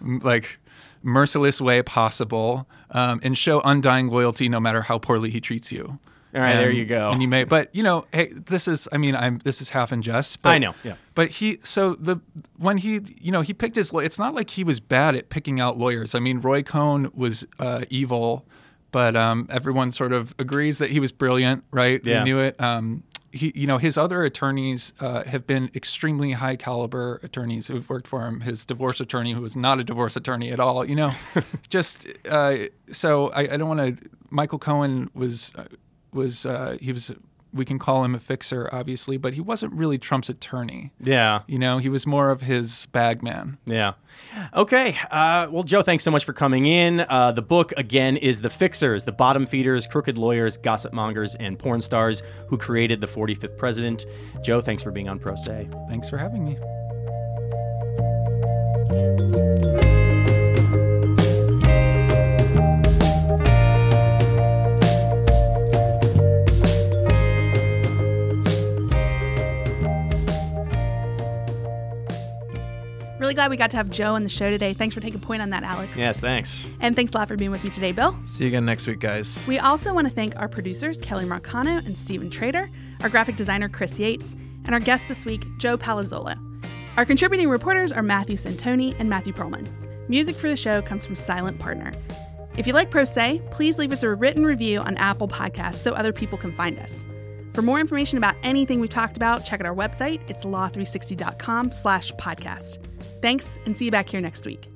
like 0.00 0.58
merciless 1.02 1.60
way 1.60 1.82
possible, 1.82 2.68
um, 2.90 3.20
and 3.22 3.36
show 3.36 3.60
undying 3.60 4.08
loyalty 4.08 4.48
no 4.48 4.60
matter 4.60 4.82
how 4.82 4.98
poorly 4.98 5.30
he 5.30 5.40
treats 5.40 5.72
you. 5.72 5.98
All 6.34 6.40
right, 6.40 6.56
there 6.56 6.70
you 6.70 6.86
go. 6.86 7.10
And 7.10 7.20
you 7.20 7.28
may, 7.28 7.44
but 7.44 7.74
you 7.74 7.82
know, 7.82 8.06
hey, 8.12 8.32
this 8.32 8.66
is. 8.66 8.88
I 8.90 8.96
mean, 8.96 9.14
I'm. 9.14 9.38
This 9.44 9.60
is 9.60 9.68
half 9.68 9.92
in 9.92 10.00
jest. 10.00 10.40
But, 10.40 10.50
I 10.50 10.58
know, 10.58 10.74
yeah. 10.82 10.94
But 11.14 11.28
he, 11.28 11.58
so 11.62 11.94
the 11.96 12.16
when 12.56 12.78
he, 12.78 13.00
you 13.20 13.30
know, 13.30 13.42
he 13.42 13.52
picked 13.52 13.76
his. 13.76 13.92
It's 13.92 14.18
not 14.18 14.34
like 14.34 14.48
he 14.48 14.64
was 14.64 14.80
bad 14.80 15.14
at 15.14 15.28
picking 15.28 15.60
out 15.60 15.76
lawyers. 15.76 16.14
I 16.14 16.20
mean, 16.20 16.40
Roy 16.40 16.62
Cohn 16.62 17.10
was 17.14 17.44
uh, 17.58 17.84
evil, 17.90 18.46
but 18.92 19.14
um, 19.14 19.46
everyone 19.50 19.92
sort 19.92 20.14
of 20.14 20.34
agrees 20.38 20.78
that 20.78 20.88
he 20.88 21.00
was 21.00 21.12
brilliant, 21.12 21.64
right? 21.70 22.00
Yeah. 22.02 22.20
They 22.20 22.24
knew 22.24 22.38
it. 22.38 22.58
Um, 22.58 23.02
he, 23.32 23.52
you 23.54 23.66
know, 23.66 23.78
his 23.78 23.96
other 23.96 24.22
attorneys 24.22 24.92
uh, 25.00 25.24
have 25.24 25.46
been 25.46 25.70
extremely 25.74 26.32
high 26.32 26.56
caliber 26.56 27.18
attorneys 27.22 27.68
who've 27.68 27.88
worked 27.88 28.06
for 28.06 28.26
him. 28.26 28.40
His 28.40 28.64
divorce 28.64 29.00
attorney, 29.00 29.32
who 29.32 29.40
was 29.40 29.56
not 29.56 29.80
a 29.80 29.84
divorce 29.84 30.16
attorney 30.16 30.50
at 30.50 30.60
all, 30.60 30.84
you 30.84 30.94
know, 30.94 31.12
just 31.68 32.06
uh, 32.28 32.56
so 32.90 33.30
I, 33.30 33.40
I 33.40 33.56
don't 33.56 33.68
want 33.68 33.98
to. 33.98 34.08
Michael 34.30 34.58
Cohen 34.58 35.10
was 35.14 35.50
uh, 35.54 35.64
was 36.12 36.46
uh, 36.46 36.76
he 36.80 36.92
was 36.92 37.10
we 37.52 37.64
can 37.64 37.78
call 37.78 38.04
him 38.04 38.14
a 38.14 38.18
fixer, 38.18 38.68
obviously, 38.72 39.16
but 39.16 39.34
he 39.34 39.40
wasn't 39.40 39.72
really 39.74 39.98
Trump's 39.98 40.28
attorney. 40.28 40.92
Yeah. 41.00 41.42
You 41.46 41.58
know, 41.58 41.78
he 41.78 41.88
was 41.88 42.06
more 42.06 42.30
of 42.30 42.40
his 42.40 42.86
bag 42.86 43.22
man. 43.22 43.58
Yeah. 43.66 43.92
Okay. 44.54 44.96
Uh, 45.10 45.48
well, 45.50 45.62
Joe, 45.62 45.82
thanks 45.82 46.04
so 46.04 46.10
much 46.10 46.24
for 46.24 46.32
coming 46.32 46.66
in. 46.66 47.00
Uh, 47.00 47.32
the 47.32 47.42
book, 47.42 47.72
again, 47.76 48.16
is 48.16 48.40
The 48.40 48.50
Fixers, 48.50 49.04
the 49.04 49.12
bottom 49.12 49.46
feeders, 49.46 49.86
crooked 49.86 50.16
lawyers, 50.16 50.56
gossip 50.56 50.92
mongers, 50.92 51.34
and 51.36 51.58
porn 51.58 51.82
stars 51.82 52.22
who 52.48 52.56
created 52.56 53.00
the 53.00 53.06
45th 53.06 53.58
president. 53.58 54.06
Joe, 54.42 54.60
thanks 54.60 54.82
for 54.82 54.90
being 54.90 55.08
on 55.08 55.18
Pro 55.18 55.34
Say. 55.34 55.68
Thanks 55.88 56.08
for 56.08 56.18
having 56.18 56.44
me. 56.44 56.58
Really 73.32 73.44
glad 73.44 73.50
we 73.50 73.56
got 73.56 73.70
to 73.70 73.78
have 73.78 73.88
Joe 73.88 74.14
on 74.14 74.24
the 74.24 74.28
show 74.28 74.50
today. 74.50 74.74
Thanks 74.74 74.94
for 74.94 75.00
taking 75.00 75.18
point 75.18 75.40
on 75.40 75.48
that, 75.48 75.62
Alex. 75.62 75.96
Yes, 75.96 76.20
thanks. 76.20 76.66
And 76.80 76.94
thanks 76.94 77.12
a 77.14 77.16
lot 77.16 77.28
for 77.28 77.36
being 77.36 77.50
with 77.50 77.64
me 77.64 77.70
today, 77.70 77.90
Bill. 77.90 78.14
See 78.26 78.44
you 78.44 78.48
again 78.48 78.66
next 78.66 78.86
week, 78.86 78.98
guys. 78.98 79.42
We 79.48 79.58
also 79.58 79.94
want 79.94 80.06
to 80.06 80.12
thank 80.12 80.36
our 80.36 80.48
producers, 80.48 80.98
Kelly 80.98 81.24
Marcano 81.24 81.82
and 81.86 81.96
Stephen 81.96 82.28
Trader, 82.28 82.68
our 83.00 83.08
graphic 83.08 83.36
designer, 83.36 83.70
Chris 83.70 83.98
Yates, 83.98 84.34
and 84.66 84.74
our 84.74 84.80
guest 84.80 85.08
this 85.08 85.24
week, 85.24 85.46
Joe 85.56 85.78
Palazzolo. 85.78 86.36
Our 86.98 87.06
contributing 87.06 87.48
reporters 87.48 87.90
are 87.90 88.02
Matthew 88.02 88.36
Santoni 88.36 88.94
and 88.98 89.08
Matthew 89.08 89.32
Perlman. 89.32 89.66
Music 90.10 90.36
for 90.36 90.50
the 90.50 90.56
show 90.56 90.82
comes 90.82 91.06
from 91.06 91.14
Silent 91.14 91.58
Partner. 91.58 91.94
If 92.58 92.66
you 92.66 92.74
like 92.74 92.90
Pro 92.90 93.04
Say, 93.04 93.40
please 93.50 93.78
leave 93.78 93.92
us 93.92 94.02
a 94.02 94.14
written 94.14 94.44
review 94.44 94.80
on 94.80 94.98
Apple 94.98 95.26
Podcasts 95.26 95.76
so 95.76 95.92
other 95.94 96.12
people 96.12 96.36
can 96.36 96.52
find 96.54 96.78
us. 96.78 97.06
For 97.52 97.62
more 97.62 97.80
information 97.80 98.18
about 98.18 98.34
anything 98.42 98.80
we've 98.80 98.90
talked 98.90 99.16
about, 99.16 99.44
check 99.44 99.60
out 99.60 99.66
our 99.66 99.74
website. 99.74 100.20
It's 100.28 100.44
law360.com 100.44 101.72
slash 101.72 102.12
podcast. 102.12 102.78
Thanks, 103.20 103.58
and 103.66 103.76
see 103.76 103.84
you 103.86 103.90
back 103.90 104.08
here 104.08 104.20
next 104.20 104.46
week. 104.46 104.68